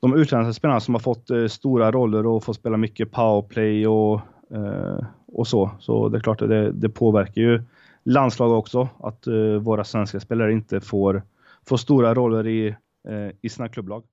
de 0.00 0.14
utländska 0.14 0.52
spelarna 0.52 0.80
som 0.80 0.94
har 0.94 1.00
fått 1.00 1.30
eh, 1.30 1.46
stora 1.46 1.92
roller 1.92 2.26
och 2.26 2.44
fått 2.44 2.56
spela 2.56 2.76
mycket 2.76 3.10
powerplay 3.10 3.86
och, 3.86 4.20
eh, 4.50 5.04
och 5.32 5.46
så. 5.46 5.70
Så 5.80 6.08
det 6.08 6.18
är 6.18 6.20
klart 6.20 6.42
att 6.42 6.48
det, 6.48 6.72
det 6.72 6.88
påverkar 6.88 7.42
ju 7.42 7.62
landslag 8.04 8.58
också, 8.58 8.88
att 8.98 9.26
våra 9.60 9.84
svenska 9.84 10.20
spelare 10.20 10.52
inte 10.52 10.80
får, 10.80 11.22
får 11.68 11.76
stora 11.76 12.14
roller 12.14 12.46
i, 12.46 12.68
eh, 13.08 13.30
i 13.42 13.48
sina 13.48 13.68
klubblag. 13.68 14.04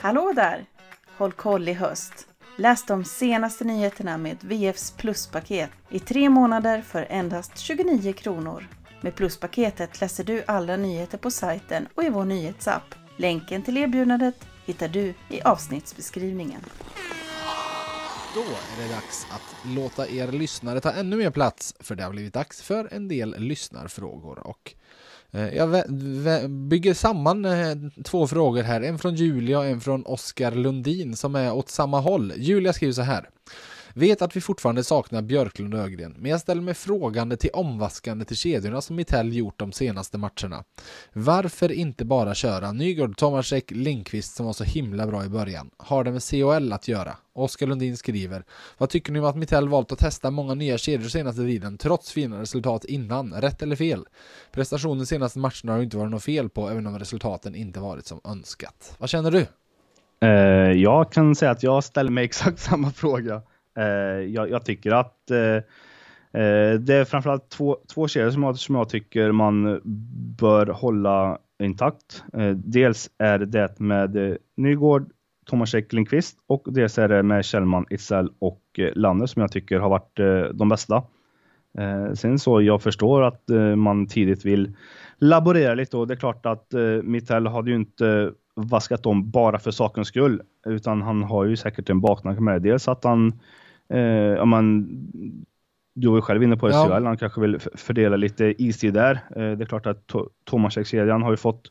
Hallå 0.00 0.32
där! 0.36 0.64
Håll 1.16 1.32
koll 1.32 1.68
i 1.68 1.72
höst. 1.72 2.28
Läs 2.56 2.86
de 2.86 3.04
senaste 3.04 3.64
nyheterna 3.64 4.18
med 4.18 4.36
VFs 4.40 4.90
pluspaket 4.90 5.70
i 5.90 5.98
tre 5.98 6.28
månader 6.28 6.82
för 6.82 7.06
endast 7.10 7.58
29 7.58 8.12
kronor. 8.12 8.68
Med 9.00 9.14
pluspaketet 9.14 10.00
läser 10.00 10.24
du 10.24 10.42
alla 10.46 10.76
nyheter 10.76 11.18
på 11.18 11.30
sajten 11.30 11.88
och 11.94 12.04
i 12.04 12.08
vår 12.08 12.24
nyhetsapp. 12.24 12.94
Länken 13.16 13.62
till 13.62 13.76
erbjudandet 13.76 14.34
hittar 14.66 14.88
du 14.88 15.14
i 15.28 15.42
avsnittsbeskrivningen. 15.44 16.60
Då 18.34 18.40
är 18.40 18.82
det 18.88 18.94
dags 18.94 19.26
att 19.30 19.66
låta 19.74 20.08
er 20.08 20.32
lyssnare 20.32 20.80
ta 20.80 20.92
ännu 20.92 21.16
mer 21.16 21.30
plats 21.30 21.74
för 21.80 21.94
det 21.94 22.02
har 22.02 22.10
blivit 22.10 22.34
dags 22.34 22.62
för 22.62 22.88
en 22.92 23.08
del 23.08 23.34
lyssnarfrågor 23.38 24.38
och 24.46 24.74
eh, 25.30 25.48
jag 25.48 25.90
bygger 26.50 26.94
samman 26.94 27.44
eh, 27.44 27.76
två 28.04 28.26
frågor 28.26 28.62
här, 28.62 28.80
en 28.80 28.98
från 28.98 29.14
Julia 29.14 29.58
och 29.58 29.66
en 29.66 29.80
från 29.80 30.06
Oskar 30.06 30.50
Lundin 30.52 31.16
som 31.16 31.34
är 31.34 31.52
åt 31.52 31.68
samma 31.68 32.00
håll. 32.00 32.32
Julia 32.36 32.72
skriver 32.72 32.92
så 32.92 33.02
här. 33.02 33.28
Vet 33.96 34.22
att 34.22 34.36
vi 34.36 34.40
fortfarande 34.40 34.84
saknar 34.84 35.22
Björklund 35.22 35.74
och 35.74 35.80
Ögren, 35.80 36.14
men 36.18 36.30
jag 36.30 36.40
ställer 36.40 36.62
mig 36.62 36.74
frågande 36.74 37.36
till 37.36 37.50
omvaskande 37.52 38.24
till 38.24 38.36
kedjorna 38.36 38.80
som 38.80 38.96
Mitell 38.96 39.36
gjort 39.36 39.58
de 39.58 39.72
senaste 39.72 40.18
matcherna. 40.18 40.64
Varför 41.12 41.72
inte 41.72 42.04
bara 42.04 42.34
köra 42.34 42.72
Nygård, 42.72 43.16
Tomasek, 43.16 43.70
Lindqvist 43.70 44.36
som 44.36 44.46
var 44.46 44.52
så 44.52 44.64
himla 44.64 45.06
bra 45.06 45.24
i 45.24 45.28
början? 45.28 45.70
Har 45.76 46.04
det 46.04 46.12
med 46.12 46.22
CHL 46.22 46.72
att 46.72 46.88
göra? 46.88 47.16
Oskar 47.32 47.66
Lundin 47.66 47.96
skriver 47.96 48.44
Vad 48.78 48.90
tycker 48.90 49.12
ni 49.12 49.18
om 49.18 49.24
att 49.24 49.36
Mitell 49.36 49.68
valt 49.68 49.92
att 49.92 49.98
testa 49.98 50.30
många 50.30 50.54
nya 50.54 50.78
kedjor 50.78 51.08
senaste 51.08 51.42
tiden 51.42 51.78
trots 51.78 52.12
fina 52.12 52.40
resultat 52.40 52.84
innan? 52.84 53.34
Rätt 53.34 53.62
eller 53.62 53.76
fel? 53.76 54.04
Prestationen 54.52 55.06
senaste 55.06 55.38
matcherna 55.38 55.72
har 55.72 55.82
inte 55.82 55.96
varit 55.96 56.10
något 56.10 56.24
fel 56.24 56.48
på 56.48 56.70
även 56.70 56.86
om 56.86 56.98
resultaten 56.98 57.54
inte 57.54 57.80
varit 57.80 58.06
som 58.06 58.20
önskat. 58.24 58.96
Vad 58.98 59.08
känner 59.08 59.30
du? 59.30 59.46
Eh, 60.22 60.72
jag 60.82 61.12
kan 61.12 61.34
säga 61.34 61.50
att 61.50 61.62
jag 61.62 61.84
ställer 61.84 62.10
mig 62.10 62.24
exakt 62.24 62.58
samma 62.70 62.90
fråga. 62.90 63.42
Eh, 63.78 63.84
jag, 64.34 64.50
jag, 64.50 64.64
tycker 64.64 64.92
att 64.92 65.30
eh, 65.30 65.56
eh, 66.42 66.74
det 66.80 66.94
är 66.94 67.04
framförallt 67.04 67.48
två, 67.48 67.76
två 67.94 68.08
kedjor 68.08 68.30
som 68.30 68.42
jag, 68.42 68.58
som 68.58 68.74
jag 68.74 68.88
tycker 68.88 69.32
man 69.32 69.80
bör 70.38 70.66
hålla 70.66 71.38
intakt. 71.62 72.24
dels 72.54 73.10
är 73.18 73.38
det 73.38 73.80
med 73.80 74.38
Nygård, 74.56 75.10
Tomasek 75.44 75.92
Lindqvist 75.92 76.38
och 76.46 76.66
dels 76.70 76.98
är 76.98 77.08
det 77.08 77.22
med 77.22 77.44
Kjellman, 77.44 77.86
Isell 77.90 78.30
och 78.38 78.62
eh, 78.78 78.90
Lanne 78.94 79.28
som 79.28 79.40
jag 79.40 79.52
tycker 79.52 79.78
har 79.78 79.88
varit 79.88 80.18
eh, 80.18 80.42
de 80.54 80.68
bästa. 80.68 81.02
Eh, 81.78 82.12
sen 82.12 82.38
så 82.38 82.62
jag 82.62 82.82
förstår 82.82 83.22
att 83.22 83.42
man 83.76 84.06
tidigt 84.06 84.44
vill 84.44 84.76
laborera 85.18 85.74
lite 85.74 85.96
och 85.96 86.06
det 86.06 86.14
är 86.14 86.18
klart 86.18 86.46
att 86.46 86.74
Mittell 87.02 87.46
hade 87.46 87.70
ju 87.70 87.76
inte 87.76 88.32
vaskat 88.56 89.06
om 89.06 89.30
bara 89.30 89.58
för 89.58 89.70
sakens 89.70 90.08
skull 90.08 90.42
utan 90.66 91.02
han 91.02 91.22
har 91.22 91.44
ju 91.44 91.56
säkert 91.56 91.90
en 91.90 92.00
baktanke 92.00 92.40
med 92.40 92.62
det. 92.62 92.68
Dels 92.68 92.88
att 92.88 93.04
han, 93.04 93.32
ja 94.36 94.44
man, 94.44 94.88
du 95.94 96.08
var 96.08 96.16
ju 96.16 96.22
själv 96.22 96.42
inne 96.42 96.56
på 96.56 96.68
det, 96.68 96.74
ja. 96.74 97.00
han 97.04 97.16
kanske 97.16 97.40
vill 97.40 97.58
fördela 97.74 98.16
lite 98.16 98.54
istid 98.62 98.94
där. 98.94 99.20
Det 99.34 99.64
är 99.64 99.66
klart 99.66 99.86
att 99.86 100.12
Tomasek-kedjan 100.44 101.22
har 101.22 101.30
ju 101.30 101.36
fått 101.36 101.70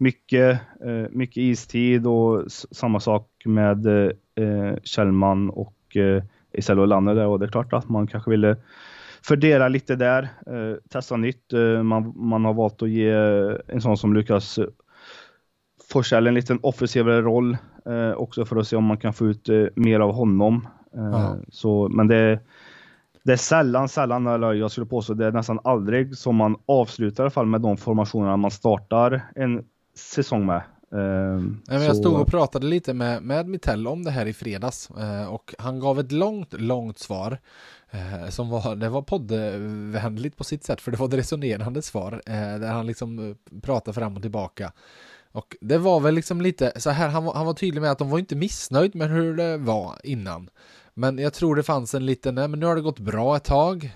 mycket, 0.00 0.60
eh, 0.84 1.06
mycket 1.10 1.36
istid 1.36 2.06
och 2.06 2.44
samma 2.50 3.00
sak 3.00 3.26
med 3.44 3.86
eh, 3.86 4.76
Kjellman 4.82 5.50
och 5.50 5.96
eh, 5.96 6.22
Isel 6.52 6.88
Lanne 6.88 7.14
där 7.14 7.26
och 7.26 7.38
det 7.38 7.46
är 7.46 7.50
klart 7.50 7.72
att 7.72 7.88
man 7.88 8.06
kanske 8.06 8.30
ville 8.30 8.56
fördela 9.22 9.68
lite 9.68 9.96
där, 9.96 10.22
eh, 10.22 10.76
testa 10.88 11.16
nytt. 11.16 11.52
Eh, 11.52 11.82
man, 11.82 12.12
man 12.16 12.44
har 12.44 12.54
valt 12.54 12.82
att 12.82 12.90
ge 12.90 13.10
en 13.66 13.80
sån 13.80 13.96
som 13.96 14.14
Lukas 14.14 14.58
Forsell 15.92 16.26
en 16.26 16.34
liten 16.34 16.58
offensivare 16.62 17.22
roll 17.22 17.56
eh, 17.86 18.12
också 18.12 18.44
för 18.44 18.56
att 18.56 18.68
se 18.68 18.76
om 18.76 18.84
man 18.84 18.98
kan 18.98 19.12
få 19.12 19.26
ut 19.26 19.48
eh, 19.48 19.64
mer 19.74 20.00
av 20.00 20.12
honom. 20.12 20.68
Eh, 20.96 21.34
så, 21.52 21.88
men 21.88 22.08
det, 22.08 22.40
det 23.22 23.32
är 23.32 23.36
sällan, 23.36 23.88
sällan, 23.88 24.26
eller 24.26 24.52
jag 24.52 24.70
skulle 24.70 24.86
påstå 24.86 25.14
det 25.14 25.26
är 25.26 25.32
nästan 25.32 25.60
aldrig 25.64 26.16
som 26.16 26.36
man 26.36 26.56
avslutar 26.66 27.22
i 27.22 27.24
alla 27.24 27.30
fall 27.30 27.46
med 27.46 27.60
de 27.60 27.76
formationerna 27.76 28.36
man 28.36 28.50
startar 28.50 29.22
en 29.34 29.64
säsong 29.96 30.46
med. 30.46 30.62
Nej, 31.68 31.84
jag 31.84 31.96
stod 31.96 32.20
och 32.20 32.26
pratade 32.26 32.66
lite 32.66 32.94
med, 32.94 33.22
med 33.22 33.48
Mittell 33.48 33.86
om 33.86 34.04
det 34.04 34.10
här 34.10 34.26
i 34.26 34.32
fredags 34.32 34.90
uh, 34.98 35.34
och 35.34 35.54
han 35.58 35.80
gav 35.80 36.00
ett 36.00 36.12
långt, 36.12 36.52
långt 36.52 36.98
svar. 36.98 37.38
Uh, 37.94 38.28
som 38.28 38.50
var, 38.50 38.76
det 38.76 38.88
var 38.88 39.02
poddvänligt 39.02 40.36
på 40.36 40.44
sitt 40.44 40.64
sätt 40.64 40.80
för 40.80 40.90
det 40.90 40.96
var 40.96 41.06
ett 41.06 41.14
resonerande 41.14 41.82
svar 41.82 42.22
där 42.60 42.72
han 42.72 42.86
liksom 42.86 43.36
pratade 43.62 43.94
fram 43.94 44.16
och 44.16 44.22
tillbaka. 44.22 44.72
Och 45.32 45.56
det 45.60 45.78
var 45.78 46.00
väl 46.00 46.14
liksom 46.14 46.40
lite 46.40 46.72
så 46.76 46.90
här, 46.90 47.08
han 47.08 47.24
var, 47.24 47.34
han 47.34 47.46
var 47.46 47.54
tydlig 47.54 47.80
med 47.80 47.90
att 47.90 47.98
de 47.98 48.10
var 48.10 48.18
inte 48.18 48.36
missnöjd 48.36 48.94
med 48.94 49.10
hur 49.10 49.36
det 49.36 49.56
var 49.56 50.00
innan. 50.04 50.50
Men 50.94 51.18
jag 51.18 51.34
tror 51.34 51.56
det 51.56 51.62
fanns 51.62 51.94
en 51.94 52.06
liten, 52.06 52.34
nej 52.34 52.48
men 52.48 52.60
nu 52.60 52.66
har 52.66 52.76
det 52.76 52.82
gått 52.82 52.98
bra 52.98 53.36
ett 53.36 53.44
tag 53.44 53.90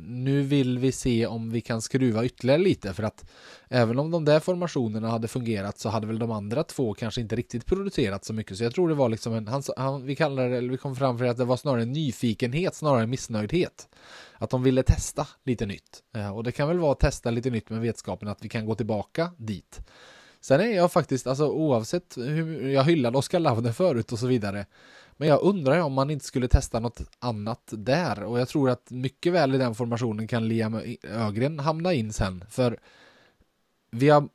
nu 0.00 0.42
vill 0.42 0.78
vi 0.78 0.92
se 0.92 1.26
om 1.26 1.50
vi 1.50 1.60
kan 1.60 1.82
skruva 1.82 2.24
ytterligare 2.24 2.60
lite 2.60 2.94
för 2.94 3.02
att 3.02 3.30
även 3.68 3.98
om 3.98 4.10
de 4.10 4.24
där 4.24 4.40
formationerna 4.40 5.08
hade 5.08 5.28
fungerat 5.28 5.78
så 5.78 5.88
hade 5.88 6.06
väl 6.06 6.18
de 6.18 6.30
andra 6.30 6.64
två 6.64 6.94
kanske 6.94 7.20
inte 7.20 7.36
riktigt 7.36 7.66
producerat 7.66 8.24
så 8.24 8.32
mycket 8.32 8.56
så 8.56 8.64
jag 8.64 8.74
tror 8.74 8.88
det 8.88 8.94
var 8.94 9.08
liksom 9.08 9.34
en, 9.34 9.48
han, 9.48 9.62
han, 9.76 10.06
vi 10.06 10.16
kallar 10.16 10.48
det, 10.48 10.56
eller 10.56 10.70
vi 10.70 10.76
kom 10.76 10.96
fram 10.96 11.18
för 11.18 11.24
att 11.24 11.36
det 11.36 11.44
var 11.44 11.56
snarare 11.56 11.82
en 11.82 11.92
nyfikenhet 11.92 12.74
snarare 12.74 13.02
än 13.02 13.10
missnöjdhet. 13.10 13.88
Att 14.38 14.50
de 14.50 14.62
ville 14.62 14.82
testa 14.82 15.26
lite 15.44 15.66
nytt 15.66 16.02
eh, 16.16 16.36
och 16.36 16.44
det 16.44 16.52
kan 16.52 16.68
väl 16.68 16.78
vara 16.78 16.92
att 16.92 17.00
testa 17.00 17.30
lite 17.30 17.50
nytt 17.50 17.70
med 17.70 17.80
vetskapen 17.80 18.28
att 18.28 18.44
vi 18.44 18.48
kan 18.48 18.66
gå 18.66 18.74
tillbaka 18.74 19.30
dit. 19.38 19.80
Sen 20.44 20.60
är 20.60 20.76
jag 20.76 20.92
faktiskt, 20.92 21.26
alltså 21.26 21.48
oavsett 21.48 22.16
hur 22.16 22.68
jag 22.68 22.84
hyllade 22.84 23.18
Oskar 23.18 23.40
Lavner 23.40 23.72
förut 23.72 24.12
och 24.12 24.18
så 24.18 24.26
vidare 24.26 24.66
men 25.16 25.28
jag 25.28 25.42
undrar 25.42 25.80
om 25.80 25.92
man 25.92 26.10
inte 26.10 26.24
skulle 26.24 26.48
testa 26.48 26.80
något 26.80 27.00
annat 27.18 27.62
där 27.70 28.22
och 28.22 28.40
jag 28.40 28.48
tror 28.48 28.70
att 28.70 28.90
mycket 28.90 29.32
väl 29.32 29.54
i 29.54 29.58
den 29.58 29.74
formationen 29.74 30.28
kan 30.28 30.48
Liam 30.48 30.96
Ögren 31.02 31.58
hamna 31.58 31.92
in 31.92 32.12
sen 32.12 32.44
för 32.50 32.78
vi 33.90 34.08
har 34.08 34.28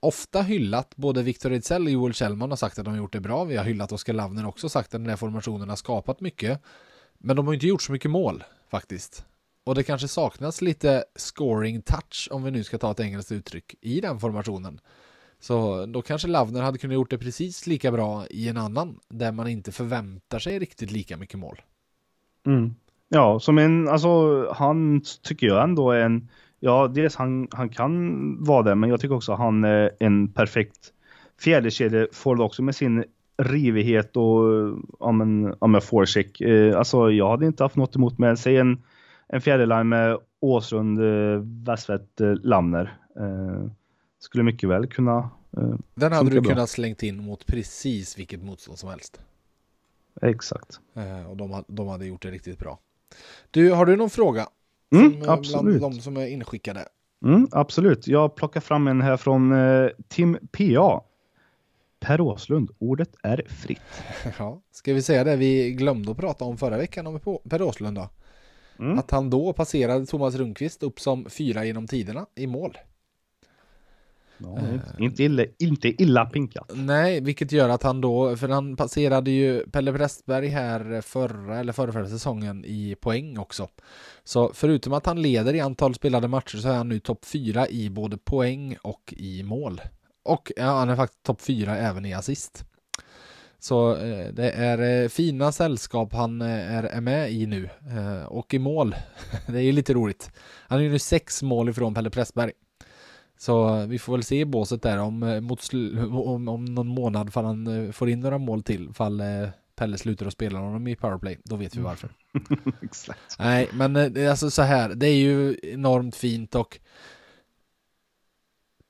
ofta 0.00 0.42
hyllat 0.42 0.96
både 0.96 1.22
Victor 1.22 1.52
Ejdsell 1.52 1.86
och 1.86 1.90
Joel 1.90 2.14
Kjellman 2.14 2.50
har 2.50 2.56
sagt 2.56 2.78
att 2.78 2.84
de 2.84 2.90
har 2.90 2.98
gjort 2.98 3.12
det 3.12 3.20
bra. 3.20 3.44
Vi 3.44 3.56
har 3.56 3.64
hyllat 3.64 3.92
Oskar 3.92 4.12
Lavner 4.12 4.46
också 4.46 4.68
sagt 4.68 4.94
att 4.94 5.00
den 5.00 5.10
här 5.10 5.16
formationen 5.16 5.68
har 5.68 5.76
skapat 5.76 6.20
mycket. 6.20 6.62
Men 7.18 7.36
de 7.36 7.46
har 7.46 7.54
inte 7.54 7.66
gjort 7.66 7.82
så 7.82 7.92
mycket 7.92 8.10
mål 8.10 8.44
faktiskt. 8.70 9.24
Och 9.64 9.74
det 9.74 9.82
kanske 9.82 10.08
saknas 10.08 10.60
lite 10.60 11.04
scoring 11.16 11.82
touch 11.82 12.28
om 12.30 12.44
vi 12.44 12.50
nu 12.50 12.64
ska 12.64 12.78
ta 12.78 12.90
ett 12.90 13.00
engelskt 13.00 13.32
uttryck 13.32 13.74
i 13.80 14.00
den 14.00 14.20
formationen. 14.20 14.80
Så 15.40 15.86
då 15.86 16.02
kanske 16.02 16.28
Lavner 16.28 16.62
hade 16.62 16.78
kunnat 16.78 16.94
gjort 16.94 17.10
det 17.10 17.18
precis 17.18 17.66
lika 17.66 17.92
bra 17.92 18.26
i 18.30 18.48
en 18.48 18.56
annan 18.56 18.98
där 19.08 19.32
man 19.32 19.48
inte 19.48 19.72
förväntar 19.72 20.38
sig 20.38 20.58
riktigt 20.58 20.90
lika 20.90 21.16
mycket 21.16 21.38
mål. 21.38 21.60
Mm. 22.46 22.74
Ja, 23.08 23.40
som 23.40 23.58
en, 23.58 23.88
alltså 23.88 24.08
han 24.52 25.02
tycker 25.22 25.46
jag 25.46 25.64
ändå 25.64 25.90
är 25.90 26.00
en, 26.00 26.28
ja 26.60 26.88
dels 26.88 27.16
han, 27.16 27.48
han 27.50 27.68
kan 27.68 28.44
vara 28.44 28.62
det, 28.62 28.74
men 28.74 28.90
jag 28.90 29.00
tycker 29.00 29.14
också 29.14 29.34
han 29.34 29.64
är 29.64 29.90
en 29.98 30.28
perfekt 30.32 30.92
fjärdekedjeforward 31.40 32.40
också 32.40 32.62
med 32.62 32.74
sin 32.74 33.04
rivighet 33.38 34.16
och 34.16 34.44
ja 35.00 35.12
men, 35.12 35.54
ja 35.60 35.66
men 35.66 35.80
forecheck. 35.80 36.40
Eh, 36.40 36.78
alltså 36.78 37.10
jag 37.10 37.30
hade 37.30 37.46
inte 37.46 37.62
haft 37.62 37.76
något 37.76 37.96
emot 37.96 38.18
med, 38.18 38.38
säg 38.38 38.56
en, 38.56 38.82
en 39.28 39.40
fjärdeline 39.40 39.88
med 39.88 40.18
Åsrund, 40.40 40.98
Westvedt, 41.66 42.20
eh, 42.20 42.28
eh, 42.28 42.34
Lamner. 42.42 42.98
Skulle 44.18 44.44
mycket 44.44 44.68
väl 44.68 44.86
kunna 44.86 45.30
den 45.94 46.12
hade 46.12 46.30
du 46.30 46.42
kunnat 46.42 46.70
slängt 46.70 47.02
in 47.02 47.24
mot 47.24 47.46
precis 47.46 48.18
vilket 48.18 48.42
motstånd 48.42 48.78
som 48.78 48.88
helst. 48.88 49.20
Exakt. 50.22 50.80
Eh, 50.94 51.30
och 51.30 51.36
de, 51.36 51.64
de 51.68 51.88
hade 51.88 52.06
gjort 52.06 52.22
det 52.22 52.30
riktigt 52.30 52.58
bra. 52.58 52.78
Du, 53.50 53.70
har 53.70 53.86
du 53.86 53.96
någon 53.96 54.10
fråga? 54.10 54.48
Mm, 54.92 55.22
som, 55.22 55.32
absolut. 55.32 55.78
Bland 55.78 55.94
de 55.94 56.00
som 56.00 56.16
är 56.16 56.26
inskickade. 56.26 56.88
Mm, 57.24 57.48
absolut. 57.52 58.06
Jag 58.08 58.34
plockar 58.34 58.60
fram 58.60 58.88
en 58.88 59.00
här 59.00 59.16
från 59.16 59.52
eh, 59.52 59.90
Tim 60.08 60.38
PA. 60.52 61.04
Per 62.00 62.20
Åslund, 62.20 62.70
ordet 62.78 63.10
är 63.22 63.42
fritt. 63.48 64.02
Ja, 64.38 64.60
ska 64.70 64.94
vi 64.94 65.02
säga 65.02 65.24
det 65.24 65.36
vi 65.36 65.72
glömde 65.72 66.10
att 66.10 66.16
prata 66.16 66.44
om 66.44 66.56
förra 66.56 66.76
veckan 66.76 67.06
om 67.06 67.20
Per 67.48 67.62
Åslund 67.62 67.96
då? 67.96 68.08
Mm. 68.78 68.98
Att 68.98 69.10
han 69.10 69.30
då 69.30 69.52
passerade 69.52 70.06
Thomas 70.06 70.34
Rundqvist 70.34 70.82
upp 70.82 71.00
som 71.00 71.30
fyra 71.30 71.64
genom 71.64 71.86
tiderna 71.86 72.26
i 72.34 72.46
mål. 72.46 72.78
Ja, 74.38 74.58
inte, 74.98 75.22
illa, 75.22 75.44
inte 75.58 76.02
illa 76.02 76.26
pinkat. 76.26 76.70
Nej, 76.74 77.20
vilket 77.20 77.52
gör 77.52 77.68
att 77.68 77.82
han 77.82 78.00
då, 78.00 78.36
för 78.36 78.48
han 78.48 78.76
passerade 78.76 79.30
ju 79.30 79.60
Pelle 79.70 79.92
Prästberg 79.92 80.48
här 80.48 81.00
förra 81.00 81.58
eller 81.58 81.72
förra, 81.72 81.92
förra 81.92 82.08
säsongen 82.08 82.64
i 82.64 82.96
poäng 83.00 83.38
också. 83.38 83.68
Så 84.24 84.50
förutom 84.54 84.92
att 84.92 85.06
han 85.06 85.22
leder 85.22 85.54
i 85.54 85.60
antal 85.60 85.94
spelade 85.94 86.28
matcher 86.28 86.58
så 86.58 86.68
är 86.68 86.76
han 86.76 86.88
nu 86.88 87.00
topp 87.00 87.24
fyra 87.24 87.68
i 87.68 87.90
både 87.90 88.18
poäng 88.18 88.76
och 88.82 89.14
i 89.16 89.42
mål. 89.42 89.80
Och 90.24 90.52
ja, 90.56 90.64
han 90.64 90.88
är 90.88 90.96
faktiskt 90.96 91.22
topp 91.22 91.40
fyra 91.40 91.76
även 91.76 92.04
i 92.04 92.14
assist. 92.14 92.64
Så 93.58 93.96
eh, 93.96 94.32
det 94.32 94.50
är 94.50 95.02
eh, 95.02 95.08
fina 95.08 95.52
sällskap 95.52 96.12
han 96.12 96.42
eh, 96.42 96.74
är, 96.74 96.82
är 96.82 97.00
med 97.00 97.32
i 97.32 97.46
nu. 97.46 97.68
Eh, 97.96 98.24
och 98.24 98.54
i 98.54 98.58
mål, 98.58 98.94
det 99.46 99.58
är 99.58 99.62
ju 99.62 99.72
lite 99.72 99.94
roligt. 99.94 100.30
Han 100.68 100.78
är 100.78 100.82
ju 100.82 100.90
nu 100.90 100.98
sex 100.98 101.42
mål 101.42 101.68
ifrån 101.68 101.94
Pelle 101.94 102.10
Pressberg. 102.10 102.52
Så 103.38 103.86
vi 103.86 103.98
får 103.98 104.12
väl 104.12 104.22
se 104.22 104.40
i 104.40 104.44
båset 104.44 104.82
där 104.82 104.98
om, 104.98 105.22
eh, 105.22 105.40
mot 105.40 105.72
om, 106.10 106.48
om 106.48 106.64
någon 106.64 106.88
månad 106.88 107.32
fall 107.32 107.44
han 107.44 107.66
eh, 107.66 107.92
får 107.92 108.08
in 108.08 108.20
några 108.20 108.38
mål 108.38 108.62
till. 108.62 108.94
Fall 108.94 109.22
Pelle 109.76 109.98
slutar 109.98 110.26
att 110.26 110.32
spela 110.32 110.58
honom 110.58 110.88
i 110.88 110.96
powerplay. 110.96 111.38
Då 111.44 111.56
vet 111.56 111.76
vi 111.76 111.80
varför. 111.80 112.10
Exakt. 112.82 113.36
Nej, 113.38 113.68
men 113.72 113.96
alltså 114.28 114.50
så 114.50 114.62
här. 114.62 114.88
Det 114.88 115.06
är 115.08 115.16
ju 115.16 115.56
enormt 115.62 116.16
fint 116.16 116.54
och 116.54 116.78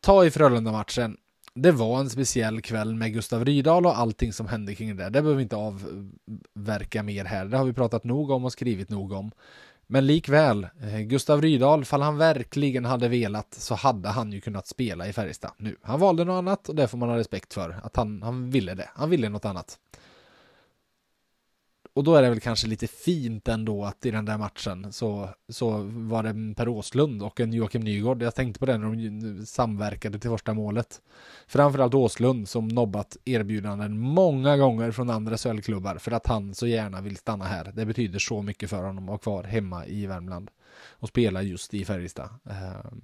ta 0.00 0.24
i 0.24 0.30
Frölunda-matchen 0.30 1.16
det 1.56 1.72
var 1.72 2.00
en 2.00 2.10
speciell 2.10 2.60
kväll 2.60 2.94
med 2.94 3.12
Gustav 3.12 3.44
Rydahl 3.44 3.86
och 3.86 3.98
allting 3.98 4.32
som 4.32 4.48
hände 4.48 4.74
kring 4.74 4.96
det. 4.96 5.04
Det 5.04 5.10
behöver 5.10 5.34
vi 5.34 5.42
inte 5.42 5.56
avverka 5.56 7.02
mer 7.02 7.24
här. 7.24 7.46
Det 7.46 7.56
har 7.56 7.64
vi 7.64 7.72
pratat 7.72 8.04
nog 8.04 8.30
om 8.30 8.44
och 8.44 8.52
skrivit 8.52 8.90
nog 8.90 9.12
om. 9.12 9.30
Men 9.88 10.06
likväl, 10.06 10.68
eh, 10.82 11.00
Gustav 11.00 11.42
Rydahl, 11.42 11.84
fall 11.84 12.02
han 12.02 12.16
verkligen 12.16 12.84
hade 12.84 13.08
velat 13.08 13.54
så 13.54 13.74
hade 13.74 14.08
han 14.08 14.32
ju 14.32 14.40
kunnat 14.40 14.66
spela 14.66 15.08
i 15.08 15.12
Färjestad 15.12 15.52
nu. 15.56 15.76
Han 15.82 16.00
valde 16.00 16.24
något 16.24 16.38
annat 16.38 16.68
och 16.68 16.74
det 16.74 16.88
får 16.88 16.98
man 16.98 17.08
ha 17.08 17.16
respekt 17.16 17.54
för. 17.54 17.80
Att 17.82 17.96
han, 17.96 18.22
han 18.22 18.50
ville 18.50 18.74
det. 18.74 18.88
Han 18.94 19.10
ville 19.10 19.28
något 19.28 19.44
annat. 19.44 19.78
Och 21.96 22.04
då 22.04 22.14
är 22.14 22.22
det 22.22 22.28
väl 22.30 22.40
kanske 22.40 22.66
lite 22.66 22.86
fint 22.86 23.48
ändå 23.48 23.84
att 23.84 24.06
i 24.06 24.10
den 24.10 24.24
där 24.24 24.38
matchen 24.38 24.92
så, 24.92 25.28
så 25.48 25.78
var 25.90 26.22
det 26.22 26.28
en 26.28 26.54
Per 26.54 26.68
Åslund 26.68 27.22
och 27.22 27.40
en 27.40 27.52
Joakim 27.52 27.82
Nygård. 27.82 28.22
Jag 28.22 28.34
tänkte 28.34 28.60
på 28.60 28.66
det 28.66 28.78
när 28.78 28.86
de 28.86 29.46
samverkade 29.46 30.18
till 30.18 30.30
första 30.30 30.54
målet. 30.54 31.00
Framförallt 31.46 31.94
Åslund 31.94 32.48
som 32.48 32.68
nobbat 32.68 33.16
erbjudanden 33.24 33.98
många 33.98 34.56
gånger 34.56 34.90
från 34.90 35.10
andra 35.10 35.36
SHL-klubbar 35.36 35.98
för 35.98 36.12
att 36.12 36.26
han 36.26 36.54
så 36.54 36.66
gärna 36.66 37.00
vill 37.00 37.16
stanna 37.16 37.44
här. 37.44 37.72
Det 37.74 37.86
betyder 37.86 38.18
så 38.18 38.42
mycket 38.42 38.70
för 38.70 38.82
honom 38.82 39.04
att 39.04 39.08
vara 39.08 39.18
kvar 39.18 39.44
hemma 39.44 39.86
i 39.86 40.06
Värmland 40.06 40.50
och 40.90 41.08
spela 41.08 41.42
just 41.42 41.74
i 41.74 41.84
Färjestad. 41.84 42.28
Ehm, 42.44 43.00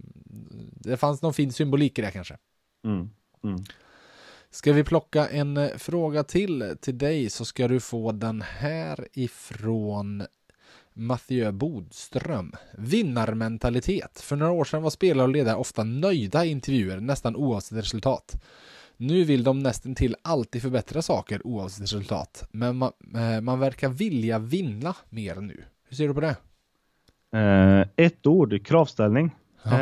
det 0.73 0.97
fanns 0.97 1.23
någon 1.23 1.35
fin 1.35 1.53
symbolik 1.53 1.99
i 1.99 2.03
det 2.03 2.11
kanske. 2.11 2.37
Mm. 2.85 3.11
Mm. 3.45 3.65
Ska 4.55 4.73
vi 4.73 4.85
plocka 4.85 5.29
en 5.29 5.57
eh, 5.57 5.77
fråga 5.77 6.25
till 6.25 6.77
till 6.81 6.99
dig 6.99 7.31
så 7.31 7.45
ska 7.45 7.69
du 7.69 7.81
få 7.81 8.13
den 8.13 8.43
här 8.43 9.09
ifrån 9.13 10.23
Mathieu 10.95 11.53
Bodström. 11.53 12.53
Vinnarmentalitet. 12.79 14.21
För 14.21 14.37
några 14.37 14.53
år 14.53 14.65
sedan 14.65 14.83
var 14.83 14.91
spelare 14.91 15.27
och 15.27 15.33
ledare 15.33 15.57
ofta 15.57 15.85
nöjda 15.85 16.45
i 16.45 16.49
intervjuer 16.49 17.01
nästan 17.01 17.37
oavsett 17.37 17.79
resultat. 17.79 18.43
Nu 18.97 19.25
vill 19.25 19.45
de 19.45 19.59
nästan 19.59 19.95
till 19.95 20.17
alltid 20.23 20.63
förbättra 20.63 21.03
saker 21.03 21.47
oavsett 21.47 21.83
resultat. 21.83 22.49
Men 22.51 22.77
man, 22.77 22.93
eh, 23.15 23.41
man 23.41 23.61
verkar 23.61 23.89
vilja 23.89 24.39
vinna 24.39 24.97
mer 25.09 25.35
nu. 25.37 25.65
Hur 25.89 25.97
ser 25.97 26.09
du 26.09 26.15
på 26.15 26.21
det? 26.21 26.37
Eh, 27.39 27.89
ett 27.97 28.27
ord, 28.27 28.67
kravställning. 28.67 29.31
Eh, 29.65 29.73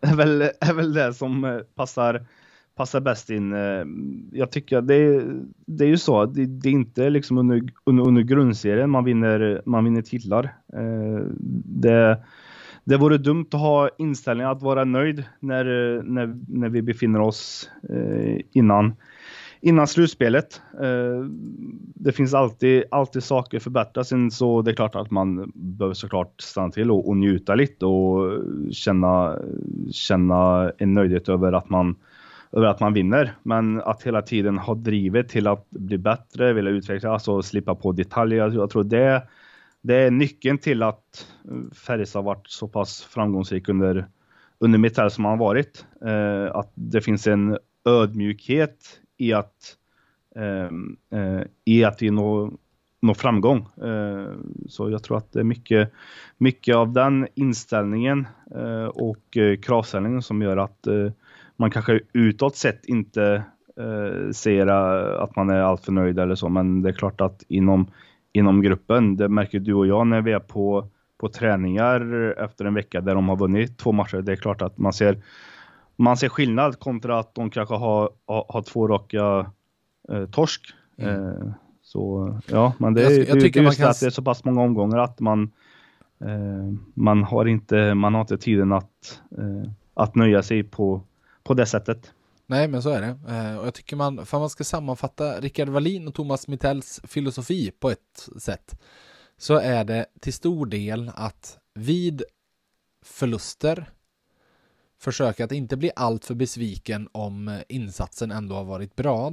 är, 0.00 0.16
väl, 0.16 0.42
är 0.60 0.72
väl 0.72 0.92
det 0.92 1.14
som 1.14 1.64
passar 1.74 2.26
passar 2.76 3.00
bäst 3.00 3.30
in. 3.30 3.52
Eh, 3.52 3.84
jag 4.32 4.50
tycker 4.50 4.80
det 4.80 5.24
det 5.66 5.84
är 5.84 5.88
ju 5.88 5.98
så, 5.98 6.26
det, 6.26 6.46
det 6.46 6.68
är 6.68 6.72
inte 6.72 7.10
liksom 7.10 7.38
under, 7.38 7.62
under, 7.84 8.06
under, 8.06 8.22
grundserien 8.22 8.90
man 8.90 9.04
vinner, 9.04 9.62
man 9.64 9.84
vinner 9.84 10.02
titlar. 10.02 10.44
Eh, 10.72 11.26
det, 11.64 12.18
det 12.84 12.96
vore 12.96 13.18
dumt 13.18 13.46
att 13.52 13.60
ha 13.60 13.88
inställningen 13.98 14.52
att 14.52 14.62
vara 14.62 14.84
nöjd 14.84 15.24
när, 15.40 15.64
när, 16.02 16.38
när 16.48 16.68
vi 16.68 16.82
befinner 16.82 17.20
oss 17.20 17.70
eh, 17.90 18.40
innan, 18.52 18.94
innan 19.60 19.86
slutspelet. 19.86 20.60
Det 21.94 22.12
finns 22.12 22.34
alltid, 22.34 22.84
alltid 22.90 23.22
saker 23.22 23.56
att 23.56 23.62
förbättra. 23.62 24.04
Sen 24.04 24.30
så 24.30 24.62
det 24.62 24.70
är 24.70 24.74
klart 24.74 24.94
att 24.94 25.10
man 25.10 25.52
behöver 25.54 25.94
såklart 25.94 26.40
stanna 26.40 26.70
till 26.70 26.90
och, 26.90 27.08
och 27.08 27.16
njuta 27.16 27.54
lite 27.54 27.86
och 27.86 28.42
känna, 28.72 29.38
känna 29.90 30.72
en 30.78 30.94
nöjdhet 30.94 31.28
över 31.28 31.52
att 31.52 31.70
man 31.70 31.96
över 32.52 32.66
att 32.66 32.80
man 32.80 32.92
vinner. 32.92 33.34
Men 33.42 33.80
att 33.80 34.02
hela 34.02 34.22
tiden 34.22 34.58
ha 34.58 34.74
drivet 34.74 35.28
till 35.28 35.46
att 35.46 35.70
bli 35.70 35.98
bättre, 35.98 36.52
vilja 36.52 36.70
utveckla, 36.70 37.10
alltså 37.10 37.42
slippa 37.42 37.74
på 37.74 37.92
detaljer. 37.92 38.50
Jag 38.50 38.70
tror 38.70 38.84
det, 38.84 39.22
det 39.80 39.94
är 39.94 40.10
nyckeln 40.10 40.58
till 40.58 40.82
att 40.82 41.26
Färjestad 41.74 42.24
har 42.24 42.34
varit 42.34 42.50
så 42.50 42.68
pass 42.68 43.02
framgångsrik 43.02 43.68
under, 43.68 44.06
under 44.58 44.78
Mitell 44.78 45.10
som 45.10 45.24
han 45.24 45.38
har 45.38 45.46
varit. 45.46 45.86
Eh, 46.04 46.56
att 46.56 46.72
det 46.74 47.00
finns 47.00 47.26
en 47.26 47.58
ödmjukhet 47.84 49.00
i 49.16 49.32
att, 49.32 49.76
eh, 50.36 51.20
eh, 51.20 51.42
i 51.64 51.84
att 51.84 52.02
vi 52.02 52.10
når, 52.10 52.52
nå 53.02 53.14
framgång. 53.14 53.58
Eh, 53.58 54.26
så 54.68 54.90
jag 54.90 55.02
tror 55.02 55.16
att 55.16 55.32
det 55.32 55.40
är 55.40 55.44
mycket, 55.44 55.92
mycket 56.38 56.76
av 56.76 56.92
den 56.92 57.28
inställningen 57.34 58.26
eh, 58.54 58.84
och 58.84 59.36
eh, 59.36 59.56
kravställningen 59.56 60.22
som 60.22 60.42
gör 60.42 60.56
att 60.56 60.86
man 61.62 61.70
kanske 61.70 62.00
utåt 62.12 62.56
sett 62.56 62.84
inte 62.84 63.42
eh, 63.76 64.30
ser 64.32 64.66
eh, 64.66 65.22
att 65.22 65.36
man 65.36 65.50
är 65.50 65.60
alltför 65.60 65.92
nöjd 65.92 66.18
eller 66.18 66.34
så, 66.34 66.48
men 66.48 66.82
det 66.82 66.88
är 66.88 66.92
klart 66.92 67.20
att 67.20 67.42
inom, 67.48 67.90
inom 68.32 68.62
gruppen, 68.62 69.16
det 69.16 69.28
märker 69.28 69.60
du 69.60 69.74
och 69.74 69.86
jag 69.86 70.06
när 70.06 70.20
vi 70.20 70.32
är 70.32 70.40
på, 70.40 70.88
på 71.20 71.28
träningar 71.28 72.30
efter 72.44 72.64
en 72.64 72.74
vecka 72.74 73.00
där 73.00 73.14
de 73.14 73.28
har 73.28 73.36
vunnit 73.36 73.78
två 73.78 73.92
matcher, 73.92 74.16
det 74.16 74.32
är 74.32 74.36
klart 74.36 74.62
att 74.62 74.78
man 74.78 74.92
ser 74.92 75.22
man 75.96 76.16
ser 76.16 76.28
skillnad 76.28 76.78
kontra 76.78 77.18
att 77.18 77.34
de 77.34 77.50
kanske 77.50 77.74
har, 77.74 78.10
har, 78.26 78.46
har 78.48 78.62
två 78.62 78.88
raka 78.88 79.46
eh, 80.08 80.26
torsk. 80.26 80.74
Mm. 80.98 81.26
Eh, 81.26 81.52
så 81.82 82.38
ja, 82.46 82.72
men 82.78 82.94
det, 82.94 83.02
jag, 83.02 83.12
jag 83.12 83.40
det, 83.40 83.56
är 83.56 83.62
just 83.62 83.78
kan... 83.78 83.90
att 83.90 84.00
det 84.00 84.06
är 84.06 84.10
så 84.10 84.22
pass 84.22 84.44
många 84.44 84.62
omgångar 84.62 84.98
att 84.98 85.20
man 85.20 85.50
eh, 86.20 86.72
man 86.94 87.22
har 87.24 87.46
inte, 87.46 87.94
man 87.94 88.14
har 88.14 88.20
inte 88.20 88.38
tiden 88.38 88.72
att, 88.72 89.20
eh, 89.38 89.70
att 89.94 90.14
nöja 90.14 90.42
sig 90.42 90.62
på, 90.62 91.02
på 91.42 91.54
det 91.54 91.66
sättet. 91.66 92.12
Nej, 92.46 92.68
men 92.68 92.82
så 92.82 92.90
är 92.90 93.00
det. 93.00 93.34
Eh, 93.34 93.56
och 93.56 93.66
jag 93.66 93.74
tycker 93.74 93.96
man, 93.96 94.26
för 94.26 94.38
man 94.38 94.50
ska 94.50 94.64
sammanfatta 94.64 95.40
Rickard 95.40 95.68
Wallin 95.68 96.08
och 96.08 96.14
Thomas 96.14 96.48
Mittells 96.48 97.00
filosofi 97.04 97.70
på 97.70 97.90
ett 97.90 98.28
sätt, 98.38 98.80
så 99.38 99.54
är 99.54 99.84
det 99.84 100.06
till 100.20 100.32
stor 100.32 100.66
del 100.66 101.10
att 101.14 101.58
vid 101.74 102.22
förluster 103.04 103.90
försöka 105.00 105.44
att 105.44 105.52
inte 105.52 105.76
bli 105.76 105.90
alltför 105.96 106.34
besviken 106.34 107.08
om 107.12 107.60
insatsen 107.68 108.30
ändå 108.30 108.54
har 108.54 108.64
varit 108.64 108.96
bra. 108.96 109.32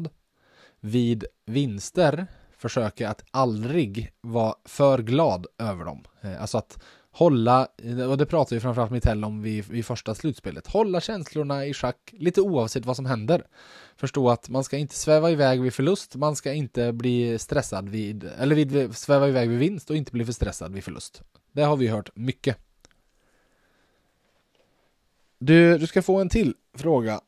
Vid 0.79 1.25
vinster 1.45 2.27
försöka 2.57 3.09
att 3.09 3.23
aldrig 3.31 4.11
vara 4.21 4.55
för 4.65 4.99
glad 4.99 5.47
över 5.57 5.85
dem. 5.85 6.03
Eh, 6.21 6.41
alltså 6.41 6.57
att 6.57 6.83
hålla, 7.11 7.67
och 8.09 8.17
det 8.17 8.25
pratar 8.25 8.55
ju 8.55 8.59
framförallt 8.59 8.91
Mitell 8.91 9.23
om 9.23 9.41
vid, 9.41 9.65
vid 9.65 9.85
första 9.85 10.15
slutspelet, 10.15 10.67
hålla 10.67 11.01
känslorna 11.01 11.65
i 11.65 11.73
schack 11.73 12.13
lite 12.17 12.41
oavsett 12.41 12.85
vad 12.85 12.95
som 12.95 13.05
händer. 13.05 13.43
Förstå 13.97 14.29
att 14.29 14.49
man 14.49 14.63
ska 14.63 14.77
inte 14.77 14.95
sväva 14.95 15.31
iväg 15.31 15.61
vid 15.61 15.73
förlust, 15.73 16.15
man 16.15 16.35
ska 16.35 16.53
inte 16.53 16.93
bli 16.93 17.39
stressad 17.39 17.89
vid, 17.89 18.23
eller 18.23 18.55
vid, 18.55 18.95
sväva 18.95 19.27
iväg 19.27 19.49
vid 19.49 19.59
vinst 19.59 19.89
och 19.89 19.95
inte 19.95 20.11
bli 20.11 20.25
för 20.25 20.33
stressad 20.33 20.73
vid 20.73 20.83
förlust. 20.83 21.21
Det 21.51 21.61
har 21.61 21.77
vi 21.77 21.87
hört 21.87 22.09
mycket. 22.15 22.57
Du, 25.39 25.77
du 25.77 25.87
ska 25.87 26.01
få 26.01 26.19
en 26.19 26.29
till 26.29 26.53
fråga 26.77 27.21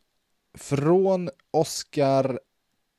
från 0.58 1.30
Oskar 1.52 2.40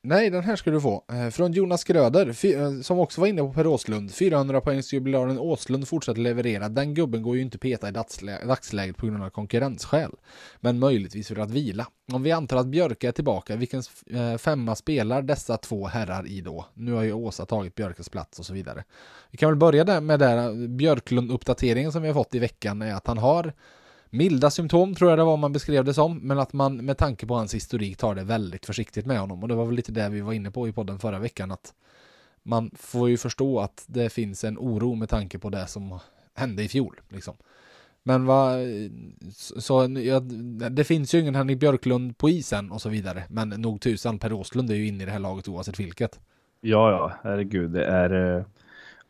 Nej, 0.05 0.31
den 0.31 0.45
här 0.45 0.57
ska 0.57 0.71
du 0.71 0.81
få. 0.81 1.05
Eh, 1.13 1.29
från 1.29 1.53
Jonas 1.53 1.85
Gröder, 1.85 2.27
eh, 2.45 2.81
som 2.81 2.99
också 2.99 3.21
var 3.21 3.29
inne 3.29 3.43
på 3.43 3.53
Per 3.53 3.67
Åslund. 3.67 4.15
400 4.15 4.61
poängsjubilaren 4.61 5.39
Åslund 5.39 5.89
fortsätter 5.89 6.21
leverera. 6.21 6.69
Den 6.69 6.95
gubben 6.95 7.23
går 7.23 7.37
ju 7.37 7.43
inte 7.43 7.59
peta 7.59 7.89
i 7.89 7.93
dagsläget 7.93 8.97
på 8.97 9.07
grund 9.07 9.23
av 9.23 9.31
konkurrensskäl. 9.31 10.13
Men 10.61 10.79
möjligtvis 10.79 11.29
för 11.29 11.39
att 11.39 11.51
vila. 11.51 11.87
Om 12.13 12.23
vi 12.23 12.33
antar 12.33 12.57
att 12.57 12.67
Björke 12.67 13.09
är 13.09 13.13
tillbaka, 13.13 13.57
vilken 13.57 13.83
eh, 14.11 14.37
femma 14.37 14.75
spelar 14.75 15.23
dessa 15.23 15.57
två 15.57 15.87
herrar 15.87 16.27
i 16.27 16.41
då? 16.41 16.67
Nu 16.75 16.93
har 16.93 17.03
ju 17.03 17.13
Åsa 17.13 17.47
tagit 17.47 17.75
Björkes 17.75 18.09
plats 18.09 18.39
och 18.39 18.47
så 18.47 18.53
vidare. 18.53 18.85
Vi 19.31 19.39
kan 19.39 19.49
väl 19.49 19.59
börja 19.59 19.85
där 19.85 20.01
med 20.01 20.21
den 20.21 20.77
Björklund-uppdateringen 20.77 21.93
som 21.93 22.03
vi 22.03 22.09
har 22.09 22.15
fått 22.15 22.35
i 22.35 22.39
veckan 22.39 22.83
är 22.83 22.95
att 22.95 23.07
han 23.07 23.19
har 23.19 23.53
milda 24.13 24.51
symptom 24.51 24.95
tror 24.95 25.11
jag 25.11 25.19
det 25.19 25.25
var 25.25 25.37
man 25.37 25.53
beskrev 25.53 25.85
det 25.85 25.95
som, 25.95 26.19
men 26.19 26.39
att 26.39 26.53
man 26.53 26.77
med 26.77 26.99
tanke 26.99 27.27
på 27.27 27.35
hans 27.35 27.55
historik 27.55 27.97
tar 27.97 28.15
det 28.15 28.25
väldigt 28.25 28.67
försiktigt 28.67 29.07
med 29.07 29.21
honom. 29.21 29.43
Och 29.43 29.49
det 29.49 29.55
var 29.55 29.65
väl 29.65 29.75
lite 29.75 29.93
det 29.93 30.09
vi 30.09 30.21
var 30.21 30.33
inne 30.33 30.51
på 30.51 30.69
i 30.69 30.73
podden 30.73 30.99
förra 30.99 31.19
veckan, 31.19 31.51
att 31.51 31.75
man 32.43 32.71
får 32.75 33.09
ju 33.09 33.17
förstå 33.17 33.61
att 33.61 33.85
det 33.87 34.11
finns 34.11 34.45
en 34.45 34.59
oro 34.59 34.95
med 34.95 35.09
tanke 35.09 35.39
på 35.39 35.51
det 35.51 35.67
som 35.67 35.99
hände 36.35 36.63
i 36.63 36.69
fjol. 36.69 37.01
Liksom. 37.09 37.35
Men 38.03 38.27
vad, 38.27 38.59
så, 39.35 39.61
så 39.61 40.01
ja, 40.01 40.21
det 40.71 40.85
finns 40.85 41.15
ju 41.15 41.21
ingen 41.21 41.35
Henrik 41.35 41.59
Björklund 41.59 42.19
på 42.19 42.31
isen 42.31 42.71
och 42.71 42.83
så 42.83 42.89
vidare. 42.89 43.25
Men 43.29 43.49
nog 43.49 43.81
tusan, 43.81 44.19
Per 44.19 44.33
Åslund 44.33 44.71
är 44.71 44.75
ju 44.75 44.87
inne 44.87 45.03
i 45.03 45.07
det 45.07 45.13
här 45.13 45.19
laget 45.19 45.49
oavsett 45.49 45.81
vilket. 45.81 46.21
Ja, 46.61 46.91
ja, 46.91 47.13
herregud, 47.23 47.71
det 47.71 47.85
är... 47.85 48.37
Eh, 48.37 48.45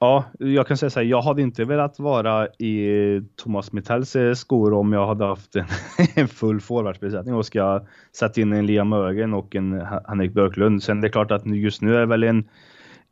Ja, 0.02 0.24
jag 0.38 0.66
kan 0.66 0.76
säga 0.76 0.90
så 0.90 1.00
här, 1.00 1.06
jag 1.06 1.22
hade 1.22 1.42
inte 1.42 1.64
velat 1.64 1.98
vara 1.98 2.46
i 2.46 3.20
Thomas 3.36 3.72
Mittells 3.72 4.16
eh, 4.16 4.34
skor 4.34 4.72
om 4.72 4.92
jag 4.92 5.06
hade 5.06 5.24
haft 5.24 5.56
en, 5.56 5.64
en 6.14 6.28
full 6.28 6.60
forwardsbesättning 6.60 7.34
och 7.34 7.46
ska 7.46 7.86
sätta 8.16 8.40
in 8.40 8.52
en 8.52 8.66
Liam 8.66 8.92
Ögen 8.92 9.34
och 9.34 9.54
en 9.54 9.86
Henrik 10.08 10.32
Björklund. 10.32 10.82
Sen 10.82 11.00
det 11.00 11.08
är 11.08 11.12
klart 11.12 11.30
att 11.30 11.46
just 11.46 11.82
nu 11.82 11.94
är 11.96 12.00
det 12.00 12.06
väl 12.06 12.22
en, 12.22 12.48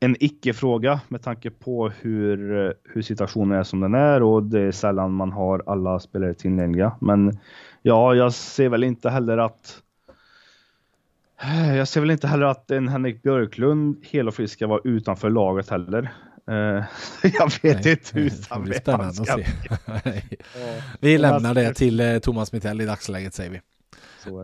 en 0.00 0.16
icke-fråga 0.20 1.00
med 1.08 1.22
tanke 1.22 1.50
på 1.50 1.88
hur, 1.88 2.66
eh, 2.66 2.72
hur 2.84 3.02
situationen 3.02 3.58
är 3.58 3.62
som 3.62 3.80
den 3.80 3.94
är 3.94 4.22
och 4.22 4.42
det 4.42 4.60
är 4.60 4.72
sällan 4.72 5.12
man 5.12 5.32
har 5.32 5.62
alla 5.66 6.00
spelare 6.00 6.34
tillgängliga. 6.34 6.92
Men 7.00 7.38
ja, 7.82 8.14
jag 8.14 8.32
ser 8.32 8.68
väl 8.68 8.84
inte 8.84 9.10
heller 9.10 9.38
att 9.38 9.82
jag 11.76 11.88
ser 11.88 12.00
väl 12.00 12.10
inte 12.10 12.26
heller 12.26 12.46
att 12.46 12.70
en 12.70 12.88
Henrik 12.88 13.22
Björklund 13.22 13.96
hel 14.02 14.28
och 14.28 14.34
frisk 14.34 14.54
ska 14.54 14.66
vara 14.66 14.80
utanför 14.84 15.30
laget 15.30 15.68
heller. 15.68 16.10
Eh, 16.50 16.84
jag 17.38 17.52
vet 17.62 17.84
Nej, 17.84 17.90
inte 17.90 18.10
hur 18.12 18.24
det 18.24 18.30
ska 18.30 18.58
bli 18.58 18.74
spännande 18.74 19.22
att 19.22 19.26
se. 19.26 19.46
Nej. 20.04 20.38
Vi 21.00 21.18
lämnar 21.18 21.54
det 21.54 21.74
till 21.74 22.00
eh, 22.00 22.18
Thomas 22.18 22.52
Mittell 22.52 22.80
i 22.80 22.86
dagsläget 22.86 23.34
säger 23.34 23.50
vi. 23.50 23.60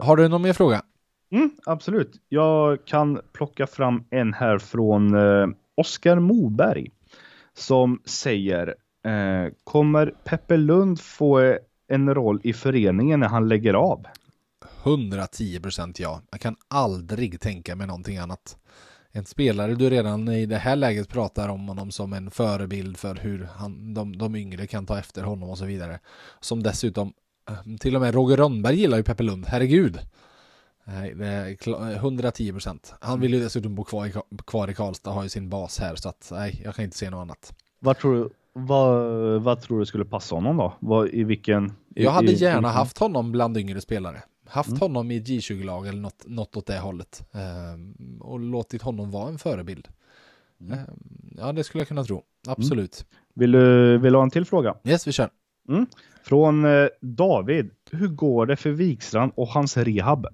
Har 0.03 0.17
du 0.17 0.29
någon 0.29 0.43
mer 0.43 0.53
fråga? 0.53 0.83
Mm, 1.33 1.51
absolut. 1.67 2.21
Jag 2.29 2.85
kan 2.85 3.21
plocka 3.33 3.67
fram 3.67 4.05
en 4.11 4.35
här 4.35 4.59
från 4.59 5.15
eh, 5.15 5.49
Oskar 5.75 6.19
Moberg 6.19 6.91
som 7.55 8.03
säger 8.05 8.75
eh, 9.07 9.53
Kommer 9.65 10.15
Peppe 10.25 10.57
Lund 10.57 11.01
få 11.01 11.59
en 11.89 12.15
roll 12.15 12.41
i 12.43 12.53
föreningen 12.53 13.21
när 13.21 13.29
han 13.29 13.49
lägger 13.49 13.75
av? 13.75 14.07
110 14.83 15.61
procent 15.61 16.01
ja. 16.01 16.23
Jag 16.31 16.41
kan 16.41 16.57
aldrig 16.69 17.41
tänka 17.41 17.77
mig 17.77 17.87
någonting 17.87 18.19
annat. 18.19 18.57
En 19.17 19.25
spelare 19.25 19.75
du 19.75 19.91
redan 19.91 20.29
i 20.29 20.47
det 20.47 20.57
här 20.59 20.77
läget 20.77 21.09
pratar 21.09 21.49
om 21.49 21.69
honom 21.69 21.91
som 21.91 22.13
en 22.13 22.31
förebild 22.31 22.97
för 22.97 23.15
hur 23.15 23.49
han, 23.55 23.95
de, 23.95 24.19
de 24.19 24.37
yngre 24.37 24.67
kan 24.67 24.87
ta 24.87 24.99
efter 24.99 25.23
honom 25.23 25.51
och 25.51 25.59
så 25.59 25.65
vidare. 25.65 25.99
Som 26.41 26.63
dessutom, 26.63 27.13
eh, 27.51 27.77
till 27.81 27.95
och 27.95 28.01
med 28.01 28.15
Roger 28.15 28.37
Rönnberg 28.37 28.77
gillar 28.77 28.97
ju 28.97 29.03
Peppe 29.03 29.23
Lund, 29.23 29.47
herregud. 29.49 29.99
Nej, 30.85 31.15
det 31.15 31.27
är 31.27 31.49
kla- 31.55 31.95
110 31.95 32.53
procent. 32.53 32.95
Han 33.01 33.21
vill 33.21 33.35
ju 33.35 33.41
dessutom 33.41 33.75
bo 33.75 33.85
kvar 33.85 34.07
i, 34.07 34.13
kvar 34.47 34.71
i 34.71 34.75
Karlstad, 34.75 35.11
har 35.11 35.23
ju 35.23 35.29
sin 35.29 35.49
bas 35.51 35.79
här, 35.81 35.97
så 35.97 36.09
att 36.09 36.29
nej, 36.33 36.61
jag 36.65 36.75
kan 36.75 36.85
inte 36.85 36.97
se 36.97 37.11
något 37.11 37.21
annat. 37.23 37.55
Vad 37.81 37.99
tror 37.99 38.15
du, 38.15 38.31
vad, 38.53 39.03
vad 39.43 39.61
tror 39.61 39.79
du 39.79 39.87
skulle 39.87 40.05
passa 40.05 40.35
honom 40.35 40.57
då? 40.57 40.73
Vad, 40.81 41.09
I 41.09 41.25
vilken? 41.25 41.73
Jag 41.95 42.11
hade 42.11 42.33
i, 42.33 42.35
gärna 42.35 42.57
vilken- 42.59 42.71
haft 42.75 42.99
honom 42.99 43.33
bland 43.33 43.57
yngre 43.57 43.81
spelare. 43.81 44.23
Haft 44.49 44.69
Mm. 44.69 44.81
honom 44.81 45.11
i 45.11 45.17
ett 45.17 45.29
J20-lag 45.29 45.87
eller 45.89 46.01
något, 46.01 46.25
något 46.27 46.57
åt 46.57 46.67
det 46.67 46.79
hållet. 46.79 47.25
Ehm, 47.33 47.95
och 48.21 48.41
låtit 48.41 48.83
honom 48.83 49.11
vara 49.11 49.29
en 49.29 49.39
förebild. 49.39 49.89
Mm. 50.61 50.79
Ehm, 50.79 50.87
ja, 51.37 51.53
det 51.53 51.65
skulle 51.65 51.81
jag 51.81 51.89
kunna 51.89 52.05
tro. 52.05 52.23
Absolut. 52.49 53.07
Vill 53.35 53.53
du, 53.53 53.99
vill 53.99 54.13
du 54.13 54.19
ha 54.19 54.23
en 54.23 54.31
till 54.31 54.45
fråga? 54.45 54.75
Yes, 54.85 55.07
vi 55.07 55.13
kör. 55.13 55.31
Från 56.25 56.65
eh, 56.65 56.87
David. 57.01 57.71
Hur 57.91 58.09
går 58.09 58.47
det 58.47 58.57
för 58.57 58.71
Wikstrand 58.71 59.33
och 59.35 59.49
hans 59.49 59.77
rehab? 59.77 60.27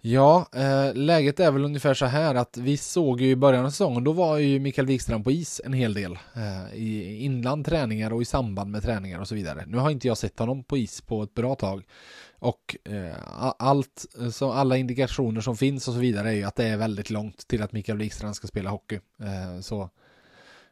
Ja, 0.00 0.46
eh, 0.54 0.94
läget 0.94 1.40
är 1.40 1.50
väl 1.52 1.64
ungefär 1.64 1.94
så 1.94 2.06
här 2.06 2.34
att 2.34 2.56
vi 2.56 2.76
såg 2.76 3.20
ju 3.20 3.30
i 3.30 3.36
början 3.36 3.64
av 3.66 3.70
säsongen, 3.70 4.04
då 4.04 4.12
var 4.12 4.38
ju 4.38 4.60
Mikael 4.60 4.86
Wikström 4.86 5.24
på 5.24 5.30
is 5.30 5.60
en 5.64 5.72
hel 5.72 5.94
del. 5.94 6.12
Eh, 6.12 6.74
I 6.78 7.16
inland 7.24 7.66
träningar 7.66 8.12
och 8.12 8.22
i 8.22 8.24
samband 8.24 8.70
med 8.70 8.82
träningar 8.82 9.20
och 9.20 9.28
så 9.28 9.34
vidare. 9.34 9.64
Nu 9.66 9.76
har 9.78 9.90
inte 9.90 10.06
jag 10.08 10.18
sett 10.18 10.38
honom 10.38 10.64
på 10.64 10.76
is 10.78 11.00
på 11.00 11.22
ett 11.22 11.34
bra 11.34 11.54
tag. 11.54 11.84
Och 12.38 12.76
eh, 12.84 13.16
allt, 13.58 14.06
eh, 14.20 14.30
så 14.30 14.52
alla 14.52 14.76
indikationer 14.76 15.40
som 15.40 15.56
finns 15.56 15.88
och 15.88 15.94
så 15.94 16.00
vidare 16.00 16.28
är 16.28 16.32
ju 16.32 16.44
att 16.44 16.56
det 16.56 16.64
är 16.64 16.76
väldigt 16.76 17.10
långt 17.10 17.48
till 17.48 17.62
att 17.62 17.72
Mikael 17.72 17.98
Wikstrand 17.98 18.36
ska 18.36 18.46
spela 18.46 18.70
hockey. 18.70 19.00
Eh, 19.20 19.60
så 19.60 19.90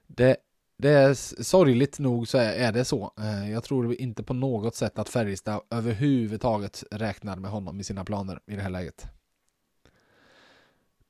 det, 0.07 0.37
det 0.79 0.91
är 0.91 1.15
sorgligt 1.43 1.99
nog 1.99 2.29
så 2.29 2.39
är, 2.39 2.53
är 2.53 2.73
det 2.73 2.85
så. 2.85 3.13
Eh, 3.19 3.51
jag 3.51 3.65
tror 3.65 3.95
inte 3.95 4.23
på 4.23 4.35
något 4.35 4.75
sätt 4.75 4.99
att 4.99 5.09
Färjestad 5.09 5.61
överhuvudtaget 5.71 6.85
räknar 6.91 7.37
med 7.37 7.51
honom 7.51 7.81
i 7.81 7.85
sina 7.85 8.05
planer 8.05 8.41
i 8.47 8.57
det 8.57 8.63
här 8.63 8.71
läget. 8.71 9.07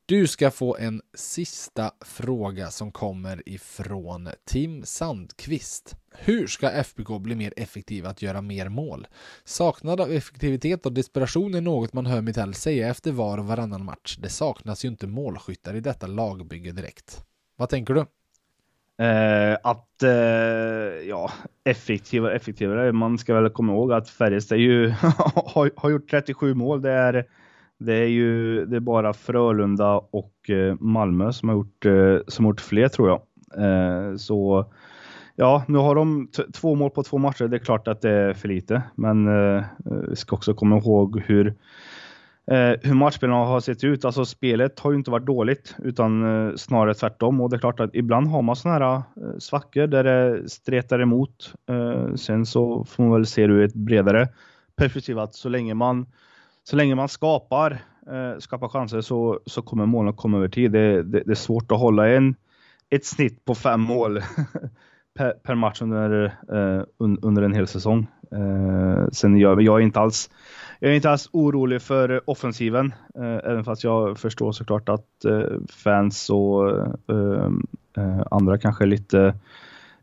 Du 0.09 0.27
ska 0.27 0.51
få 0.51 0.77
en 0.77 1.01
sista 1.15 1.91
fråga 2.05 2.71
som 2.71 2.93
kommer 2.93 3.49
ifrån 3.49 4.29
Tim 4.45 4.85
Sandqvist. 4.85 5.97
Hur 6.19 6.47
ska 6.47 6.71
FBK 6.71 7.21
bli 7.21 7.35
mer 7.35 7.53
effektiva 7.57 8.09
att 8.09 8.23
göra 8.23 8.43
mer 8.43 8.69
mål? 8.69 9.07
Saknad 9.45 10.01
av 10.01 10.13
effektivitet 10.13 10.87
och 10.87 10.93
desperation 10.93 11.55
är 11.55 11.61
något 11.61 11.93
man 11.93 12.07
hör 12.07 12.21
Mitell 12.21 12.55
säga 12.55 12.89
efter 12.89 13.13
var 13.13 13.39
och 13.39 13.47
varannan 13.47 13.85
match. 13.85 14.17
Det 14.21 14.29
saknas 14.29 14.85
ju 14.85 14.89
inte 14.89 15.07
målskyttar 15.07 15.75
i 15.75 15.81
detta 15.81 16.07
lagbygge 16.07 16.73
direkt. 16.73 17.25
Vad 17.57 17.69
tänker 17.69 17.95
du? 17.95 18.01
Eh, 19.05 19.59
att, 19.63 20.03
eh, 20.03 20.11
ja, 21.09 21.33
effektivare, 21.65 22.37
effektivare. 22.37 22.93
Man 22.93 23.19
ska 23.19 23.41
väl 23.41 23.51
komma 23.51 23.73
ihåg 23.73 23.93
att 23.93 24.11
Färjestad 24.11 24.59
ju, 24.59 24.89
har, 25.35 25.71
har 25.77 25.91
gjort 25.91 26.11
37 26.11 26.55
mål. 26.55 26.83
Det 26.83 26.91
är, 26.91 27.27
det 27.79 27.95
är 27.95 28.07
ju 28.07 28.65
det 28.67 28.77
är 28.77 28.81
bara 28.81 29.13
Frölunda 29.13 29.97
och 30.11 30.51
eh, 30.51 30.75
Malmö 30.81 31.33
som 31.33 31.49
har 31.49 31.57
gjort, 31.57 31.87
eh, 31.87 32.19
som 32.27 32.45
har 32.45 32.53
gjort 32.53 32.61
fler 32.61 32.89
tror 32.89 33.09
jag. 33.09 33.21
Eh, 33.65 34.17
så 34.17 34.67
ja, 35.37 35.65
nu 35.69 35.79
har 35.79 35.95
de 35.95 36.29
två 36.55 36.75
mål 36.75 36.91
på 36.91 37.03
två 37.03 37.19
matcher. 37.19 37.49
Det 37.49 37.57
är 37.57 37.65
klart 37.65 37.89
att 37.89 38.01
det 38.01 38.11
är 38.11 38.35
för 38.35 38.49
lite, 38.49 38.83
men 38.95 39.27
vi 40.09 40.17
ska 40.17 40.37
också 40.37 40.55
komma 40.55 40.77
ihåg 40.77 41.21
hur 41.21 41.55
hur 42.83 42.95
matchspelarna 42.95 43.45
har 43.45 43.61
sett 43.61 43.85
ut. 43.85 44.05
Alltså 44.05 44.25
spelet 44.25 44.81
har 44.81 44.91
ju 44.91 44.97
inte 44.97 45.11
varit 45.11 45.27
dåligt 45.27 45.75
utan 45.79 46.23
snarare 46.59 46.95
tvärtom. 46.95 47.41
Och 47.41 47.51
det 47.51 47.57
är 47.57 47.59
klart 47.59 47.81
att 47.81 47.95
ibland 47.95 48.27
har 48.27 48.43
man 48.43 48.57
sådana 48.57 48.79
här 48.79 48.95
eh, 48.97 49.39
svackor 49.39 49.87
där 49.87 50.05
det 50.05 50.49
stretar 50.49 51.01
emot. 51.01 51.55
Sen 52.17 52.47
så 52.47 52.85
får 52.85 53.03
man 53.03 53.13
väl 53.13 53.27
se 53.27 53.47
det 53.47 53.53
ur 53.53 53.65
ett 53.65 53.75
bredare 53.75 54.29
perspektiv 54.77 55.19
att 55.19 55.35
så 55.35 55.49
länge 55.49 55.75
man, 55.75 56.07
så 56.69 56.77
länge 56.77 56.95
man 56.95 57.09
skapar, 57.09 57.71
eh, 58.11 58.39
skapar 58.39 58.69
chanser 58.69 59.01
så, 59.01 59.41
så 59.47 59.63
kommer 59.63 59.87
målen 59.87 60.13
komma 60.13 60.37
över 60.37 60.49
tid. 60.49 60.73
Det, 60.73 61.03
det, 61.03 61.23
det 61.27 61.31
är 61.31 61.35
svårt 61.35 61.73
att 61.73 61.79
hålla 61.79 62.09
en, 62.09 62.35
ett 62.91 63.07
snitt 63.07 63.45
på 63.45 63.55
fem 63.55 63.81
mål 63.81 64.21
per, 65.19 65.31
per 65.31 65.55
match 65.55 65.83
under, 65.83 66.25
eh, 66.25 66.85
un, 66.99 67.19
under 67.23 67.43
en 67.43 67.55
hel 67.55 67.67
säsong. 67.67 68.07
Eh, 68.33 69.09
sen 69.13 69.39
jag, 69.39 69.63
jag 69.63 69.81
är 69.81 69.85
inte 69.85 70.01
alls 70.01 70.31
jag 70.81 70.91
är 70.91 70.95
inte 70.95 71.11
alls 71.11 71.29
orolig 71.33 71.83
för 71.83 72.31
offensiven, 72.31 72.95
eh, 73.15 73.51
även 73.51 73.65
fast 73.65 73.85
jag 73.85 74.19
förstår 74.19 74.53
såklart 74.53 74.89
att 74.89 75.25
eh, 75.25 75.59
fans 75.69 76.31
och 76.31 76.71
eh, 77.11 77.51
eh, 77.97 78.23
andra 78.31 78.59
kanske 78.59 78.85
är 78.85 78.89
lite 78.89 79.35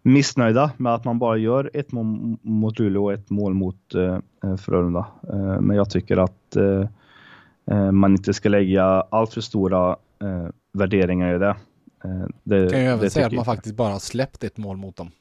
missnöjda 0.04 0.72
med 0.78 0.94
att 0.94 1.06
man 1.06 1.20
bara 1.20 1.38
gör 1.38 1.72
ett 1.74 1.92
mål 1.92 2.38
mot 2.42 2.80
Luleå 2.80 3.04
och 3.04 3.14
ett 3.14 3.30
mål 3.30 3.54
mot 3.54 3.96
eh, 3.96 4.20
eh, 4.44 4.56
Frölunda. 4.58 5.06
Eh, 5.30 5.62
men 5.62 5.78
jag 5.78 5.90
tycker 5.90 6.18
att 6.18 6.56
eh, 6.56 6.88
eh, 7.72 7.92
man 7.92 8.12
inte 8.12 8.34
ska 8.34 8.50
lägga 8.50 8.84
allt 8.86 9.34
för 9.34 9.42
stora 9.42 9.90
eh, 10.22 10.48
värderingar 10.74 11.36
i 11.36 11.38
det. 11.38 11.56
Det 12.44 12.70
Kan 12.72 12.80
ju 12.80 12.86
även 12.86 13.10
säga 13.12 13.26
att 13.26 13.32
man 13.32 13.38
jag. 13.38 13.46
faktiskt 13.46 13.76
bara 13.76 13.92
har 13.92 14.00
släppt 14.00 14.44
ett 14.44 14.58
mål 14.58 14.78
mot 14.78 14.96
dem. 14.96 15.12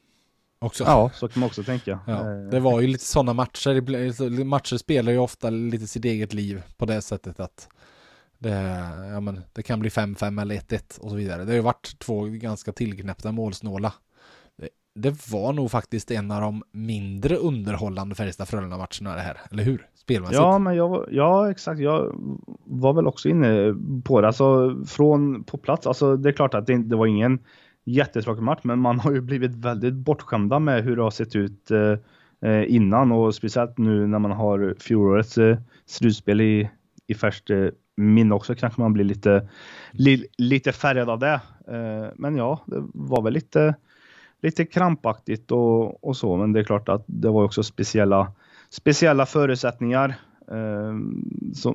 Också. 0.59 0.83
Ja, 0.83 1.11
så 1.13 1.27
kan 1.27 1.39
man 1.39 1.47
också 1.47 1.63
tänka. 1.63 1.99
Ja, 2.07 2.23
det 2.23 2.59
var 2.59 2.81
ju 2.81 2.87
lite 2.87 3.05
sådana 3.05 3.33
matcher. 3.33 4.43
Matcher 4.43 4.77
spelar 4.77 5.11
ju 5.11 5.17
ofta 5.17 5.49
lite 5.49 5.87
sitt 5.87 6.05
eget 6.05 6.33
liv 6.33 6.63
på 6.77 6.85
det 6.85 7.01
sättet 7.01 7.39
att 7.39 7.69
det, 8.39 8.49
ja, 9.13 9.19
men, 9.19 9.41
det 9.53 9.63
kan 9.63 9.79
bli 9.79 9.89
5-5 9.89 10.41
eller 10.41 10.55
1-1 10.55 10.99
och 10.99 11.09
så 11.09 11.15
vidare. 11.15 11.43
Det 11.43 11.51
har 11.51 11.55
ju 11.55 11.61
varit 11.61 11.99
två 11.99 12.23
ganska 12.23 12.71
tillknäppta 12.71 13.31
målsnåla. 13.31 13.93
Det, 14.95 15.31
var 15.31 15.53
nog 15.53 15.71
faktiskt 15.71 16.11
en 16.11 16.31
av 16.31 16.41
de 16.41 16.63
mindre 16.71 17.35
underhållande 17.35 18.15
Färjestad-Frölunda-matcherna 18.15 19.15
det 19.15 19.21
här, 19.21 19.37
eller 19.51 19.63
hur? 19.63 19.87
Spelmässigt. 19.95 20.37
Ja, 20.37 20.59
men 20.59 20.75
jag, 20.75 21.07
ja, 21.11 21.51
exakt. 21.51 21.79
Jag 21.79 22.15
var 22.63 22.93
väl 22.93 23.07
också 23.07 23.29
inne 23.29 23.75
på 24.03 24.21
det. 24.21 24.27
Alltså 24.27 24.77
från 24.87 25.43
på 25.43 25.57
plats. 25.57 25.87
Alltså, 25.87 26.17
det 26.17 26.29
är 26.29 26.33
klart 26.33 26.53
att 26.53 26.67
det, 26.67 26.77
det 26.77 26.95
var 26.95 27.05
ingen 27.05 27.39
jättetråkig 27.85 28.43
match, 28.43 28.59
men 28.63 28.79
man 28.79 28.99
har 28.99 29.11
ju 29.11 29.21
blivit 29.21 29.55
väldigt 29.55 29.93
bortskämda 29.93 30.59
med 30.59 30.83
hur 30.83 30.95
det 30.95 31.01
har 31.01 31.11
sett 31.11 31.35
ut 31.35 31.71
eh, 31.71 31.97
eh, 32.51 32.75
innan 32.75 33.11
och 33.11 33.35
speciellt 33.35 33.77
nu 33.77 34.07
när 34.07 34.19
man 34.19 34.31
har 34.31 34.75
fjolårets 34.79 35.37
eh, 35.37 35.57
slutspel 35.85 36.41
i, 36.41 36.69
i 37.07 37.13
färskt 37.13 37.49
eh, 37.49 37.67
minne 37.95 38.35
också 38.35 38.55
kanske 38.55 38.81
man 38.81 38.93
blir 38.93 39.05
lite, 39.05 39.49
li, 39.91 40.27
lite 40.37 40.71
färgad 40.71 41.09
av 41.09 41.19
det. 41.19 41.41
Eh, 41.67 42.11
men 42.15 42.35
ja, 42.35 42.63
det 42.65 42.83
var 42.93 43.21
väl 43.21 43.33
lite, 43.33 43.75
lite 44.43 44.65
krampaktigt 44.65 45.51
och, 45.51 46.03
och 46.03 46.17
så, 46.17 46.37
men 46.37 46.53
det 46.53 46.59
är 46.59 46.63
klart 46.63 46.89
att 46.89 47.03
det 47.05 47.29
var 47.29 47.43
också 47.43 47.63
speciella 47.63 48.31
speciella 48.69 49.25
förutsättningar. 49.25 50.15
Eh, 50.51 50.93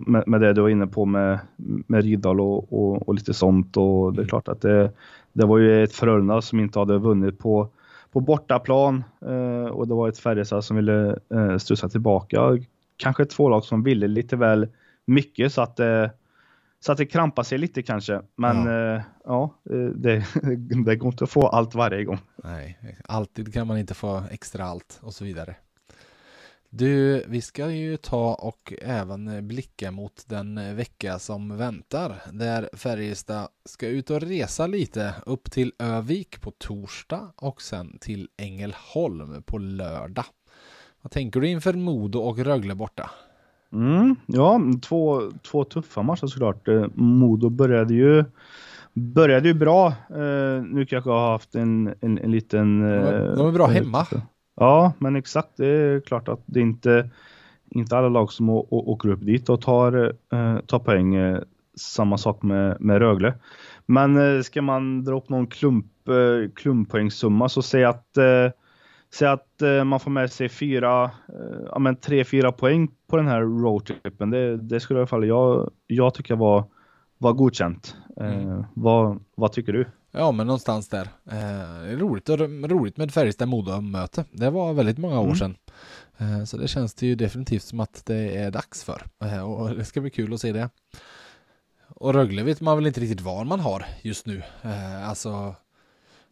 med, 0.07 0.29
med 0.29 0.41
det 0.41 0.53
du 0.53 0.61
var 0.61 0.69
inne 0.69 0.87
på 0.87 1.05
med, 1.05 1.39
med 1.87 2.05
Rydahl 2.05 2.41
och, 2.41 2.73
och, 2.73 3.09
och 3.09 3.15
lite 3.15 3.35
sånt. 3.35 3.77
Och 3.77 4.13
det 4.13 4.23
är 4.23 4.27
klart 4.27 4.49
att 4.49 4.61
det, 4.61 4.93
det 5.33 5.47
var 5.47 5.59
ju 5.59 5.85
ett 5.85 5.93
Frölunda 5.93 6.43
som 6.43 6.61
inte 6.61 6.79
hade 6.79 6.99
vunnit 6.99 7.39
på, 7.39 7.69
på 8.13 8.21
bortaplan 8.21 9.05
eh, 9.21 9.71
och 9.71 9.89
det 9.89 9.95
var 9.95 10.09
ett 10.09 10.19
Färjestad 10.19 10.65
som 10.65 10.77
ville 10.77 11.17
eh, 11.35 11.57
studsa 11.57 11.89
tillbaka. 11.89 12.59
Kanske 12.97 13.25
två 13.25 13.49
lag 13.49 13.65
som 13.65 13.83
ville 13.83 14.09
lite 14.09 14.37
väl 14.37 14.69
mycket 15.07 15.53
så 15.53 15.63
att, 15.63 15.81
eh, 15.81 16.07
så 16.81 16.93
att 16.93 16.99
det 16.99 17.07
krampade 17.07 17.49
sig 17.49 17.59
lite 17.59 17.83
kanske. 17.83 18.23
Men 18.37 18.67
ja, 18.67 18.97
eh, 18.97 19.03
ja 19.25 19.55
eh, 19.71 19.77
det, 19.77 20.27
det 20.85 20.97
går 20.97 21.13
inte 21.13 21.25
att 21.25 21.31
få 21.31 21.49
allt 21.49 21.75
varje 21.75 22.05
gång. 22.05 22.19
Nej, 22.45 22.79
alltid 23.05 23.55
kan 23.55 23.67
man 23.67 23.79
inte 23.79 23.95
få 23.95 24.23
extra 24.31 24.65
allt 24.65 24.99
och 25.03 25.15
så 25.15 25.25
vidare. 25.25 25.57
Du, 26.71 27.25
vi 27.29 27.41
ska 27.41 27.71
ju 27.71 27.97
ta 27.97 28.35
och 28.35 28.73
även 28.83 29.49
blicka 29.49 29.91
mot 29.91 30.25
den 30.27 30.77
vecka 30.77 31.19
som 31.19 31.57
väntar 31.57 32.23
där 32.33 32.71
Färjestad 32.73 33.49
ska 33.65 33.89
ut 33.89 34.11
och 34.11 34.21
resa 34.21 34.67
lite 34.67 35.15
upp 35.27 35.51
till 35.51 35.73
Övik 35.79 36.41
på 36.41 36.51
torsdag 36.51 37.33
och 37.37 37.63
sen 37.63 37.99
till 38.01 38.29
Ängelholm 38.37 39.43
på 39.43 39.59
lördag. 39.59 40.25
Vad 41.03 41.13
tänker 41.13 41.41
du 41.41 41.49
inför 41.49 41.73
Modo 41.73 42.19
och 42.19 42.39
Rögle 42.39 42.75
borta? 42.75 43.11
Mm, 43.73 44.17
ja, 44.27 44.61
två, 44.83 45.23
två 45.43 45.65
tuffa 45.65 46.03
matcher 46.03 46.27
såklart. 46.27 46.69
Eh, 46.69 46.87
Modo 46.95 47.49
började 47.49 47.95
ju 47.95 48.25
började 48.99 49.49
ju 49.49 49.55
bra. 49.55 49.89
Uh, 49.89 50.63
nu 50.63 50.87
kanske 50.87 51.11
jag 51.11 51.19
har 51.19 51.31
haft 51.33 51.55
en, 51.55 51.95
en, 52.01 52.19
en 52.19 52.31
liten... 52.31 52.83
Uh, 52.83 53.37
de 53.37 53.49
är 53.49 53.53
bra 53.53 53.67
hemma. 53.67 54.07
Ja, 54.57 54.93
men 54.99 55.17
exakt. 55.17 55.49
Det 55.57 55.67
är 55.67 56.01
klart 56.01 56.29
att 56.29 56.43
det 56.47 56.61
inte, 56.61 57.11
inte 57.71 57.97
alla 57.97 58.09
lag 58.09 58.33
som 58.33 58.51
åker 58.71 59.09
upp 59.09 59.21
dit 59.21 59.49
och 59.49 59.61
tar, 59.61 59.97
uh, 60.35 60.61
tar 60.67 60.79
poäng. 60.79 61.17
Samma 61.77 62.19
sak 62.19 62.43
med, 62.43 62.77
med 62.81 62.99
Rögle. 62.99 63.35
Men 63.87 64.45
ska 64.45 64.63
man 64.63 65.05
dra 65.05 65.17
upp 65.17 65.29
någon 65.29 65.47
klump, 65.47 65.87
klumppoängssumma 66.55 67.49
så 67.49 67.63
säg 67.63 67.85
att 67.85 68.19
Säg 69.11 69.29
att 69.29 69.63
eh, 69.63 69.85
man 69.85 70.01
får 70.01 70.11
med 70.11 70.33
sig 70.33 70.49
fyra, 70.49 71.05
eh, 71.05 71.61
ja 71.73 71.79
men 71.79 71.97
tre, 71.97 72.25
fyra 72.25 72.53
poäng 72.53 72.89
på 73.07 73.17
den 73.17 73.27
här 73.27 73.41
roadtrippen. 73.41 74.31
Det, 74.31 74.57
det 74.57 74.81
skulle 74.81 74.99
i 74.99 75.01
alla 75.01 75.07
fall 75.07 75.27
jag, 75.27 75.71
jag 75.87 76.15
tycka 76.15 76.37
var, 76.37 76.65
var 77.19 77.33
godkänt. 77.33 77.97
Eh, 78.21 78.43
mm. 78.43 78.65
vad, 78.75 79.21
vad 79.35 79.53
tycker 79.53 79.73
du? 79.73 79.87
Ja, 80.13 80.33
men 80.33 80.47
någonstans 80.47 80.89
där. 80.89 81.09
Eh, 81.31 81.97
roligt, 81.97 82.29
roligt 82.71 82.97
med 82.97 83.11
Färjestad-Modo-möte. 83.11 84.25
Det 84.33 84.51
var 84.51 84.73
väldigt 84.73 84.99
många 84.99 85.21
år 85.21 85.25
mm. 85.25 85.37
sedan. 85.37 85.57
Eh, 86.19 86.45
så 86.45 86.57
det 86.57 86.69
känns 86.69 86.95
det 86.95 87.07
ju 87.07 87.15
definitivt 87.15 87.63
som 87.63 87.81
att 87.81 88.03
det 88.07 88.37
är 88.37 88.51
dags 88.51 88.85
för. 88.85 89.03
Eh, 89.25 89.51
och 89.51 89.77
det 89.77 89.85
ska 89.85 90.01
bli 90.01 90.11
kul 90.11 90.35
att 90.35 90.41
se 90.41 90.53
det. 90.53 90.71
Och 91.89 92.15
Rögle 92.15 92.43
vet 92.43 92.61
man 92.61 92.77
väl 92.77 92.87
inte 92.87 93.01
riktigt 93.01 93.21
vad 93.21 93.47
man 93.47 93.61
har 93.61 93.85
just 94.03 94.27
nu. 94.27 94.43
Eh, 94.63 95.09
alltså 95.09 95.55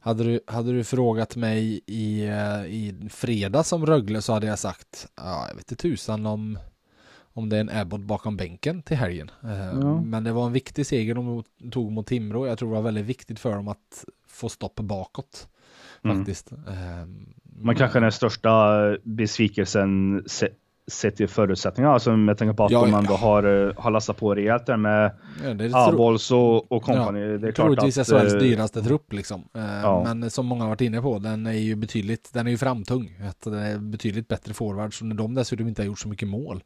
hade 0.07 0.25
du, 0.25 0.41
hade 0.47 0.73
du 0.73 0.85
frågat 0.85 1.37
mig 1.37 1.81
i, 1.87 2.27
eh, 2.27 2.65
i 2.65 3.09
fredags 3.11 3.73
om 3.73 3.87
Rögle 3.87 4.23
så 4.23 4.33
hade 4.33 4.47
jag 4.47 4.59
sagt, 4.59 5.07
ja, 5.17 5.47
jag 5.49 5.57
vet 5.57 5.73
inte 5.73 5.83
tusan 5.83 6.27
om, 6.27 6.59
om 7.33 7.49
det 7.49 7.57
är 7.57 7.61
en 7.61 7.71
Abbott 7.71 8.01
bakom 8.01 8.37
bänken 8.37 8.83
till 8.83 8.97
helgen. 8.97 9.31
Eh, 9.45 9.67
ja. 9.81 10.01
Men 10.01 10.25
det 10.25 10.33
var 10.33 10.47
en 10.47 10.53
viktig 10.53 10.87
seger 10.87 11.15
de 11.15 11.45
tog 11.71 11.93
mot 11.93 12.07
Timrå. 12.07 12.47
Jag 12.47 12.59
tror 12.59 12.69
det 12.69 12.75
var 12.75 12.83
väldigt 12.83 13.05
viktigt 13.05 13.39
för 13.39 13.55
dem 13.55 13.69
att 13.69 14.05
få 14.29 14.49
stopp 14.49 14.77
bakåt. 14.77 15.49
Mm. 16.05 16.17
Faktiskt. 16.17 16.53
Mm. 16.53 17.27
Man 17.61 17.77
kanske 17.77 18.01
den 18.01 18.13
största 18.13 18.79
besvikelsen 19.03 20.23
sett 20.91 21.17
till 21.17 21.29
förutsättningarna, 21.29 21.95
alltså 21.95 22.17
med 22.17 22.39
tanke 22.39 22.55
på 22.55 22.65
att 22.65 22.71
ja, 22.71 22.81
de 22.81 22.95
ändå 22.95 23.13
ja. 23.13 23.17
har, 23.17 23.67
eh, 23.69 23.73
har 23.77 23.91
lastat 23.91 24.17
på 24.17 24.35
rejält 24.35 24.67
där 24.67 24.77
med 24.77 25.11
ja, 25.73 25.89
Abols 25.89 26.31
och, 26.31 26.73
och 26.73 26.83
company. 26.83 27.21
Ja, 27.21 27.39
det 27.39 27.49
är 27.49 27.53
klart 27.53 27.67
troligtvis 27.67 27.99
att, 27.99 28.07
SHLs 28.07 28.35
äh, 28.35 28.39
dyraste 28.39 28.83
trupp 28.83 29.13
liksom. 29.13 29.49
Ja. 29.53 30.03
Men 30.05 30.31
som 30.31 30.47
många 30.47 30.63
har 30.63 30.69
varit 30.69 30.81
inne 30.81 31.03
på, 31.03 31.19
den 31.19 31.47
är 31.47 31.53
ju 31.53 31.75
betydligt, 31.75 32.31
den 32.33 32.47
är 32.47 32.51
ju 32.51 32.59
framtung. 32.59 33.21
Att 33.29 33.41
den 33.41 33.55
är 33.55 33.79
betydligt 33.79 34.29
bättre 34.29 34.55
forward, 34.55 34.99
så 34.99 35.05
när 35.05 35.15
de 35.15 35.35
dessutom 35.35 35.69
inte 35.69 35.83
har 35.83 35.87
gjort 35.87 35.99
så 35.99 36.09
mycket 36.09 36.29
mål 36.29 36.63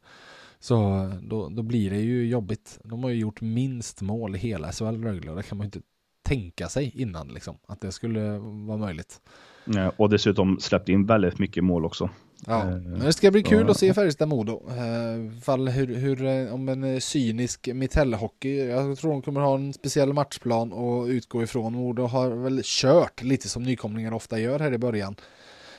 så 0.59 1.09
då, 1.21 1.49
då 1.49 1.63
blir 1.63 1.89
det 1.89 1.99
ju 1.99 2.27
jobbigt. 2.27 2.79
De 2.83 3.03
har 3.03 3.09
ju 3.09 3.19
gjort 3.19 3.41
minst 3.41 4.01
mål 4.01 4.35
i 4.35 4.39
hela 4.39 4.71
SHL 4.71 5.03
Rögle 5.03 5.31
och 5.31 5.37
det 5.37 5.43
kan 5.43 5.57
man 5.57 5.65
ju 5.65 5.67
inte 5.67 5.81
tänka 6.23 6.67
sig 6.67 6.91
innan 6.95 7.27
liksom, 7.27 7.57
att 7.67 7.81
det 7.81 7.91
skulle 7.91 8.37
vara 8.39 8.77
möjligt. 8.77 9.21
Och 9.97 10.09
dessutom 10.09 10.59
släppt 10.59 10.89
in 10.89 11.05
väldigt 11.05 11.39
mycket 11.39 11.63
mål 11.63 11.85
också. 11.85 12.09
Ja, 12.47 12.61
eh, 12.61 12.69
men 12.69 12.99
det 12.99 13.13
ska 13.13 13.31
bli 13.31 13.43
kul 13.43 13.69
att 13.69 13.77
se 13.77 13.93
Färjestad-Modo. 13.93 14.61
Eh, 14.69 15.41
fall 15.41 15.67
hur, 15.67 15.95
hur, 15.95 16.25
eh, 16.25 16.53
om 16.53 16.69
en 16.69 17.01
cynisk 17.01 17.67
Mitell-hockey. 17.67 18.65
Jag 18.69 18.97
tror 18.97 19.11
de 19.11 19.21
kommer 19.21 19.41
ha 19.41 19.55
en 19.55 19.73
speciell 19.73 20.13
matchplan 20.13 20.71
och 20.71 21.05
utgå 21.05 21.43
ifrån. 21.43 21.73
Modo 21.73 22.03
har 22.03 22.29
väl 22.29 22.61
kört 22.63 23.23
lite 23.23 23.49
som 23.49 23.63
nykomlingar 23.63 24.13
ofta 24.13 24.39
gör 24.39 24.59
här 24.59 24.73
i 24.73 24.77
början. 24.77 25.15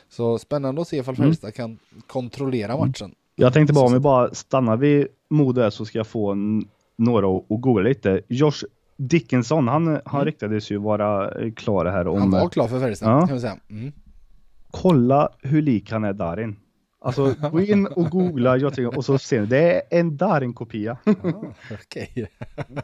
Så 0.09 0.39
spännande 0.39 0.83
att 0.83 0.89
se 0.89 0.97
ifall 0.97 1.15
mm. 1.15 1.25
Färjestad 1.25 1.53
mm. 1.57 1.79
kan 1.79 2.03
kontrollera 2.07 2.77
matchen. 2.77 3.15
Jag 3.35 3.53
tänkte 3.53 3.73
bara 3.73 3.87
om 3.87 3.93
vi 3.93 3.99
bara 3.99 4.35
stannar 4.35 4.77
vid 4.77 5.07
Modo 5.31 5.71
så 5.71 5.85
ska 5.85 5.99
jag 5.99 6.07
få 6.07 6.35
några 6.97 7.37
att 7.39 7.45
googla 7.49 7.89
lite. 7.89 8.21
Josh 8.29 8.65
Dickinson, 8.97 9.69
han, 9.69 9.87
han 9.87 10.01
mm. 10.15 10.25
riktades 10.25 10.71
ju 10.71 10.77
vara 10.77 11.31
klar 11.51 11.87
här 11.87 12.09
om... 12.09 12.19
Han 12.19 12.31
var 12.31 12.49
klar 12.49 12.69
för 12.69 12.81
Färjestad, 12.81 13.11
ja. 13.11 13.27
kan 13.27 13.35
vi 13.35 13.41
säga. 13.41 13.57
Mm 13.71 13.93
kolla 14.73 15.29
hur 15.43 15.63
lik 15.63 15.91
han 15.91 16.05
är 16.05 16.13
Darin. 16.13 16.57
Alltså 17.05 17.35
gå 17.53 17.61
in 17.61 17.87
och 17.87 18.11
googla 18.11 18.71
och 18.97 19.05
så 19.05 19.19
ser 19.19 19.41
ni, 19.41 19.47
det 19.47 19.73
är 19.73 19.83
en 19.91 20.17
Darin-kopia. 20.17 20.97
Ah, 21.05 21.13
Okej. 21.71 22.11
Okay. 22.13 22.27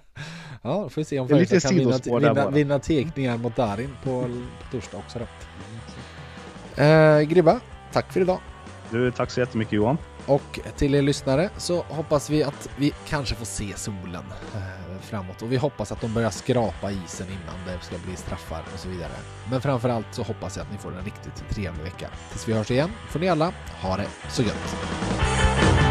ja, 0.62 0.82
då 0.82 0.88
får 0.88 1.00
vi 1.00 1.04
se 1.04 1.20
om 1.20 1.28
Färjestad 1.28 1.62
kan 1.62 1.74
vinna, 1.74 1.98
vinna, 2.18 2.50
vinna 2.50 2.78
teckningar 2.78 3.38
mot 3.38 3.56
Darin 3.56 3.90
på 4.04 4.24
torsdag 4.70 4.98
också 4.98 5.18
då. 5.18 5.26
Eh, 6.82 7.20
Gribba, 7.20 7.60
tack 7.92 8.12
för 8.12 8.20
idag. 8.20 8.40
Du, 8.90 9.10
tack 9.10 9.30
så 9.30 9.40
jättemycket 9.40 9.72
Johan. 9.72 9.98
Och 10.26 10.60
till 10.76 10.94
er 10.94 11.02
lyssnare 11.02 11.50
så 11.56 11.82
hoppas 11.82 12.30
vi 12.30 12.42
att 12.42 12.70
vi 12.78 12.92
kanske 13.08 13.34
får 13.34 13.46
se 13.46 13.76
solen. 13.76 14.24
Framåt 15.02 15.42
och 15.42 15.52
vi 15.52 15.56
hoppas 15.56 15.92
att 15.92 16.00
de 16.00 16.14
börjar 16.14 16.30
skrapa 16.30 16.90
isen 16.90 17.26
innan 17.26 17.66
det 17.66 17.84
ska 17.84 17.98
bli 17.98 18.16
straffar 18.16 18.62
och 18.74 18.78
så 18.78 18.88
vidare. 18.88 19.12
Men 19.50 19.60
framförallt 19.60 20.06
så 20.10 20.22
hoppas 20.22 20.56
jag 20.56 20.64
att 20.64 20.72
ni 20.72 20.78
får 20.78 20.96
en 20.98 21.04
riktigt 21.04 21.48
trevlig 21.50 21.84
vecka. 21.84 22.08
Tills 22.30 22.48
vi 22.48 22.52
hörs 22.52 22.70
igen 22.70 22.90
får 23.08 23.18
ni 23.18 23.28
alla 23.28 23.52
ha 23.82 23.96
det 23.96 24.08
så 24.28 24.42
gött! 24.42 25.87